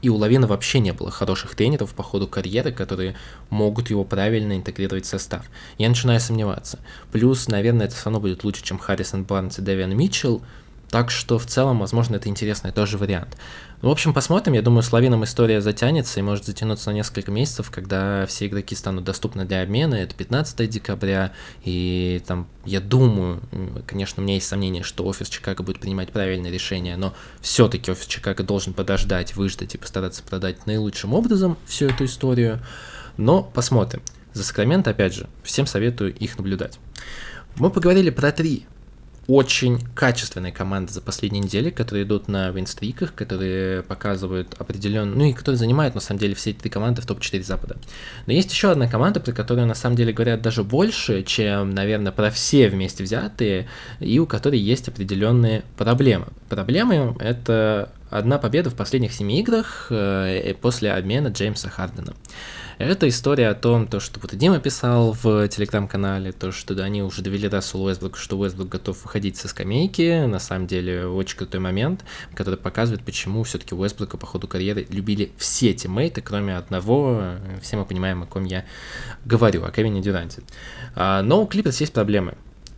и 0.03 0.09
у 0.09 0.16
Лавина 0.16 0.47
вообще 0.47 0.78
не 0.78 0.93
было 0.93 1.11
хороших 1.11 1.55
тренеров 1.55 1.95
по 1.95 2.03
ходу 2.03 2.28
карьеры, 2.28 2.72
которые 2.72 3.16
могут 3.51 3.91
его 3.91 4.05
правильно 4.05 4.57
интегрировать 4.57 5.05
в 5.05 5.09
состав. 5.09 5.47
Я 5.78 5.89
начинаю 5.89 6.20
сомневаться. 6.20 6.78
Плюс, 7.12 7.49
наверное, 7.49 7.87
это 7.87 7.95
все 7.95 8.07
равно 8.07 8.20
будет 8.20 8.45
лучше, 8.45 8.62
чем 8.62 8.78
Харрисон 8.78 9.24
Барнс 9.24 9.59
и 9.59 9.62
Дэвиан 9.62 9.97
Митчелл, 9.97 10.43
Так 10.91 11.11
что 11.11 11.39
в 11.39 11.47
целом, 11.47 11.80
возможно, 11.80 12.16
это 12.16 12.28
интересный 12.28 12.70
тоже 12.70 12.97
вариант. 12.99 13.37
В 13.83 13.89
общем, 13.89 14.14
посмотрим. 14.14 14.55
Я 14.55 14.62
думаю, 14.62 14.83
с 14.83 14.91
лавином 14.91 15.24
история 15.24 15.61
затянется 15.61 16.18
и 16.18 16.22
может 16.22 16.47
затянуться 16.47 16.91
на 16.91 16.95
несколько 16.95 17.31
месяцев, 17.31 17.70
когда 17.70 18.24
все 18.24 18.47
игроки 18.47 18.74
станут 18.74 19.05
доступны 19.05 19.45
для 19.45 19.61
обмена. 19.61 19.97
Это 19.97 20.14
15 20.14 20.68
декабря. 20.68 21.33
И 21.62 22.22
там, 22.27 22.49
я 22.64 22.81
думаю, 22.81 23.43
конечно, 23.87 24.22
у 24.22 24.24
меня 24.24 24.35
есть 24.35 24.49
сомнение, 24.49 24.83
что 24.83 25.05
офис 25.05 25.29
Чикаго 25.29 25.62
будет 25.62 25.79
принимать 25.79 26.11
правильное 26.11 26.51
решение, 26.51 26.97
но 26.97 27.12
все-таки 27.43 27.91
офис 27.91 28.07
Чикаго 28.07 28.43
должен 28.43 28.72
подождать, 28.72 29.37
выждать 29.37 29.74
и 29.74 29.79
постараться 29.79 30.22
продать 30.22 30.66
наилучшим 30.66 31.12
образом 31.12 31.59
всю 31.66 31.87
эту 31.87 32.07
историю. 32.07 32.61
Но 33.18 33.43
посмотрим. 33.43 34.01
За 34.33 34.43
Сакраменто, 34.43 34.91
опять 34.91 35.14
же, 35.14 35.29
всем 35.43 35.66
советую 35.66 36.14
их 36.14 36.39
наблюдать. 36.39 36.79
Мы 37.57 37.70
поговорили 37.70 38.11
про 38.11 38.33
три 38.33 38.66
очень 39.29 39.81
качественные 39.95 40.53
команды 40.53 40.93
за 40.93 41.01
последние 41.01 41.43
недели, 41.43 41.70
которые 41.70 42.05
идут 42.05 42.29
на 42.29 42.51
винстриках, 42.51 43.14
которые 43.14 43.83
показывают 43.83 44.55
определенную, 44.59 45.16
ну 45.16 45.24
и 45.24 45.33
которые 45.33 45.59
занимают 45.59 45.95
на 45.95 46.01
самом 46.01 46.20
деле 46.20 46.35
все 46.35 46.51
эти 46.51 46.59
три 46.59 46.70
команды 46.70 47.03
в 47.03 47.07
топ-4 47.07 47.43
Запада. 47.43 47.77
Но 48.27 48.33
есть 48.33 48.53
еще 48.53 48.70
одна 48.70 48.89
команда, 48.89 49.20
про 49.20 49.33
которую 49.33 49.66
на 49.66 49.74
самом 49.74 49.97
деле 49.97 50.12
говорят 50.12 50.43
даже 50.43 50.62
больше, 50.62 51.22
чем, 51.22 51.70
наверное, 51.70 52.12
про 52.12 52.31
все 52.31 52.68
вместе 52.68 53.03
взятые, 53.03 53.68
и 54.01 54.18
у 54.18 54.27
которой 54.27 54.59
есть 54.59 54.89
определенные 54.89 55.64
проблемы. 55.77 56.27
Проблемы— 56.49 57.16
это 57.20 57.91
одна 58.11 58.38
победа 58.38 58.70
в 58.70 58.74
последних 58.74 59.12
семи 59.12 59.40
играх 59.40 59.88
э, 59.90 60.54
после 60.61 60.92
обмена 60.92 61.28
Джеймса 61.28 61.68
Хардена. 61.68 62.14
Это 62.78 63.09
история 63.09 63.48
о 63.48 63.54
том, 63.54 63.86
то, 63.86 64.00
что 64.00 64.20
вот 64.20 64.36
Дима 64.36 64.59
писал 64.59 65.12
в 65.12 65.48
телеграм-канале, 65.48 66.32
то, 66.32 66.52
что 66.52 66.74
да, 66.74 66.84
они 66.84 67.02
уже 67.02 67.22
довели 67.22 67.48
Рассел 67.48 67.82
Уэсбрук, 67.82 68.18
что 68.18 68.38
Уэсбрук 68.38 68.68
готов 68.68 69.02
выходить 69.02 69.38
со 69.38 69.48
скамейки. 69.48 70.26
На 70.26 70.38
самом 70.38 70.66
деле, 70.66 71.07
очень 71.07 71.38
крутой 71.38 71.61
момент, 71.61 72.04
который 72.34 72.59
показывает, 72.59 73.02
почему 73.02 73.42
все-таки 73.44 73.74
Уэсбрука 73.74 74.18
по 74.18 74.26
ходу 74.26 74.46
карьеры 74.46 74.86
любили 74.90 75.32
все 75.38 75.72
тиммейты, 75.72 76.20
кроме 76.20 76.57
одного. 76.57 77.36
Все 77.62 77.78
мы 77.78 77.86
понимаем, 77.86 78.22
о 78.22 78.26
ком 78.26 78.44
я 78.44 78.66
говорю, 79.24 79.64
о 79.64 79.70
Кевине 79.70 80.02
Дюранте. 80.02 80.42
А, 80.94 81.22
но 81.22 81.42
у 81.42 81.46
Клиперс 81.46 81.80
есть 81.80 81.94
проблемы. 81.94 82.34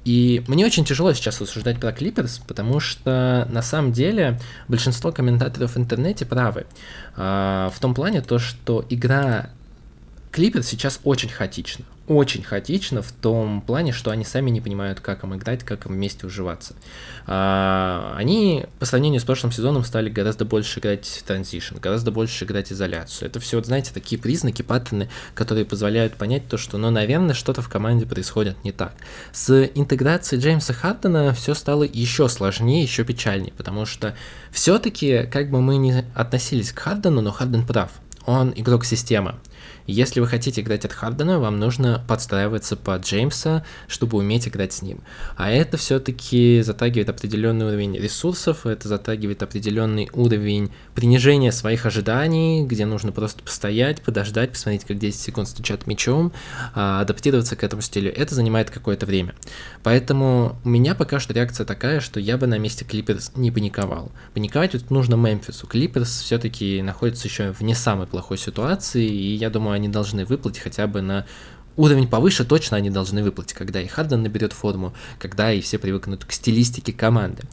И 0.08 0.42
мне 0.46 0.64
очень 0.64 0.86
тяжело 0.86 1.12
сейчас 1.12 1.38
рассуждать 1.38 1.78
про 1.78 1.92
Клиперс, 1.92 2.40
потому 2.48 2.80
что 2.80 3.46
на 3.50 3.60
самом 3.60 3.92
деле 3.92 4.40
большинство 4.66 5.12
комментаторов 5.12 5.74
в 5.74 5.78
интернете 5.78 6.24
правы. 6.24 6.64
А, 7.14 7.70
в 7.74 7.78
том 7.78 7.94
плане 7.94 8.22
то, 8.22 8.38
что 8.38 8.82
игра 8.88 9.50
Клипер 10.30 10.62
сейчас 10.62 11.00
очень 11.04 11.30
хаотично. 11.30 11.84
Очень 12.06 12.42
хаотично 12.42 13.02
в 13.02 13.12
том 13.12 13.60
плане, 13.60 13.92
что 13.92 14.10
они 14.10 14.24
сами 14.24 14.50
не 14.50 14.62
понимают, 14.62 15.00
как 15.00 15.24
им 15.24 15.34
играть, 15.34 15.62
как 15.62 15.84
им 15.84 15.92
вместе 15.92 16.26
уживаться. 16.26 16.74
А, 17.26 18.14
они 18.16 18.64
по 18.78 18.86
сравнению 18.86 19.20
с 19.20 19.24
прошлым 19.24 19.52
сезоном 19.52 19.84
стали 19.84 20.08
гораздо 20.08 20.46
больше 20.46 20.80
играть 20.80 21.22
транзишн, 21.26 21.76
гораздо 21.76 22.10
больше 22.10 22.46
играть 22.46 22.72
изоляцию. 22.72 23.28
Это 23.28 23.40
все, 23.40 23.62
знаете, 23.62 23.90
такие 23.92 24.18
признаки, 24.18 24.62
паттерны, 24.62 25.10
которые 25.34 25.66
позволяют 25.66 26.14
понять 26.14 26.48
то, 26.48 26.56
что, 26.56 26.78
ну, 26.78 26.90
наверное, 26.90 27.34
что-то 27.34 27.60
в 27.60 27.68
команде 27.68 28.06
происходит 28.06 28.64
не 28.64 28.72
так. 28.72 28.94
С 29.32 29.66
интеграцией 29.74 30.42
Джеймса 30.42 30.72
Хардена 30.72 31.34
все 31.34 31.52
стало 31.52 31.82
еще 31.82 32.30
сложнее, 32.30 32.82
еще 32.82 33.04
печальнее, 33.04 33.52
потому 33.54 33.84
что 33.84 34.16
все-таки, 34.50 35.28
как 35.30 35.50
бы 35.50 35.60
мы 35.60 35.76
ни 35.76 36.04
относились 36.14 36.72
к 36.72 36.78
Хардену, 36.78 37.20
но 37.20 37.32
Харден 37.32 37.66
прав. 37.66 37.90
Он 38.24 38.52
игрок 38.56 38.86
системы. 38.86 39.34
Если 39.88 40.20
вы 40.20 40.26
хотите 40.26 40.60
играть 40.60 40.84
от 40.84 40.92
Хардена, 40.92 41.40
вам 41.40 41.58
нужно 41.58 42.04
подстраиваться 42.06 42.76
под 42.76 43.06
Джеймса, 43.06 43.64
чтобы 43.88 44.18
уметь 44.18 44.46
играть 44.46 44.74
с 44.74 44.82
ним. 44.82 45.00
А 45.38 45.50
это 45.50 45.78
все-таки 45.78 46.60
затрагивает 46.60 47.08
определенный 47.08 47.64
уровень 47.64 47.96
ресурсов, 47.96 48.66
это 48.66 48.86
затрагивает 48.86 49.42
определенный 49.42 50.10
уровень 50.12 50.70
принижения 50.94 51.52
своих 51.52 51.86
ожиданий, 51.86 52.66
где 52.66 52.84
нужно 52.84 53.12
просто 53.12 53.42
постоять, 53.42 54.02
подождать, 54.02 54.50
посмотреть, 54.50 54.84
как 54.84 54.98
10 54.98 55.18
секунд 55.18 55.48
стучат 55.48 55.86
мячом, 55.86 56.34
а, 56.74 57.00
адаптироваться 57.00 57.56
к 57.56 57.64
этому 57.64 57.80
стилю. 57.80 58.12
Это 58.14 58.34
занимает 58.34 58.70
какое-то 58.70 59.06
время. 59.06 59.34
Поэтому 59.82 60.58
у 60.64 60.68
меня 60.68 60.94
пока 60.94 61.18
что 61.18 61.32
реакция 61.32 61.64
такая, 61.64 62.00
что 62.00 62.20
я 62.20 62.36
бы 62.36 62.46
на 62.46 62.58
месте 62.58 62.84
Клиперс 62.84 63.32
не 63.36 63.50
паниковал. 63.50 64.12
Паниковать 64.34 64.74
вот 64.74 64.90
нужно 64.90 65.14
Мемфису. 65.14 65.66
Клиперс 65.66 66.20
все-таки 66.20 66.82
находится 66.82 67.26
еще 67.26 67.54
в 67.54 67.62
не 67.62 67.74
самой 67.74 68.06
плохой 68.06 68.36
ситуации, 68.36 69.08
и 69.08 69.34
я 69.34 69.48
думаю, 69.48 69.77
они 69.78 69.88
должны 69.88 70.24
выплатить 70.24 70.62
хотя 70.62 70.86
бы 70.86 71.00
на 71.00 71.26
уровень 71.78 72.08
повыше 72.08 72.44
точно 72.44 72.76
они 72.76 72.90
должны 72.90 73.22
выплатить, 73.22 73.54
когда 73.54 73.80
и 73.80 73.86
Харден 73.86 74.22
наберет 74.22 74.52
форму, 74.52 74.92
когда 75.18 75.52
и 75.52 75.60
все 75.60 75.78
привыкнут 75.78 76.24
к 76.24 76.32
стилистике 76.32 76.92
команды. 76.92 77.44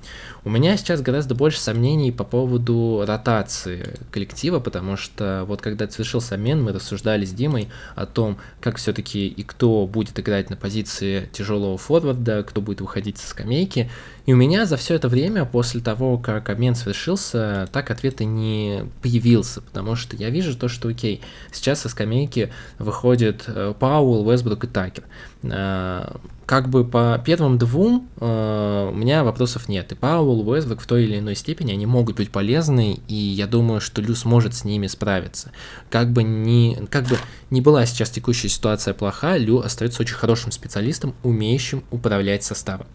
У 0.44 0.50
меня 0.50 0.76
сейчас 0.78 1.02
гораздо 1.02 1.36
больше 1.36 1.60
сомнений 1.60 2.12
по 2.12 2.24
поводу 2.24 3.04
ротации 3.08 3.98
коллектива, 4.12 4.60
потому 4.60 4.98
что 4.98 5.46
вот 5.48 5.62
когда 5.62 5.88
совершился 5.88 6.36
обмен, 6.36 6.64
мы 6.64 6.74
рассуждали 6.74 7.24
с 7.24 7.32
Димой 7.32 7.70
о 7.96 8.08
том, 8.08 8.38
как 8.62 8.78
все-таки 8.78 9.28
и 9.28 9.44
кто 9.44 9.86
будет 9.86 10.20
играть 10.20 10.50
на 10.50 10.58
позиции 10.58 11.30
тяжелого 11.32 11.78
форварда, 11.78 12.44
кто 12.44 12.62
будет 12.62 12.82
выходить 12.82 13.20
со 13.20 13.30
скамейки. 13.30 13.92
И 14.26 14.34
у 14.34 14.36
меня 14.36 14.66
за 14.66 14.76
все 14.76 14.96
это 14.96 15.08
время, 15.08 15.46
после 15.46 15.82
того, 15.82 16.18
как 16.18 16.50
обмен 16.50 16.74
совершился, 16.74 17.70
так 17.72 17.92
ответа 17.92 18.24
не 18.24 18.86
появился, 19.02 19.62
потому 19.62 19.96
что 19.96 20.16
я 20.16 20.32
вижу 20.32 20.58
то, 20.58 20.68
что 20.68 20.88
окей, 20.90 21.22
сейчас 21.52 21.82
со 21.82 21.90
скамейки 21.90 22.52
выходит 22.80 23.44
э, 23.48 23.74
Пауэлл, 23.80 24.30
Вестбрук 24.30 24.64
и 24.64 24.68
Такер. 24.68 25.04
Э, 25.44 26.16
как 26.48 26.70
бы 26.70 26.86
по 26.86 27.22
первым 27.24 27.60
двум 27.60 28.10
э, 28.20 28.90
у 28.92 28.96
меня 28.96 29.24
вопросов 29.24 29.70
нет. 29.70 29.92
И 29.92 29.96
Пауэлл, 29.96 30.48
Уэсбрук 30.48 30.82
в 30.82 30.88
той 30.88 31.04
или 31.04 31.20
иной 31.20 31.36
степени 31.36 31.72
они 31.72 31.86
могут 31.86 32.18
быть 32.18 32.32
полезны, 32.32 33.00
и 33.08 33.16
я 33.16 33.46
думаю, 33.46 33.80
что 33.80 34.02
Лю 34.02 34.16
сможет 34.16 34.56
с 34.56 34.64
ними 34.64 34.88
справиться. 34.88 35.52
Как 35.92 36.12
бы 36.12 36.24
ни, 36.24 36.84
как 36.90 37.06
бы 37.06 37.18
ни 37.52 37.62
была 37.62 37.86
сейчас 37.86 38.10
текущая 38.10 38.50
ситуация 38.50 38.96
плоха, 38.96 39.38
Лю 39.38 39.60
остается 39.60 40.02
очень 40.02 40.16
хорошим 40.16 40.52
специалистом, 40.52 41.14
умеющим 41.22 41.84
управлять 41.92 42.44
составом. 42.44 42.88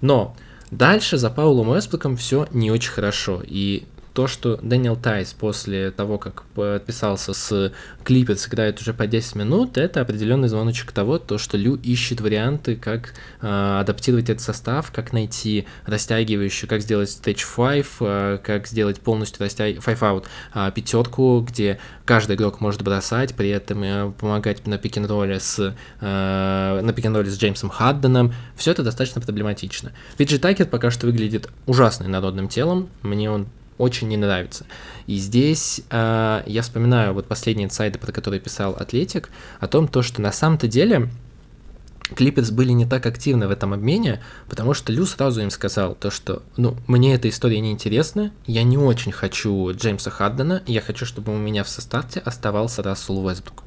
Но 0.00 0.36
дальше 0.70 1.18
за 1.18 1.30
Паулом 1.30 1.70
Уэсбруком 1.70 2.16
все 2.16 2.46
не 2.52 2.70
очень 2.70 2.90
хорошо, 2.90 3.42
и 3.44 3.84
то, 4.18 4.26
что 4.26 4.56
Дэниел 4.60 4.96
Тайс 4.96 5.32
после 5.32 5.92
того, 5.92 6.18
как 6.18 6.42
подписался 6.56 7.32
с 7.32 7.72
Клиперс, 8.02 8.48
играет 8.48 8.80
уже 8.80 8.92
по 8.92 9.06
10 9.06 9.36
минут, 9.36 9.78
это 9.78 10.00
определенный 10.00 10.48
звоночек 10.48 10.90
того, 10.90 11.20
то, 11.20 11.38
что 11.38 11.56
Лю 11.56 11.76
ищет 11.76 12.20
варианты, 12.20 12.74
как 12.74 13.14
э, 13.40 13.78
адаптировать 13.80 14.28
этот 14.28 14.42
состав, 14.42 14.90
как 14.90 15.12
найти 15.12 15.66
растягивающую, 15.86 16.68
как 16.68 16.80
сделать 16.80 17.10
Stage 17.10 17.84
5, 17.84 17.86
э, 18.00 18.38
как 18.42 18.66
сделать 18.66 19.00
полностью 19.00 19.40
растяг... 19.44 19.84
5 19.84 19.98
out 20.00 20.24
э, 20.52 20.72
пятерку, 20.74 21.46
где 21.48 21.78
каждый 22.04 22.34
игрок 22.34 22.60
может 22.60 22.82
бросать, 22.82 23.36
при 23.36 23.50
этом 23.50 23.84
э, 23.84 24.10
помогать 24.18 24.66
на 24.66 24.78
пик 24.78 24.96
ролле 24.96 25.38
с, 25.38 25.76
э, 26.00 26.80
на 26.82 26.92
пик 26.92 27.04
с 27.06 27.38
Джеймсом 27.38 27.70
Хадденом. 27.70 28.34
Все 28.56 28.72
это 28.72 28.82
достаточно 28.82 29.20
проблематично. 29.20 29.92
Пиджи 30.16 30.40
Такер 30.40 30.66
пока 30.66 30.90
что 30.90 31.06
выглядит 31.06 31.48
ужасным 31.66 32.10
народным 32.10 32.48
телом. 32.48 32.88
Мне 33.02 33.30
он 33.30 33.46
очень 33.78 34.08
не 34.08 34.16
нравится. 34.16 34.66
И 35.06 35.16
здесь 35.16 35.80
э, 35.90 36.42
я 36.46 36.62
вспоминаю 36.62 37.14
вот 37.14 37.26
последние 37.26 37.66
инсайды, 37.66 37.98
про 37.98 38.12
которые 38.12 38.40
писал 38.40 38.74
Атлетик, 38.74 39.30
о 39.60 39.68
том, 39.68 39.88
то, 39.88 40.02
что 40.02 40.20
на 40.20 40.32
самом-то 40.32 40.68
деле 40.68 41.08
Клиперс 42.14 42.50
были 42.50 42.72
не 42.72 42.86
так 42.86 43.06
активны 43.06 43.48
в 43.48 43.50
этом 43.50 43.72
обмене, 43.74 44.22
потому 44.48 44.74
что 44.74 44.92
Лю 44.92 45.04
сразу 45.06 45.42
им 45.42 45.50
сказал 45.50 45.94
то, 45.94 46.10
что, 46.10 46.42
ну, 46.56 46.76
мне 46.86 47.14
эта 47.14 47.28
история 47.28 47.60
не 47.60 47.70
интересна, 47.70 48.32
я 48.46 48.62
не 48.62 48.78
очень 48.78 49.12
хочу 49.12 49.72
Джеймса 49.72 50.10
Хардена, 50.10 50.62
я 50.66 50.80
хочу, 50.80 51.04
чтобы 51.04 51.34
у 51.34 51.38
меня 51.38 51.64
в 51.64 51.68
составе 51.68 52.20
оставался 52.24 52.82
Рассел 52.82 53.24
Уэсбрук. 53.24 53.62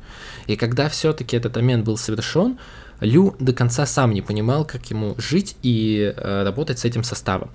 И 0.48 0.56
когда 0.56 0.90
все-таки 0.90 1.38
этот 1.38 1.58
обмен 1.58 1.84
был 1.84 1.98
совершен, 1.98 2.58
Лю 3.00 3.36
до 3.40 3.52
конца 3.52 3.86
сам 3.88 4.14
не 4.14 4.22
понимал, 4.22 4.64
как 4.64 4.86
ему 4.92 5.16
жить 5.18 5.56
и 5.64 6.14
э, 6.16 6.44
работать 6.44 6.78
с 6.78 6.86
этим 6.86 7.04
составом. 7.04 7.50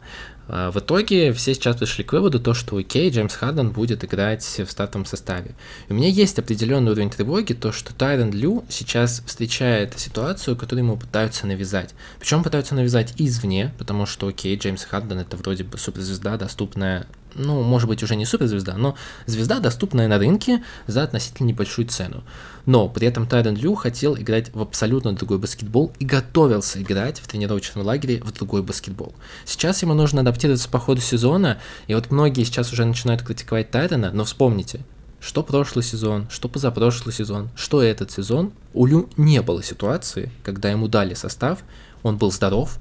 Э, 0.49 0.71
в 0.71 0.79
итоге 0.79 1.33
все 1.33 1.55
сейчас 1.55 1.77
пришли 1.77 2.05
к 2.05 2.13
выводу, 2.13 2.41
то, 2.41 2.55
что 2.55 2.77
окей, 2.77 3.11
Джеймс 3.11 3.35
Харден 3.35 3.71
будет 3.71 4.05
играть 4.05 4.45
в 4.45 4.71
стартовом 4.71 5.07
составе. 5.07 5.53
У 5.89 5.95
меня 5.95 6.09
есть 6.09 6.39
определенный 6.39 6.93
уровень 6.93 7.11
тревоги, 7.11 7.53
то, 7.53 7.73
что 7.73 7.95
Тайрен 7.95 8.33
Лю 8.33 8.65
сейчас 8.69 9.23
встречает 9.27 9.99
ситуацию, 9.99 10.57
которую 10.57 10.85
ему 10.85 10.97
пытаются 10.97 11.47
навязать. 11.47 11.95
Причем 12.19 12.43
пытаются 12.43 12.75
навязать 12.75 13.15
извне, 13.17 13.75
потому 13.79 14.07
что 14.07 14.29
окей, 14.29 14.57
Джеймс 14.57 14.85
Харден 14.85 15.19
это 15.19 15.37
вроде 15.37 15.65
бы 15.65 15.79
суперзвезда, 15.79 16.37
доступная 16.37 17.07
ну, 17.39 17.63
может 17.63 17.89
быть, 17.89 18.03
уже 18.03 18.17
не 18.17 18.27
суперзвезда, 18.27 18.75
но 18.77 18.97
звезда, 19.27 19.61
доступная 19.61 20.09
на 20.09 20.19
рынке 20.19 20.63
за 20.87 21.03
относительно 21.03 21.49
небольшую 21.49 21.89
цену. 21.89 22.23
Но 22.65 22.89
при 22.89 23.07
этом 23.07 23.27
Тайрон 23.27 23.57
Лю 23.57 23.75
хотел 23.75 24.17
играть 24.17 24.53
в 24.55 24.61
абсолютно 24.61 25.15
другой 25.15 25.39
баскетбол 25.39 25.93
и 25.99 26.05
готовился 26.05 26.83
играть 26.83 27.21
в 27.21 27.29
тренировочном 27.29 27.85
лагере 27.85 28.21
в 28.23 28.33
другой 28.33 28.63
баскетбол. 28.63 29.15
Сейчас 29.45 29.83
ему 29.83 29.95
нужно 29.95 30.23
адаптироваться 30.23 30.69
по 30.69 30.79
ходу 30.79 31.01
сезона, 31.01 31.59
и 31.87 31.95
вот 31.95 32.11
многие 32.11 32.45
сейчас 32.45 32.73
уже 32.73 32.85
начинают 32.85 33.23
критиковать 33.23 33.71
Тайрона, 33.71 34.11
но 34.13 34.25
вспомните, 34.25 34.81
что 35.21 35.43
прошлый 35.43 35.85
сезон, 35.85 36.29
что 36.31 36.49
позапрошлый 36.49 37.15
сезон, 37.15 37.49
что 37.57 37.83
этот 37.83 38.11
сезон, 38.11 38.53
у 38.75 38.87
Лю 38.87 39.09
не 39.17 39.43
было 39.43 39.63
ситуации, 39.63 40.31
когда 40.45 40.71
ему 40.71 40.89
дали 40.89 41.15
состав, 41.15 41.61
он 42.03 42.17
был 42.17 42.31
здоров, 42.31 42.79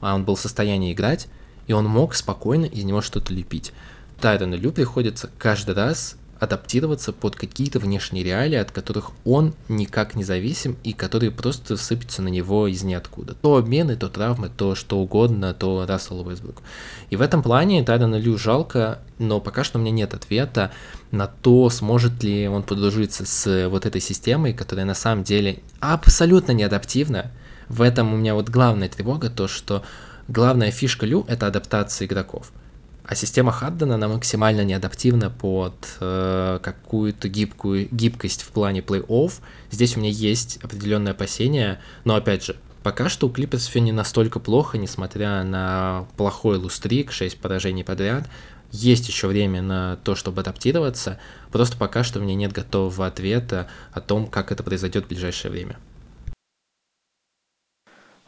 а 0.00 0.14
он 0.14 0.24
был 0.24 0.36
в 0.36 0.40
состоянии 0.40 0.92
играть, 0.92 1.28
и 1.66 1.72
он 1.72 1.86
мог 1.86 2.14
спокойно 2.14 2.64
из 2.64 2.84
него 2.84 3.02
что-то 3.02 3.32
лепить. 3.32 3.72
Тайрону 4.20 4.56
Лю 4.56 4.72
приходится 4.72 5.30
каждый 5.38 5.74
раз 5.74 6.16
адаптироваться 6.40 7.12
под 7.12 7.36
какие-то 7.36 7.78
внешние 7.78 8.24
реалии, 8.24 8.56
от 8.56 8.70
которых 8.70 9.10
он 9.24 9.54
никак 9.68 10.14
не 10.14 10.24
зависим 10.24 10.76
и 10.84 10.92
которые 10.92 11.30
просто 11.30 11.76
сыпятся 11.76 12.22
на 12.22 12.28
него 12.28 12.66
из 12.68 12.82
ниоткуда. 12.82 13.34
То 13.34 13.56
обмены, 13.56 13.96
то 13.96 14.08
травмы, 14.08 14.48
то 14.48 14.74
что 14.74 14.98
угодно, 14.98 15.52
то 15.54 15.84
Рассел 15.86 16.20
Уэсбрук. 16.20 16.62
И 17.10 17.16
в 17.16 17.22
этом 17.22 17.42
плане 17.42 17.82
Тайрона 17.82 18.16
Лю 18.16 18.38
жалко, 18.38 19.00
но 19.18 19.40
пока 19.40 19.64
что 19.64 19.78
у 19.78 19.80
меня 19.80 19.90
нет 19.90 20.14
ответа 20.14 20.72
на 21.10 21.26
то, 21.26 21.70
сможет 21.70 22.22
ли 22.22 22.48
он 22.48 22.62
подружиться 22.62 23.26
с 23.26 23.68
вот 23.68 23.86
этой 23.86 24.00
системой, 24.00 24.52
которая 24.52 24.86
на 24.86 24.94
самом 24.94 25.24
деле 25.24 25.60
абсолютно 25.80 26.52
не 26.52 26.62
адаптивна. 26.62 27.32
В 27.68 27.82
этом 27.82 28.14
у 28.14 28.16
меня 28.16 28.34
вот 28.34 28.48
главная 28.48 28.88
тревога, 28.88 29.28
то 29.28 29.48
что 29.48 29.82
главная 30.28 30.70
фишка 30.70 31.04
Лю— 31.04 31.24
это 31.28 31.46
адаптация 31.46 32.06
игроков. 32.06 32.52
А 33.08 33.14
система 33.14 33.52
Хаддена, 33.52 33.94
она 33.94 34.06
максимально 34.06 34.64
неадаптивна 34.64 35.30
под 35.30 35.96
э, 35.98 36.58
какую-то 36.62 37.30
гибкую 37.30 37.88
гибкость 37.90 38.42
в 38.42 38.48
плане 38.48 38.80
плей-офф. 38.80 39.32
Здесь 39.70 39.96
у 39.96 40.00
меня 40.00 40.10
есть 40.10 40.58
определенные 40.62 41.12
опасения, 41.12 41.80
но 42.04 42.16
опять 42.16 42.44
же, 42.44 42.56
пока 42.82 43.08
что 43.08 43.26
у 43.26 43.30
Клиперс 43.30 43.66
все 43.66 43.80
не 43.80 43.92
настолько 43.92 44.40
плохо, 44.40 44.76
несмотря 44.76 45.42
на 45.42 46.06
плохой 46.18 46.58
лустрик, 46.58 47.10
6 47.10 47.38
поражений 47.38 47.82
подряд. 47.82 48.28
Есть 48.72 49.08
еще 49.08 49.26
время 49.26 49.62
на 49.62 49.96
то, 50.04 50.14
чтобы 50.14 50.42
адаптироваться, 50.42 51.18
просто 51.50 51.78
пока 51.78 52.04
что 52.04 52.18
у 52.18 52.22
меня 52.22 52.34
нет 52.34 52.52
готового 52.52 53.06
ответа 53.06 53.68
о 53.90 54.02
том, 54.02 54.26
как 54.26 54.52
это 54.52 54.62
произойдет 54.62 55.06
в 55.06 55.08
ближайшее 55.08 55.50
время. 55.50 55.78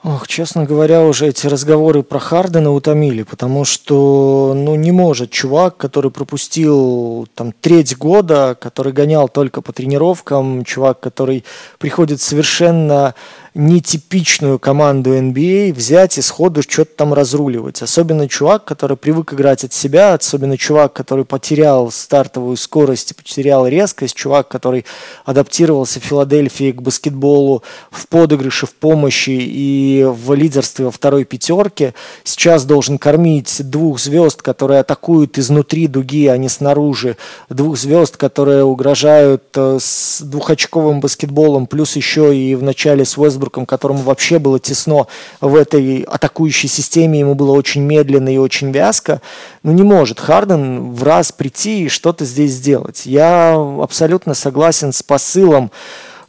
Ох, 0.03 0.27
честно 0.27 0.65
говоря, 0.65 1.03
уже 1.03 1.29
эти 1.29 1.47
разговоры 1.47 2.03
про 2.03 2.19
Хардена 2.19 2.73
утомили, 2.73 3.23
потому 3.23 3.67
что, 3.67 4.55
ну, 4.57 4.75
не 4.75 4.93
может 4.93 5.31
чувак, 5.31 5.77
который 5.77 6.11
пропустил 6.11 7.29
там 7.35 7.53
треть 7.53 7.99
года, 7.99 8.57
который 8.59 8.95
гонял 8.95 9.29
только 9.29 9.61
по 9.61 9.75
тренировкам, 9.75 10.65
чувак, 10.65 11.01
который 11.01 11.45
приходит 11.79 12.23
совершенно 12.23 13.15
нетипичную 13.55 14.59
команду 14.59 15.17
NBA 15.17 15.73
взять 15.73 16.19
и 16.19 16.23
сходу 16.23 16.63
что-то 16.63 16.91
там 16.97 17.15
разруливать. 17.15 17.83
Особенно 17.83 18.29
чувак, 18.29 18.65
который 18.65 18.97
привык 18.97 19.33
играть 19.33 19.65
от 19.65 19.73
себя, 19.73 20.15
особенно 20.15 20.57
чувак, 20.57 20.93
который 20.93 21.25
потерял 21.25 21.91
стартовую 21.91 22.57
скорость 22.57 23.15
потерял 23.17 23.67
резкость, 23.67 24.15
чувак, 24.15 24.49
который 24.49 24.85
адаптировался 25.25 26.01
в 26.01 26.05
Филадельфии 26.05 26.73
к 26.73 26.83
баскетболу 26.83 27.63
в 27.91 28.09
подыгрыше, 28.09 28.67
в 28.67 28.75
помощи 28.75 29.31
и 29.31 30.05
в 30.07 30.35
лидерстве 30.35 30.87
во 30.87 30.91
второй 30.91 31.25
пятерке, 31.25 31.95
сейчас 32.25 32.65
должен 32.65 32.99
кормить 32.99 33.69
двух 33.69 33.99
звезд, 33.99 34.43
которые 34.43 34.81
атакуют 34.81 35.39
изнутри 35.39 35.87
дуги, 35.87 36.27
а 36.27 36.37
не 36.37 36.49
снаружи, 36.49 37.17
двух 37.49 37.77
звезд, 37.77 38.17
которые 38.17 38.65
угрожают 38.65 39.45
э, 39.55 39.79
с 39.81 40.21
двухочковым 40.23 41.01
баскетболом, 41.01 41.67
плюс 41.67 41.97
еще 41.97 42.37
и 42.37 42.55
в 42.55 42.63
начале 42.63 43.05
с 43.05 43.17
Westbrook 43.17 43.50
Вестбруком, 43.51 43.67
которому 43.67 44.03
вообще 44.03 44.39
было 44.39 44.59
тесно 44.59 45.07
в 45.41 45.55
этой 45.55 46.03
атакующей 46.03 46.69
системе, 46.69 47.21
ему 47.21 47.35
было 47.35 47.53
очень 47.53 47.83
медленно 47.83 48.33
и 48.33 48.39
очень 48.39 48.71
вязко, 48.71 49.21
ну 49.63 49.73
не 49.73 49.83
может 49.83 50.21
Харден 50.21 50.93
в 50.93 51.03
раз 51.03 51.33
прийти 51.33 51.85
и 51.85 51.89
что-то 51.89 52.25
здесь 52.25 52.53
сделать. 52.53 53.07
Я 53.07 53.55
абсолютно 53.83 54.35
согласен 54.35 54.93
с 54.93 55.03
посылом, 55.03 55.71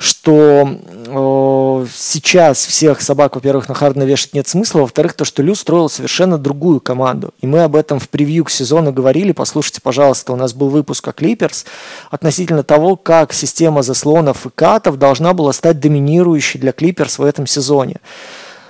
что 0.01 0.67
э, 0.67 1.85
сейчас 1.93 2.65
всех 2.65 3.01
собак, 3.01 3.35
во-первых, 3.35 3.69
на 3.69 3.75
Хардена 3.75 4.01
вешать 4.01 4.33
нет 4.33 4.47
смысла, 4.47 4.81
во-вторых, 4.81 5.13
то, 5.13 5.25
что 5.25 5.43
Лю 5.43 5.53
строил 5.53 5.89
совершенно 5.89 6.39
другую 6.39 6.79
команду. 6.79 7.35
И 7.39 7.45
мы 7.45 7.61
об 7.61 7.75
этом 7.75 7.99
в 7.99 8.09
превью 8.09 8.45
к 8.45 8.49
сезону 8.49 8.91
говорили. 8.91 9.31
Послушайте, 9.31 9.79
пожалуйста, 9.79 10.33
у 10.33 10.35
нас 10.35 10.53
был 10.53 10.69
выпуск 10.69 11.07
о 11.07 11.11
Клиперс 11.11 11.65
относительно 12.09 12.63
того, 12.63 12.95
как 12.95 13.31
система 13.31 13.83
заслонов 13.83 14.47
и 14.47 14.49
катов 14.49 14.97
должна 14.97 15.33
была 15.33 15.53
стать 15.53 15.79
доминирующей 15.79 16.59
для 16.59 16.71
Клиперс 16.71 17.19
в 17.19 17.23
этом 17.23 17.45
сезоне. 17.45 17.97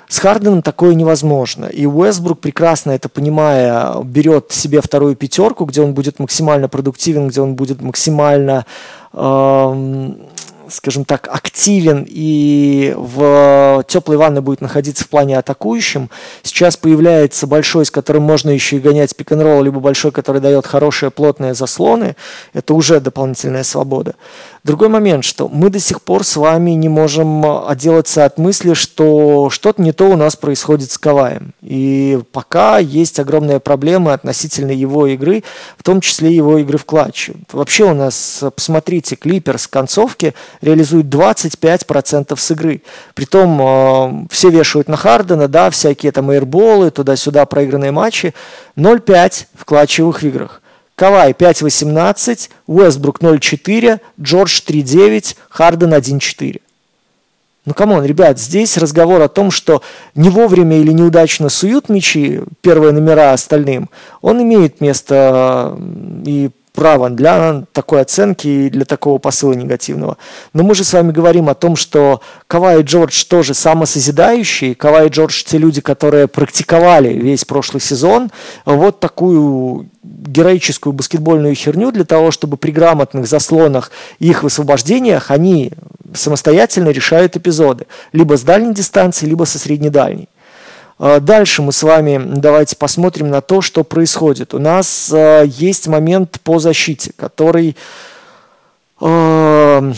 С 0.09 0.19
Харденом 0.19 0.61
такое 0.61 0.95
невозможно. 0.95 1.67
И 1.67 1.85
Уэсбрук, 1.85 2.41
прекрасно 2.41 2.91
это 2.91 3.07
понимая, 3.07 4.03
берет 4.03 4.51
себе 4.51 4.81
вторую 4.81 5.15
пятерку, 5.15 5.63
где 5.63 5.81
он 5.81 5.93
будет 5.93 6.19
максимально 6.19 6.67
продуктивен, 6.67 7.29
где 7.29 7.39
он 7.39 7.55
будет 7.55 7.81
максимально 7.81 8.65
э, 9.13 10.11
скажем 10.73 11.05
так, 11.05 11.27
активен 11.31 12.05
и 12.07 12.93
в 12.97 13.83
теплой 13.87 14.17
ванной 14.17 14.41
будет 14.41 14.61
находиться 14.61 15.03
в 15.03 15.09
плане 15.09 15.37
атакующим. 15.37 16.09
Сейчас 16.43 16.77
появляется 16.77 17.47
большой, 17.47 17.85
с 17.85 17.91
которым 17.91 18.23
можно 18.23 18.49
еще 18.49 18.77
и 18.77 18.79
гонять 18.79 19.15
пик 19.15 19.31
н 19.31 19.63
либо 19.63 19.79
большой, 19.79 20.11
который 20.11 20.41
дает 20.41 20.65
хорошие 20.65 21.11
плотные 21.11 21.53
заслоны. 21.53 22.15
Это 22.53 22.73
уже 22.73 22.99
дополнительная 22.99 23.63
свобода. 23.63 24.15
Другой 24.63 24.89
момент, 24.89 25.23
что 25.23 25.49
мы 25.49 25.71
до 25.71 25.79
сих 25.79 26.03
пор 26.03 26.23
с 26.23 26.35
вами 26.35 26.71
не 26.71 26.87
можем 26.87 27.67
отделаться 27.67 28.25
от 28.25 28.37
мысли, 28.37 28.75
что 28.75 29.49
что-то 29.49 29.81
не 29.81 29.91
то 29.91 30.05
у 30.05 30.15
нас 30.15 30.35
происходит 30.35 30.91
с 30.91 30.99
Каваем. 30.99 31.55
И 31.63 32.19
пока 32.31 32.77
есть 32.77 33.19
огромные 33.19 33.59
проблемы 33.59 34.13
относительно 34.13 34.69
его 34.69 35.07
игры, 35.07 35.43
в 35.79 35.83
том 35.83 35.99
числе 35.99 36.35
его 36.35 36.59
игры 36.59 36.77
в 36.77 36.85
клатче. 36.85 37.33
Вообще 37.51 37.85
у 37.85 37.95
нас, 37.95 38.43
посмотрите, 38.55 39.15
Клипперс 39.15 39.65
концовки 39.65 40.35
реализует 40.61 41.07
25% 41.07 42.37
с 42.37 42.51
игры. 42.51 42.83
Притом 43.15 43.59
э, 43.59 44.27
все 44.29 44.51
вешают 44.51 44.87
на 44.87 44.95
Хардена, 44.95 45.47
да, 45.47 45.71
всякие 45.71 46.11
там 46.11 46.29
эйрболы, 46.29 46.91
туда-сюда 46.91 47.47
проигранные 47.47 47.91
матчи. 47.91 48.35
0,5 48.77 49.47
в 49.55 49.65
клатчевых 49.65 50.23
играх. 50.23 50.60
Кавай 51.01 51.31
5.18, 51.31 52.51
Уэстбрук 52.67 53.21
0.4, 53.21 53.99
Джордж 54.21 54.61
3.9, 54.61 55.35
Харден 55.49 55.95
1.4. 55.95 56.61
Ну, 57.65 57.73
come 57.73 57.91
on, 57.91 58.05
ребят, 58.05 58.37
здесь 58.37 58.77
разговор 58.77 59.19
о 59.23 59.27
том, 59.27 59.49
что 59.49 59.81
не 60.13 60.29
вовремя 60.29 60.77
или 60.77 60.91
неудачно 60.91 61.49
суют 61.49 61.89
мячи, 61.89 62.41
первые 62.61 62.91
номера 62.91 63.33
остальным, 63.33 63.89
он 64.21 64.43
имеет 64.43 64.79
место 64.79 65.75
и 66.23 66.51
право 66.73 67.09
для 67.09 67.63
такой 67.73 68.01
оценки 68.01 68.47
и 68.47 68.69
для 68.69 68.85
такого 68.85 69.17
посыла 69.17 69.53
негативного. 69.53 70.17
Но 70.53 70.63
мы 70.63 70.75
же 70.75 70.83
с 70.83 70.93
вами 70.93 71.11
говорим 71.11 71.49
о 71.49 71.53
том, 71.53 71.75
что 71.75 72.21
Кавай 72.47 72.81
и 72.81 72.83
Джордж 72.83 73.25
тоже 73.25 73.53
самосозидающие. 73.53 74.75
Кавай 74.75 75.07
и 75.07 75.09
Джордж 75.09 75.43
те 75.43 75.57
люди, 75.57 75.81
которые 75.81 76.27
практиковали 76.27 77.13
весь 77.13 77.45
прошлый 77.45 77.81
сезон 77.81 78.31
вот 78.65 78.99
такую 78.99 79.89
героическую 80.03 80.93
баскетбольную 80.93 81.55
херню 81.55 81.91
для 81.91 82.05
того, 82.05 82.31
чтобы 82.31 82.57
при 82.57 82.71
грамотных 82.71 83.27
заслонах 83.27 83.91
и 84.19 84.29
их 84.29 84.43
высвобождениях 84.43 85.31
они 85.31 85.71
самостоятельно 86.13 86.89
решают 86.89 87.35
эпизоды. 87.35 87.85
Либо 88.13 88.37
с 88.37 88.41
дальней 88.41 88.73
дистанции, 88.73 89.25
либо 89.25 89.43
со 89.43 89.59
среднедальней. 89.59 90.29
А, 91.03 91.19
дальше 91.19 91.63
мы 91.63 91.71
с 91.71 91.81
вами 91.81 92.21
давайте 92.23 92.75
посмотрим 92.75 93.31
на 93.31 93.41
то, 93.41 93.61
что 93.61 93.83
происходит. 93.83 94.53
У 94.53 94.59
нас 94.59 95.09
а, 95.11 95.41
есть 95.41 95.87
момент 95.87 96.39
по 96.43 96.59
защите, 96.59 97.11
который 97.17 97.75
а, 98.99 99.93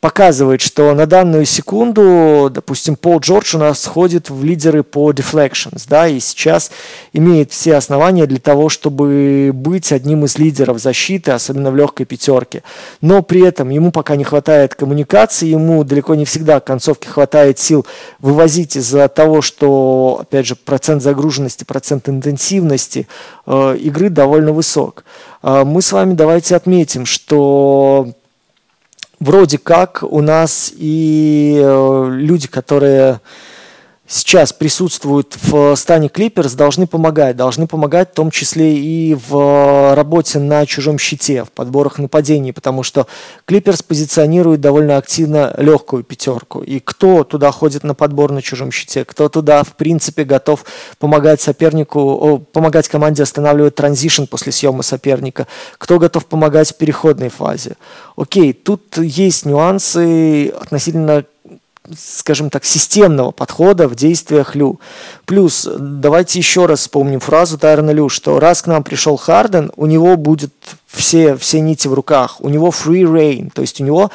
показывает, 0.00 0.62
что 0.62 0.94
на 0.94 1.04
данную 1.06 1.44
секунду, 1.44 2.50
допустим, 2.50 2.96
Пол 2.96 3.20
Джордж 3.20 3.54
у 3.54 3.58
нас 3.58 3.82
сходит 3.82 4.30
в 4.30 4.42
лидеры 4.42 4.82
по 4.82 5.12
deflections, 5.12 5.84
да, 5.88 6.08
и 6.08 6.20
сейчас 6.20 6.70
имеет 7.12 7.52
все 7.52 7.76
основания 7.76 8.26
для 8.26 8.38
того, 8.38 8.70
чтобы 8.70 9.50
быть 9.52 9.92
одним 9.92 10.24
из 10.24 10.38
лидеров 10.38 10.78
защиты, 10.78 11.32
особенно 11.32 11.70
в 11.70 11.76
легкой 11.76 12.06
пятерке. 12.06 12.62
Но 13.02 13.22
при 13.22 13.42
этом 13.42 13.68
ему 13.68 13.92
пока 13.92 14.16
не 14.16 14.24
хватает 14.24 14.74
коммуникации, 14.74 15.48
ему 15.48 15.84
далеко 15.84 16.14
не 16.14 16.24
всегда 16.24 16.60
к 16.60 16.64
концовке 16.64 17.08
хватает 17.08 17.58
сил 17.58 17.84
вывозить 18.20 18.76
из-за 18.76 19.06
того, 19.08 19.42
что, 19.42 20.20
опять 20.22 20.46
же, 20.46 20.56
процент 20.56 21.02
загруженности, 21.02 21.64
процент 21.64 22.08
интенсивности 22.08 23.06
э, 23.46 23.76
игры 23.78 24.08
довольно 24.08 24.52
высок. 24.52 25.04
Э, 25.42 25.64
мы 25.64 25.82
с 25.82 25.92
вами 25.92 26.14
давайте 26.14 26.56
отметим, 26.56 27.04
что 27.04 28.14
вроде 29.20 29.58
как 29.58 30.02
у 30.02 30.20
нас 30.20 30.72
и 30.74 31.60
э, 31.62 32.08
люди, 32.10 32.48
которые 32.48 33.20
сейчас 34.10 34.52
присутствуют 34.52 35.36
в 35.40 35.76
стане 35.76 36.08
Клиперс, 36.08 36.54
должны 36.54 36.86
помогать. 36.86 37.36
Должны 37.36 37.68
помогать 37.68 38.10
в 38.10 38.14
том 38.14 38.30
числе 38.30 38.76
и 38.76 39.14
в 39.14 39.94
работе 39.94 40.40
на 40.40 40.66
чужом 40.66 40.98
щите, 40.98 41.44
в 41.44 41.50
подборах 41.50 41.98
нападений, 41.98 42.52
потому 42.52 42.82
что 42.82 43.06
Клиперс 43.44 43.82
позиционирует 43.82 44.60
довольно 44.60 44.96
активно 44.96 45.54
легкую 45.56 46.02
пятерку. 46.02 46.60
И 46.60 46.80
кто 46.80 47.22
туда 47.22 47.52
ходит 47.52 47.84
на 47.84 47.94
подбор 47.94 48.32
на 48.32 48.42
чужом 48.42 48.72
щите, 48.72 49.04
кто 49.04 49.28
туда, 49.28 49.62
в 49.62 49.76
принципе, 49.76 50.24
готов 50.24 50.64
помогать 50.98 51.40
сопернику, 51.40 52.44
помогать 52.52 52.88
команде 52.88 53.22
останавливать 53.22 53.76
транзишн 53.76 54.24
после 54.24 54.50
съема 54.50 54.82
соперника, 54.82 55.46
кто 55.78 56.00
готов 56.00 56.26
помогать 56.26 56.72
в 56.72 56.76
переходной 56.76 57.28
фазе. 57.28 57.76
Окей, 58.16 58.52
тут 58.52 58.98
есть 58.98 59.46
нюансы 59.46 60.48
относительно 60.48 61.24
скажем 61.96 62.50
так, 62.50 62.64
системного 62.64 63.30
подхода 63.30 63.88
в 63.88 63.94
действиях 63.94 64.54
Лю. 64.54 64.80
Плюс, 65.24 65.68
давайте 65.78 66.38
еще 66.38 66.66
раз 66.66 66.80
вспомним 66.80 67.20
фразу 67.20 67.58
Тайрона 67.58 67.90
Лю, 67.90 68.08
что 68.08 68.40
раз 68.40 68.62
к 68.62 68.66
нам 68.66 68.82
пришел 68.82 69.16
Харден, 69.16 69.72
у 69.76 69.86
него 69.86 70.16
будет 70.16 70.52
все, 70.86 71.36
все 71.36 71.60
нити 71.60 71.88
в 71.88 71.94
руках, 71.94 72.40
у 72.40 72.48
него 72.48 72.68
free 72.68 73.04
reign, 73.04 73.50
то 73.52 73.62
есть 73.62 73.80
у 73.80 73.84
него 73.84 74.10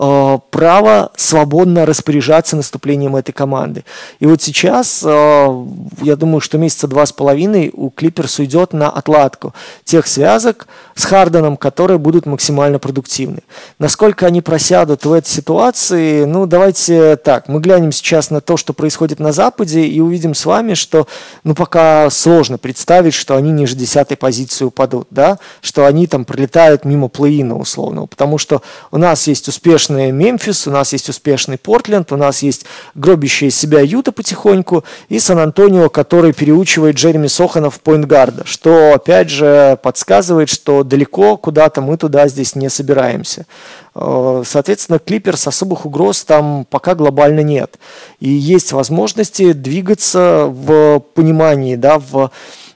Э, 0.00 0.38
право 0.50 1.10
свободно 1.16 1.84
распоряжаться 1.84 2.54
наступлением 2.54 3.16
этой 3.16 3.32
команды. 3.32 3.84
И 4.20 4.26
вот 4.26 4.40
сейчас, 4.40 5.02
э, 5.04 5.66
я 6.02 6.14
думаю, 6.14 6.40
что 6.40 6.56
месяца 6.56 6.86
два 6.86 7.04
с 7.04 7.10
половиной 7.10 7.72
у 7.74 7.90
Клиперс 7.90 8.38
уйдет 8.38 8.72
на 8.72 8.90
отладку 8.90 9.54
тех 9.82 10.06
связок 10.06 10.68
с 10.94 11.04
Харденом, 11.04 11.56
которые 11.56 11.98
будут 11.98 12.26
максимально 12.26 12.78
продуктивны. 12.78 13.40
Насколько 13.80 14.26
они 14.26 14.40
просядут 14.40 15.04
в 15.04 15.12
этой 15.12 15.28
ситуации, 15.28 16.24
ну 16.26 16.46
давайте 16.46 17.16
так, 17.16 17.48
мы 17.48 17.58
глянем 17.58 17.90
сейчас 17.90 18.30
на 18.30 18.40
то, 18.40 18.56
что 18.56 18.74
происходит 18.74 19.18
на 19.18 19.32
Западе 19.32 19.84
и 19.84 19.98
увидим 19.98 20.34
с 20.34 20.46
вами, 20.46 20.74
что 20.74 21.08
ну 21.42 21.56
пока 21.56 22.08
сложно 22.10 22.56
представить, 22.56 23.14
что 23.14 23.34
они 23.34 23.50
ниже 23.50 23.74
десятой 23.74 24.16
позиции 24.16 24.64
упадут, 24.64 25.08
да, 25.10 25.40
что 25.60 25.86
они 25.86 26.06
там 26.06 26.24
пролетают 26.24 26.84
мимо 26.84 27.08
плей-ина 27.08 27.58
условного, 27.58 28.06
потому 28.06 28.38
что 28.38 28.62
у 28.92 28.98
нас 28.98 29.26
есть 29.26 29.48
успешные 29.48 29.87
успешный 29.88 30.10
Мемфис, 30.12 30.66
у 30.66 30.70
нас 30.70 30.92
есть 30.92 31.08
успешный 31.08 31.56
Портленд, 31.56 32.12
у 32.12 32.16
нас 32.16 32.42
есть 32.42 32.66
гробящая 32.94 33.50
себя 33.50 33.80
Юта 33.80 34.12
потихоньку 34.12 34.84
и 35.08 35.18
Сан-Антонио, 35.18 35.88
который 35.88 36.32
переучивает 36.32 36.96
Джереми 36.96 37.26
Сохана 37.26 37.70
в 37.70 37.80
поинтгарда, 37.80 38.44
что 38.44 38.92
опять 38.94 39.30
же 39.30 39.78
подсказывает, 39.82 40.50
что 40.50 40.84
далеко 40.84 41.36
куда-то 41.36 41.80
мы 41.80 41.96
туда 41.96 42.28
здесь 42.28 42.54
не 42.54 42.68
собираемся. 42.68 43.46
Э, 43.94 44.42
соответственно, 44.44 44.98
Клиперс 44.98 45.46
особых 45.46 45.86
угроз 45.86 46.24
там 46.24 46.66
пока 46.68 46.94
глобально 46.94 47.40
нет. 47.40 47.78
И 48.20 48.28
есть 48.28 48.72
возможности 48.72 49.52
двигаться 49.52 50.46
в 50.48 51.00
понимании, 51.14 51.76
да, 51.76 51.98
в 51.98 52.30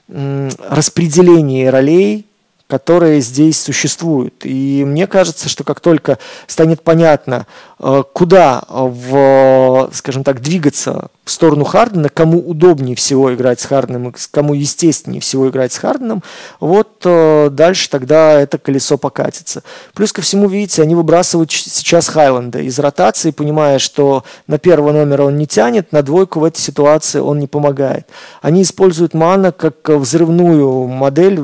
распределении 0.07 1.65
ролей 1.65 2.25
которые 2.67 3.21
здесь 3.21 3.61
существуют. 3.61 4.45
И 4.45 4.83
мне 4.85 5.05
кажется, 5.05 5.49
что 5.49 5.63
как 5.63 5.79
только 5.79 6.17
станет 6.47 6.81
понятно, 6.81 7.45
э, 7.79 8.03
куда, 8.13 8.63
в, 8.67 9.89
скажем 9.93 10.23
так, 10.23 10.41
двигаться 10.41 11.09
в 11.25 11.31
сторону 11.31 11.65
Хардена, 11.65 12.09
кому 12.09 12.39
удобнее 12.39 12.95
всего 12.95 13.33
играть 13.33 13.59
с 13.59 13.65
Харденом, 13.65 14.13
кому 14.31 14.53
естественнее 14.53 15.21
всего 15.21 15.49
играть 15.49 15.71
с 15.71 15.77
Харденом, 15.77 16.23
вот 16.59 17.01
э, 17.05 17.49
дальше 17.51 17.89
тогда 17.89 18.39
это 18.39 18.57
колесо 18.57 18.97
покатится. 18.97 19.63
Плюс 19.93 20.11
ко 20.11 20.21
всему, 20.21 20.47
видите, 20.47 20.81
они 20.81 20.95
выбрасывают 20.95 21.51
сейчас 21.51 22.07
Хайленда 22.07 22.59
из 22.59 22.79
ротации, 22.79 23.31
понимая, 23.31 23.77
что 23.77 24.23
на 24.47 24.57
первого 24.57 24.91
номера 24.93 25.23
он 25.23 25.37
не 25.37 25.47
тянет, 25.47 25.91
на 25.91 26.01
двойку 26.01 26.39
в 26.39 26.43
этой 26.43 26.59
ситуации 26.59 27.19
он 27.19 27.39
не 27.39 27.47
помогает. 27.47 28.07
Они 28.41 28.63
используют 28.63 29.13
Мэнна 29.13 29.51
как 29.51 29.89
взрывную 29.89 30.87
модель 30.87 31.39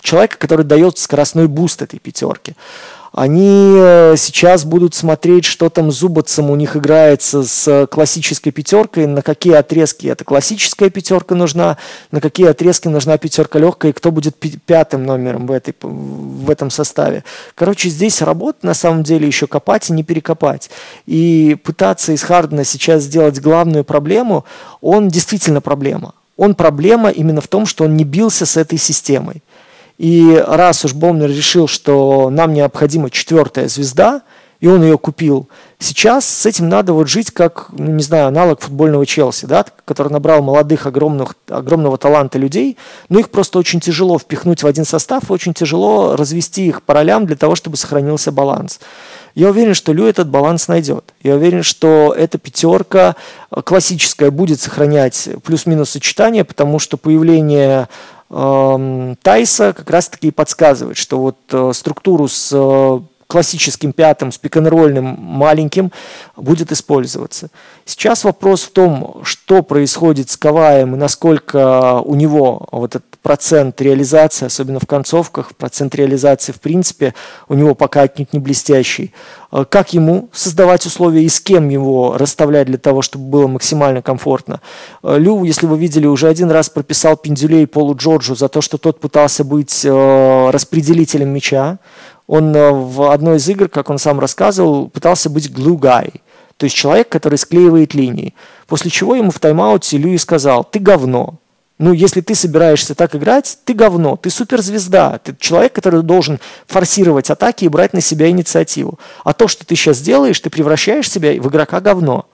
человека, 0.00 0.36
который 0.38 0.64
дает 0.64 0.98
скоростной 0.98 1.48
буст 1.48 1.82
этой 1.82 1.98
пятерки. 1.98 2.54
Они 3.14 3.76
э, 3.76 4.14
сейчас 4.16 4.64
будут 4.64 4.96
смотреть, 4.96 5.44
что 5.44 5.70
там 5.70 5.92
Зубацем 5.92 6.50
у 6.50 6.56
них 6.56 6.76
играется 6.76 7.44
с 7.44 7.86
классической 7.86 8.50
пятеркой, 8.50 9.06
на 9.06 9.22
какие 9.22 9.54
отрезки 9.54 10.08
эта 10.08 10.24
классическая 10.24 10.90
пятерка 10.90 11.36
нужна, 11.36 11.78
на 12.10 12.20
какие 12.20 12.48
отрезки 12.48 12.88
нужна 12.88 13.16
пятерка 13.16 13.60
легкая, 13.60 13.92
и 13.92 13.94
кто 13.94 14.10
будет 14.10 14.34
пятым 14.66 15.04
номером 15.04 15.46
в, 15.46 15.52
этой, 15.52 15.76
в 15.80 16.50
этом 16.50 16.70
составе. 16.70 17.22
Короче, 17.54 17.88
здесь 17.88 18.20
работа 18.20 18.66
на 18.66 18.74
самом 18.74 19.04
деле 19.04 19.28
еще 19.28 19.46
копать 19.46 19.90
и 19.90 19.92
не 19.92 20.02
перекопать. 20.02 20.68
И 21.06 21.56
пытаться 21.62 22.10
из 22.10 22.22
Хардена 22.24 22.64
сейчас 22.64 23.04
сделать 23.04 23.40
главную 23.40 23.84
проблему, 23.84 24.44
он 24.80 25.06
действительно 25.06 25.60
проблема. 25.60 26.14
Он 26.36 26.56
проблема 26.56 27.10
именно 27.10 27.40
в 27.40 27.46
том, 27.46 27.64
что 27.64 27.84
он 27.84 27.96
не 27.96 28.02
бился 28.02 28.44
с 28.44 28.56
этой 28.56 28.76
системой. 28.76 29.44
И 29.98 30.42
раз 30.46 30.84
уж 30.84 30.92
Бомнер 30.92 31.28
решил, 31.28 31.68
что 31.68 32.28
нам 32.30 32.52
необходима 32.52 33.10
четвертая 33.10 33.68
звезда, 33.68 34.22
и 34.60 34.66
он 34.66 34.82
ее 34.82 34.96
купил, 34.96 35.48
сейчас 35.78 36.24
с 36.26 36.46
этим 36.46 36.70
надо 36.70 36.94
вот 36.94 37.06
жить 37.06 37.30
как, 37.30 37.66
ну, 37.72 37.90
не 37.92 38.02
знаю, 38.02 38.28
аналог 38.28 38.62
футбольного 38.62 39.04
Челси, 39.04 39.44
да, 39.44 39.66
который 39.84 40.10
набрал 40.10 40.42
молодых, 40.42 40.86
огромных, 40.86 41.34
огромного 41.48 41.98
таланта 41.98 42.38
людей, 42.38 42.78
но 43.10 43.20
их 43.20 43.30
просто 43.30 43.58
очень 43.58 43.80
тяжело 43.80 44.18
впихнуть 44.18 44.62
в 44.62 44.66
один 44.66 44.86
состав, 44.86 45.30
очень 45.30 45.52
тяжело 45.52 46.16
развести 46.16 46.66
их 46.66 46.82
по 46.82 46.94
ролям 46.94 47.26
для 47.26 47.36
того, 47.36 47.56
чтобы 47.56 47.76
сохранился 47.76 48.32
баланс. 48.32 48.80
Я 49.34 49.50
уверен, 49.50 49.74
что 49.74 49.92
Лю 49.92 50.06
этот 50.06 50.28
баланс 50.28 50.68
найдет. 50.68 51.12
Я 51.22 51.34
уверен, 51.34 51.64
что 51.64 52.14
эта 52.16 52.38
пятерка 52.38 53.16
классическая 53.50 54.30
будет 54.30 54.60
сохранять 54.60 55.28
плюс-минус 55.44 55.90
сочетание, 55.90 56.44
потому 56.44 56.78
что 56.78 56.96
появление 56.96 57.88
Тайса 59.22 59.72
как 59.72 59.88
раз-таки 59.90 60.28
и 60.28 60.32
подсказывает, 60.32 60.96
что 60.96 61.20
вот 61.20 61.36
э, 61.52 61.70
структуру 61.72 62.26
с 62.26 62.50
э, 62.52 63.00
классическим 63.28 63.92
пятым, 63.92 64.32
с 64.32 64.38
пиканрольным 64.38 65.16
маленьким 65.18 65.92
будет 66.36 66.72
использоваться. 66.72 67.50
Сейчас 67.84 68.24
вопрос 68.24 68.62
в 68.62 68.72
том, 68.72 69.20
что 69.22 69.62
происходит 69.62 70.30
с 70.30 70.36
Каваем 70.36 70.94
и 70.94 70.98
насколько 70.98 72.00
у 72.00 72.14
него 72.14 72.66
вот 72.72 72.96
этот 72.96 73.13
процент 73.24 73.80
реализации, 73.80 74.44
особенно 74.44 74.78
в 74.78 74.86
концовках, 74.86 75.56
процент 75.56 75.94
реализации 75.94 76.52
в 76.52 76.60
принципе 76.60 77.14
у 77.48 77.54
него 77.54 77.74
пока 77.74 78.02
отнюдь 78.02 78.34
не 78.34 78.38
блестящий. 78.38 79.14
Э, 79.50 79.64
как 79.66 79.94
ему 79.94 80.28
создавать 80.30 80.84
условия 80.84 81.24
и 81.24 81.30
с 81.30 81.40
кем 81.40 81.70
его 81.70 82.18
расставлять 82.18 82.66
для 82.66 82.76
того, 82.76 83.00
чтобы 83.00 83.24
было 83.24 83.46
максимально 83.46 84.02
комфортно. 84.02 84.60
Э, 85.02 85.16
Лю, 85.18 85.42
если 85.42 85.64
вы 85.64 85.78
видели, 85.78 86.06
уже 86.06 86.28
один 86.28 86.50
раз 86.50 86.68
прописал 86.68 87.16
Пиндюлей 87.16 87.66
Полу 87.66 87.96
Джорджу 87.96 88.36
за 88.36 88.50
то, 88.50 88.60
что 88.60 88.76
тот 88.76 89.00
пытался 89.00 89.42
быть 89.42 89.86
э, 89.86 90.50
распределителем 90.50 91.30
мяча. 91.30 91.78
Он 92.26 92.52
в 92.52 93.10
одной 93.10 93.38
из 93.38 93.48
игр, 93.48 93.68
как 93.68 93.88
он 93.88 93.96
сам 93.96 94.20
рассказывал, 94.20 94.90
пытался 94.90 95.30
быть 95.30 95.48
glue 95.48 95.78
guy, 95.78 96.20
то 96.58 96.64
есть 96.64 96.76
человек, 96.76 97.08
который 97.08 97.38
склеивает 97.38 97.94
линии. 97.94 98.34
После 98.66 98.90
чего 98.90 99.14
ему 99.14 99.30
в 99.30 99.40
тайм-ауте 99.40 99.96
Льюи 99.96 100.16
сказал, 100.18 100.64
ты 100.64 100.78
говно, 100.78 101.38
ну, 101.78 101.92
если 101.92 102.20
ты 102.20 102.36
собираешься 102.36 102.94
так 102.94 103.16
играть, 103.16 103.58
ты 103.64 103.74
говно, 103.74 104.16
ты 104.16 104.30
суперзвезда, 104.30 105.18
ты 105.18 105.34
человек, 105.38 105.72
который 105.72 106.02
должен 106.02 106.38
форсировать 106.66 107.30
атаки 107.30 107.64
и 107.64 107.68
брать 107.68 107.92
на 107.92 108.00
себя 108.00 108.28
инициативу. 108.28 109.00
А 109.24 109.32
то, 109.32 109.48
что 109.48 109.66
ты 109.66 109.74
сейчас 109.74 110.00
делаешь, 110.00 110.38
ты 110.38 110.50
превращаешь 110.50 111.10
себя 111.10 111.32
в 111.40 111.48
игрока 111.48 111.80
говно. 111.80 112.26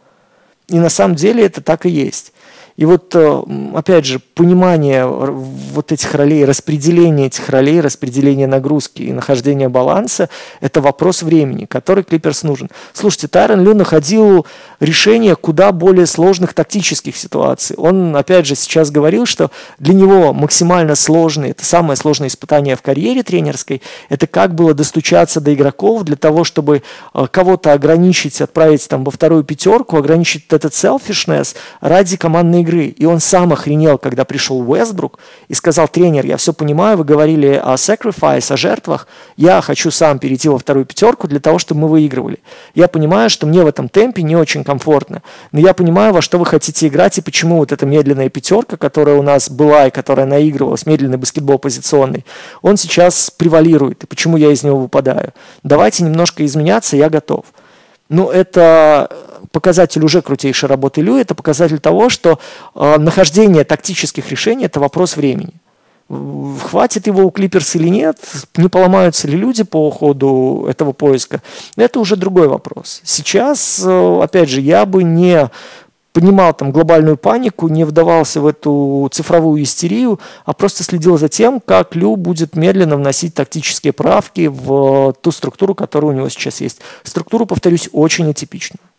И 0.69 0.79
на 0.79 0.91
самом 0.91 1.15
деле 1.15 1.45
это 1.45 1.63
так 1.63 1.87
и 1.87 1.91
есть. 1.91 2.33
И 2.81 2.87
вот, 2.87 3.15
э, 3.15 3.43
опять 3.75 4.07
же, 4.07 4.21
понимание 4.35 5.05
вот 5.05 5.93
этих 5.93 6.15
ролей, 6.15 6.47
распределение 6.47 7.27
этих 7.27 7.51
ролей, 7.51 7.79
распределение 7.83 8.47
нагрузки 8.47 9.03
и 9.03 9.13
нахождение 9.13 9.69
баланса– 9.69 10.31
это 10.63 10.81
вопрос 10.81 11.23
времени, 11.23 11.67
который 11.67 12.05
Клиперс 12.05 12.43
нужен. 12.43 12.71
Слушайте, 12.95 13.29
Тайрон 13.29 13.63
Лю 13.63 13.75
находил 13.75 14.47
решение 14.81 15.37
куда 15.37 15.73
более 15.73 16.07
сложных 16.07 16.55
тактических 16.55 17.19
ситуаций. 17.19 17.77
Он, 17.77 18.17
опять 18.17 18.47
же, 18.47 18.55
сейчас 18.55 18.91
говорил, 18.91 19.27
что 19.27 19.51
для 19.79 19.93
него 19.93 20.33
максимально 20.33 20.95
сложный, 20.95 21.51
это 21.51 21.67
самое 21.67 21.99
сложное 21.99 22.29
испытание 22.29 22.77
в 22.77 22.83
карьере 22.83 23.23
тренерской, 23.23 23.83
это 24.09 24.27
как 24.27 24.55
было 24.55 24.73
достучаться 24.73 25.43
до 25.43 25.53
игроков 25.53 26.05
для 26.05 26.17
того, 26.17 26.45
чтобы 26.45 26.83
э, 27.13 27.27
кого-то 27.31 27.75
ограничить, 27.75 28.41
отправить 28.41 28.89
там 28.89 29.05
во 29.05 29.11
вторую 29.11 29.45
пятерку, 29.45 29.99
ограничить 29.99 30.47
этот 30.49 30.73
selfishness 30.73 31.55
ради 31.83 32.17
командной 32.17 32.63
игры 32.63 32.70
игры. 32.71 32.87
И 32.87 33.05
он 33.05 33.21
сам 33.21 33.53
охренел, 33.53 33.99
когда 33.99 34.25
пришел 34.25 34.61
Уэстбрук 34.61 35.19
и 35.49 35.55
сказал, 35.55 35.89
тренер, 35.89 36.27
я 36.27 36.37
все 36.37 36.53
понимаю, 36.53 36.97
вы 36.97 37.05
говорили 37.05 37.61
о 37.63 37.75
sacrifice, 37.75 38.53
о 38.53 38.57
жертвах, 38.57 39.07
я 39.37 39.61
хочу 39.61 39.91
сам 39.91 40.19
перейти 40.19 40.49
во 40.49 40.59
вторую 40.59 40.87
пятерку 40.87 41.29
для 41.29 41.41
того, 41.41 41.59
чтобы 41.59 41.83
мы 41.83 41.89
выигрывали. 41.89 42.39
Я 42.75 42.89
понимаю, 42.89 43.31
что 43.31 43.47
мне 43.47 43.63
в 43.63 43.67
этом 43.67 43.89
темпе 43.89 44.23
не 44.23 44.37
очень 44.37 44.65
комфортно, 44.65 45.23
но 45.53 45.61
я 45.61 45.75
понимаю, 45.75 46.13
во 46.13 46.23
что 46.23 46.39
вы 46.39 46.47
хотите 46.47 46.87
играть 46.87 47.19
и 47.19 47.23
почему 47.23 47.59
вот 47.59 47.73
эта 47.73 47.87
медленная 47.87 48.29
пятерка, 48.29 48.77
которая 48.77 49.17
у 49.17 49.23
нас 49.23 49.51
была 49.51 49.89
и 49.89 49.91
которая 49.91 50.27
наигрывалась, 50.27 50.87
медленный 50.87 51.19
баскетбол 51.19 51.59
позиционный, 51.59 52.25
он 52.63 52.77
сейчас 52.77 53.31
превалирует, 53.31 54.05
и 54.05 54.07
почему 54.07 54.37
я 54.37 54.53
из 54.53 54.63
него 54.63 54.79
выпадаю. 54.79 55.33
Давайте 55.63 56.05
немножко 56.05 56.45
изменяться, 56.45 56.97
я 56.97 57.11
готов. 57.11 57.47
Ну, 58.09 58.29
это 58.29 59.09
показатель 59.53 60.05
уже 60.05 60.23
крутейшей 60.23 60.69
работы 60.69 61.01
Лю, 61.01 61.17
это 61.17 61.35
показатель 61.35 61.79
того, 61.79 62.09
что 62.09 62.39
э, 62.75 62.97
нахождение 62.99 63.65
тактических 63.65 64.31
решений– 64.31 64.65
это 64.67 64.81
вопрос 64.81 65.17
времени. 65.17 65.55
Хватит 66.09 67.07
его 67.07 67.23
у 67.23 67.31
Клиперс 67.31 67.77
или 67.77 67.89
нет, 67.89 68.19
не 68.57 68.69
поломаются 68.69 69.29
ли 69.29 69.37
люди 69.37 69.63
по 69.63 69.89
ходу 69.91 70.67
этого 70.69 70.93
поиска, 70.93 71.41
это 71.77 72.01
уже 72.01 72.17
другой 72.17 72.49
вопрос. 72.49 73.01
Сейчас, 73.05 73.81
э, 73.85 74.21
опять 74.23 74.49
же, 74.49 74.61
я 74.61 74.87
бы 74.87 75.05
не 75.05 75.49
понимал 76.13 76.53
там 76.55 76.73
глобальную 76.73 77.17
панику, 77.17 77.69
не 77.69 77.85
вдавался 77.85 78.41
в 78.41 78.47
эту 78.47 79.09
цифровую 79.13 79.63
истерию, 79.63 80.19
а 80.45 80.53
просто 80.53 80.83
следил 80.83 81.19
за 81.19 81.29
тем, 81.29 81.61
как 81.61 81.95
Лю 81.95 82.17
будет 82.17 82.57
медленно 82.57 82.97
вносить 82.97 83.35
тактические 83.35 83.93
правки 83.93 84.49
в 84.49 85.15
ту 85.21 85.31
структуру, 85.31 85.75
которая 85.75 86.13
у 86.13 86.15
него 86.15 86.29
сейчас 86.29 86.61
есть. 86.61 86.81
Структуру, 87.05 87.47
повторюсь, 87.47 87.89
очень 87.93 88.29
атипичную. 88.31 88.90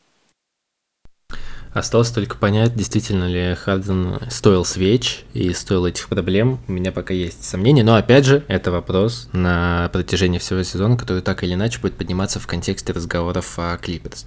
Осталось 1.73 2.11
только 2.11 2.35
понять, 2.35 2.75
действительно 2.75 3.29
ли 3.29 3.55
Харден 3.55 4.19
стоил 4.29 4.65
свеч 4.65 5.23
и 5.33 5.53
стоил 5.53 5.85
этих 5.85 6.09
проблем. 6.09 6.59
У 6.67 6.73
меня 6.73 6.91
пока 6.91 7.13
есть 7.13 7.45
сомнения, 7.45 7.81
но 7.81 7.95
опять 7.95 8.25
же, 8.25 8.43
это 8.49 8.71
вопрос 8.71 9.29
на 9.31 9.89
протяжении 9.93 10.37
всего 10.37 10.63
сезона, 10.63 10.97
который 10.97 11.21
так 11.21 11.43
или 11.43 11.53
иначе 11.53 11.79
будет 11.79 11.93
подниматься 11.93 12.41
в 12.41 12.47
контексте 12.47 12.91
разговоров 12.91 13.57
о 13.57 13.77
Клиперс. 13.77 14.25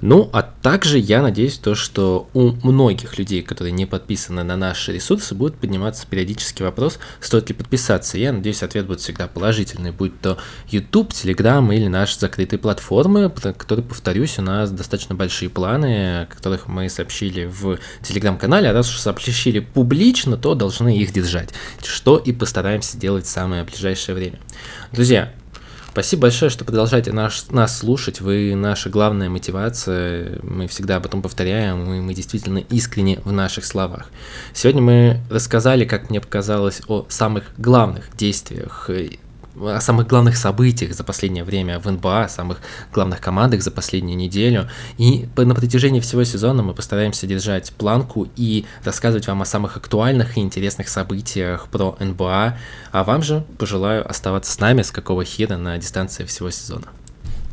Ну, 0.00 0.30
а 0.32 0.42
также 0.42 0.98
я 0.98 1.20
надеюсь 1.20 1.58
то, 1.58 1.74
что 1.74 2.30
у 2.32 2.52
многих 2.66 3.18
людей, 3.18 3.42
которые 3.42 3.72
не 3.72 3.84
подписаны 3.84 4.42
на 4.42 4.56
наши 4.56 4.94
ресурсы, 4.94 5.34
будет 5.34 5.56
подниматься 5.56 6.06
периодически 6.08 6.62
вопрос, 6.62 6.98
стоит 7.20 7.50
ли 7.50 7.54
подписаться. 7.54 8.16
Я 8.16 8.32
надеюсь, 8.32 8.62
ответ 8.62 8.86
будет 8.86 9.00
всегда 9.00 9.28
положительный, 9.28 9.90
будь 9.90 10.18
то 10.22 10.38
YouTube, 10.68 11.10
Telegram 11.10 11.74
или 11.74 11.88
наши 11.88 12.18
закрытые 12.18 12.58
платформы, 12.58 13.28
которые, 13.28 13.84
повторюсь, 13.84 14.38
у 14.38 14.42
нас 14.42 14.70
достаточно 14.70 15.14
большие 15.14 15.50
планы, 15.50 16.26
которых 16.30 16.66
мы 16.66 16.77
мы 16.78 16.88
сообщили 16.88 17.44
в 17.44 17.78
телеграм-канале, 18.02 18.70
а 18.70 18.72
раз 18.72 18.88
уж 18.88 18.98
сообщили 18.98 19.58
публично, 19.58 20.36
то 20.36 20.54
должны 20.54 20.96
их 20.96 21.12
держать, 21.12 21.50
что 21.82 22.18
и 22.18 22.32
постараемся 22.32 22.96
сделать 22.96 23.26
в 23.26 23.28
самое 23.28 23.64
ближайшее 23.64 24.14
время. 24.14 24.38
Друзья, 24.92 25.32
Спасибо 25.90 26.22
большое, 26.22 26.48
что 26.48 26.64
продолжаете 26.64 27.12
наш, 27.12 27.48
нас 27.48 27.78
слушать. 27.78 28.20
Вы 28.20 28.54
наша 28.54 28.88
главная 28.88 29.28
мотивация. 29.28 30.38
Мы 30.44 30.68
всегда 30.68 30.96
об 30.96 31.06
этом 31.06 31.22
повторяем, 31.22 31.92
и 31.92 32.00
мы 32.00 32.14
действительно 32.14 32.58
искренне 32.58 33.18
в 33.24 33.32
наших 33.32 33.64
словах. 33.64 34.08
Сегодня 34.52 34.80
мы 34.80 35.20
рассказали, 35.28 35.84
как 35.84 36.08
мне 36.08 36.20
показалось, 36.20 36.82
о 36.86 37.04
самых 37.08 37.46
главных 37.56 38.16
действиях 38.16 38.88
о 39.60 39.80
самых 39.80 40.06
главных 40.06 40.36
событиях 40.36 40.94
за 40.94 41.04
последнее 41.04 41.44
время 41.44 41.78
в 41.78 41.90
НБА, 41.90 42.24
о 42.24 42.28
самых 42.28 42.60
главных 42.92 43.20
командах 43.20 43.62
за 43.62 43.70
последнюю 43.70 44.16
неделю. 44.16 44.68
И 44.98 45.28
на 45.36 45.54
протяжении 45.54 46.00
всего 46.00 46.24
сезона 46.24 46.62
мы 46.62 46.74
постараемся 46.74 47.26
держать 47.26 47.72
планку 47.72 48.28
и 48.36 48.66
рассказывать 48.84 49.26
вам 49.26 49.42
о 49.42 49.44
самых 49.44 49.76
актуальных 49.76 50.36
и 50.36 50.40
интересных 50.40 50.88
событиях 50.88 51.68
про 51.68 51.96
НБА. 51.98 52.58
А 52.92 53.04
вам 53.04 53.22
же 53.22 53.44
пожелаю 53.58 54.08
оставаться 54.08 54.52
с 54.52 54.60
нами, 54.60 54.82
с 54.82 54.90
какого 54.90 55.24
хера 55.24 55.56
на 55.56 55.78
дистанции 55.78 56.24
всего 56.24 56.50
сезона. 56.50 56.86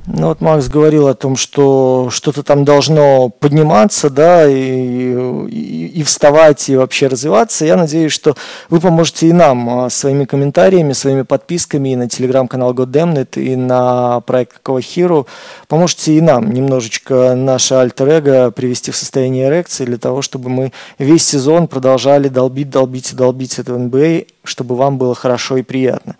Ну 0.08 0.28
вот 0.28 0.40
Макс 0.40 0.68
говорил 0.68 1.08
о 1.08 1.16
том, 1.16 1.36
что 1.36 2.10
что-то 2.12 2.44
там 2.44 2.64
должно 2.64 3.30
подниматься, 3.30 4.12
да, 4.12 4.48
и, 4.48 5.16
и, 5.50 5.88
и 5.88 6.04
вставать, 6.04 6.70
и 6.70 6.76
вообще 6.76 7.08
развиваться. 7.08 7.66
Я 7.66 7.76
надеюсь, 7.76 8.12
что 8.12 8.36
вы 8.70 8.80
поможете 8.80 9.28
и 9.28 9.34
нам 9.34 9.68
а, 9.70 9.90
своими 9.90 10.26
комментариями, 10.26 10.94
своими 10.94 11.24
подписками 11.24 11.90
и 11.90 11.96
на 11.96 12.08
телеграм-канал 12.08 12.74
Goddamnit, 12.74 13.42
и 13.42 13.56
на 13.56 14.22
проект 14.22 14.54
Какого 14.54 14.80
Хиру. 14.80 15.26
Поможете 15.68 16.14
и 16.14 16.22
нам 16.22 16.52
немножечко 16.52 17.34
наше 17.36 17.74
альтер-эго 17.74 18.52
привести 18.52 18.92
в 18.92 18.96
состояние 18.96 19.48
эрекции 19.48 19.86
для 19.86 19.98
того, 19.98 20.22
чтобы 20.22 20.50
мы 20.50 20.72
весь 21.00 21.26
сезон 21.26 21.68
продолжали 21.68 22.28
долбить, 22.28 22.70
долбить 22.70 23.14
и 23.14 23.16
долбить 23.16 23.58
это 23.58 23.74
NBA, 23.74 24.28
чтобы 24.44 24.76
вам 24.76 25.00
было 25.00 25.16
хорошо 25.16 25.58
и 25.58 25.64
приятно. 25.64 26.16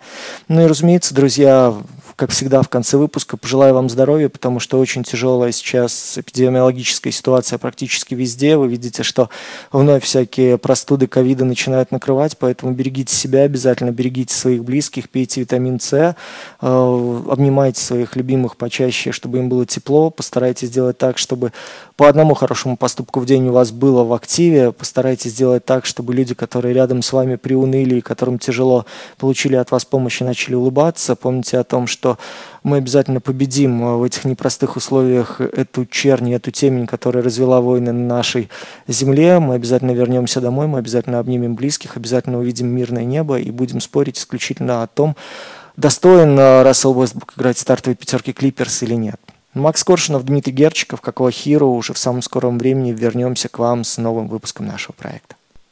Ну 0.48 0.62
и, 0.62 0.66
разумеется, 0.66 1.14
друзья, 1.14 1.72
как 2.16 2.30
всегда, 2.30 2.62
в 2.62 2.68
конце 2.70 2.96
выпуска 2.96 3.36
пожелаю 3.36 3.74
вам 3.74 3.90
здоровья, 3.90 4.30
потому 4.30 4.58
что 4.58 4.78
очень 4.78 5.04
тяжелая 5.04 5.52
сейчас 5.52 6.16
эпидемиологическая 6.16 7.12
ситуация 7.12 7.58
практически 7.58 8.14
везде. 8.14 8.56
Вы 8.56 8.68
видите, 8.68 9.02
что 9.02 9.28
вновь 9.70 10.02
всякие 10.02 10.56
простуды 10.56 11.08
ковида 11.08 11.44
начинают 11.44 11.92
накрывать, 11.92 12.38
поэтому 12.38 12.72
берегите 12.72 13.14
себя 13.14 13.42
обязательно, 13.42 13.90
берегите 13.90 14.34
своих 14.34 14.64
близких, 14.64 15.10
пейте 15.10 15.42
витамин 15.42 15.78
С, 15.78 15.92
э, 15.92 16.14
обнимайте 16.62 17.82
своих 17.82 18.16
любимых 18.16 18.56
почаще, 18.56 19.12
чтобы 19.12 19.38
им 19.38 19.50
было 19.50 19.66
тепло, 19.66 20.08
постарайтесь 20.08 20.68
сделать 20.68 20.96
так, 20.96 21.18
чтобы 21.18 21.52
по 21.96 22.08
одному 22.08 22.32
хорошему 22.34 22.78
поступку 22.78 23.20
в 23.20 23.26
день 23.26 23.48
у 23.48 23.52
вас 23.52 23.72
было 23.72 24.04
в 24.04 24.14
активе, 24.14 24.72
постарайтесь 24.72 25.32
сделать 25.32 25.66
так, 25.66 25.84
чтобы 25.84 26.14
люди, 26.14 26.34
которые 26.34 26.72
рядом 26.72 27.02
с 27.02 27.12
вами 27.12 27.36
приуныли 27.36 27.96
и 27.96 28.00
которым 28.00 28.38
тяжело, 28.38 28.86
получили 29.18 29.56
от 29.56 29.70
вас 29.70 29.84
помощь 29.84 30.22
и 30.22 30.24
начали 30.24 30.54
улыбаться. 30.54 31.14
Помните 31.14 31.58
о 31.58 31.64
том, 31.64 31.86
что 31.86 32.05
что 32.06 32.18
мы 32.62 32.78
обязательно 32.78 33.20
победим 33.20 33.82
э, 33.82 33.96
в 33.96 34.02
этих 34.04 34.24
непростых 34.24 34.76
условиях 34.76 35.40
эту 35.40 35.86
чернь, 35.86 36.32
эту 36.32 36.50
темень, 36.50 36.86
которая 36.86 37.22
развела 37.22 37.60
войны 37.60 37.92
на 37.92 38.16
нашей 38.16 38.48
земле. 38.86 39.38
Мы 39.40 39.54
обязательно 39.54 39.92
вернемся 39.92 40.40
домой, 40.40 40.66
мы 40.66 40.78
обязательно 40.78 41.18
обнимем 41.18 41.54
близких, 41.56 41.96
обязательно 41.96 42.38
увидим 42.38 42.68
мирное 42.68 43.04
небо 43.04 43.38
и 43.38 43.50
будем 43.50 43.80
спорить 43.80 44.18
исключительно 44.18 44.82
о 44.82 44.86
том, 44.86 45.16
достоин 45.76 46.38
э, 46.38 46.62
Рассел 46.62 46.96
Уэстбук 46.96 47.34
играть 47.36 47.56
в 47.56 47.60
стартовой 47.60 47.96
пятерке 47.96 48.32
Клиперс 48.32 48.82
или 48.82 48.94
нет. 48.94 49.20
Макс 49.54 49.82
Коршунов, 49.84 50.24
Дмитрий 50.24 50.52
Герчиков, 50.52 51.00
какого 51.00 51.30
Хиру, 51.30 51.70
уже 51.70 51.92
в 51.92 51.98
самом 51.98 52.20
скором 52.20 52.58
времени 52.58 52.92
вернемся 52.92 53.48
к 53.48 53.58
вам 53.58 53.84
с 53.84 53.96
новым 53.96 54.28
выпуском 54.28 54.66
нашего 54.66 54.92
проекта. 54.92 55.35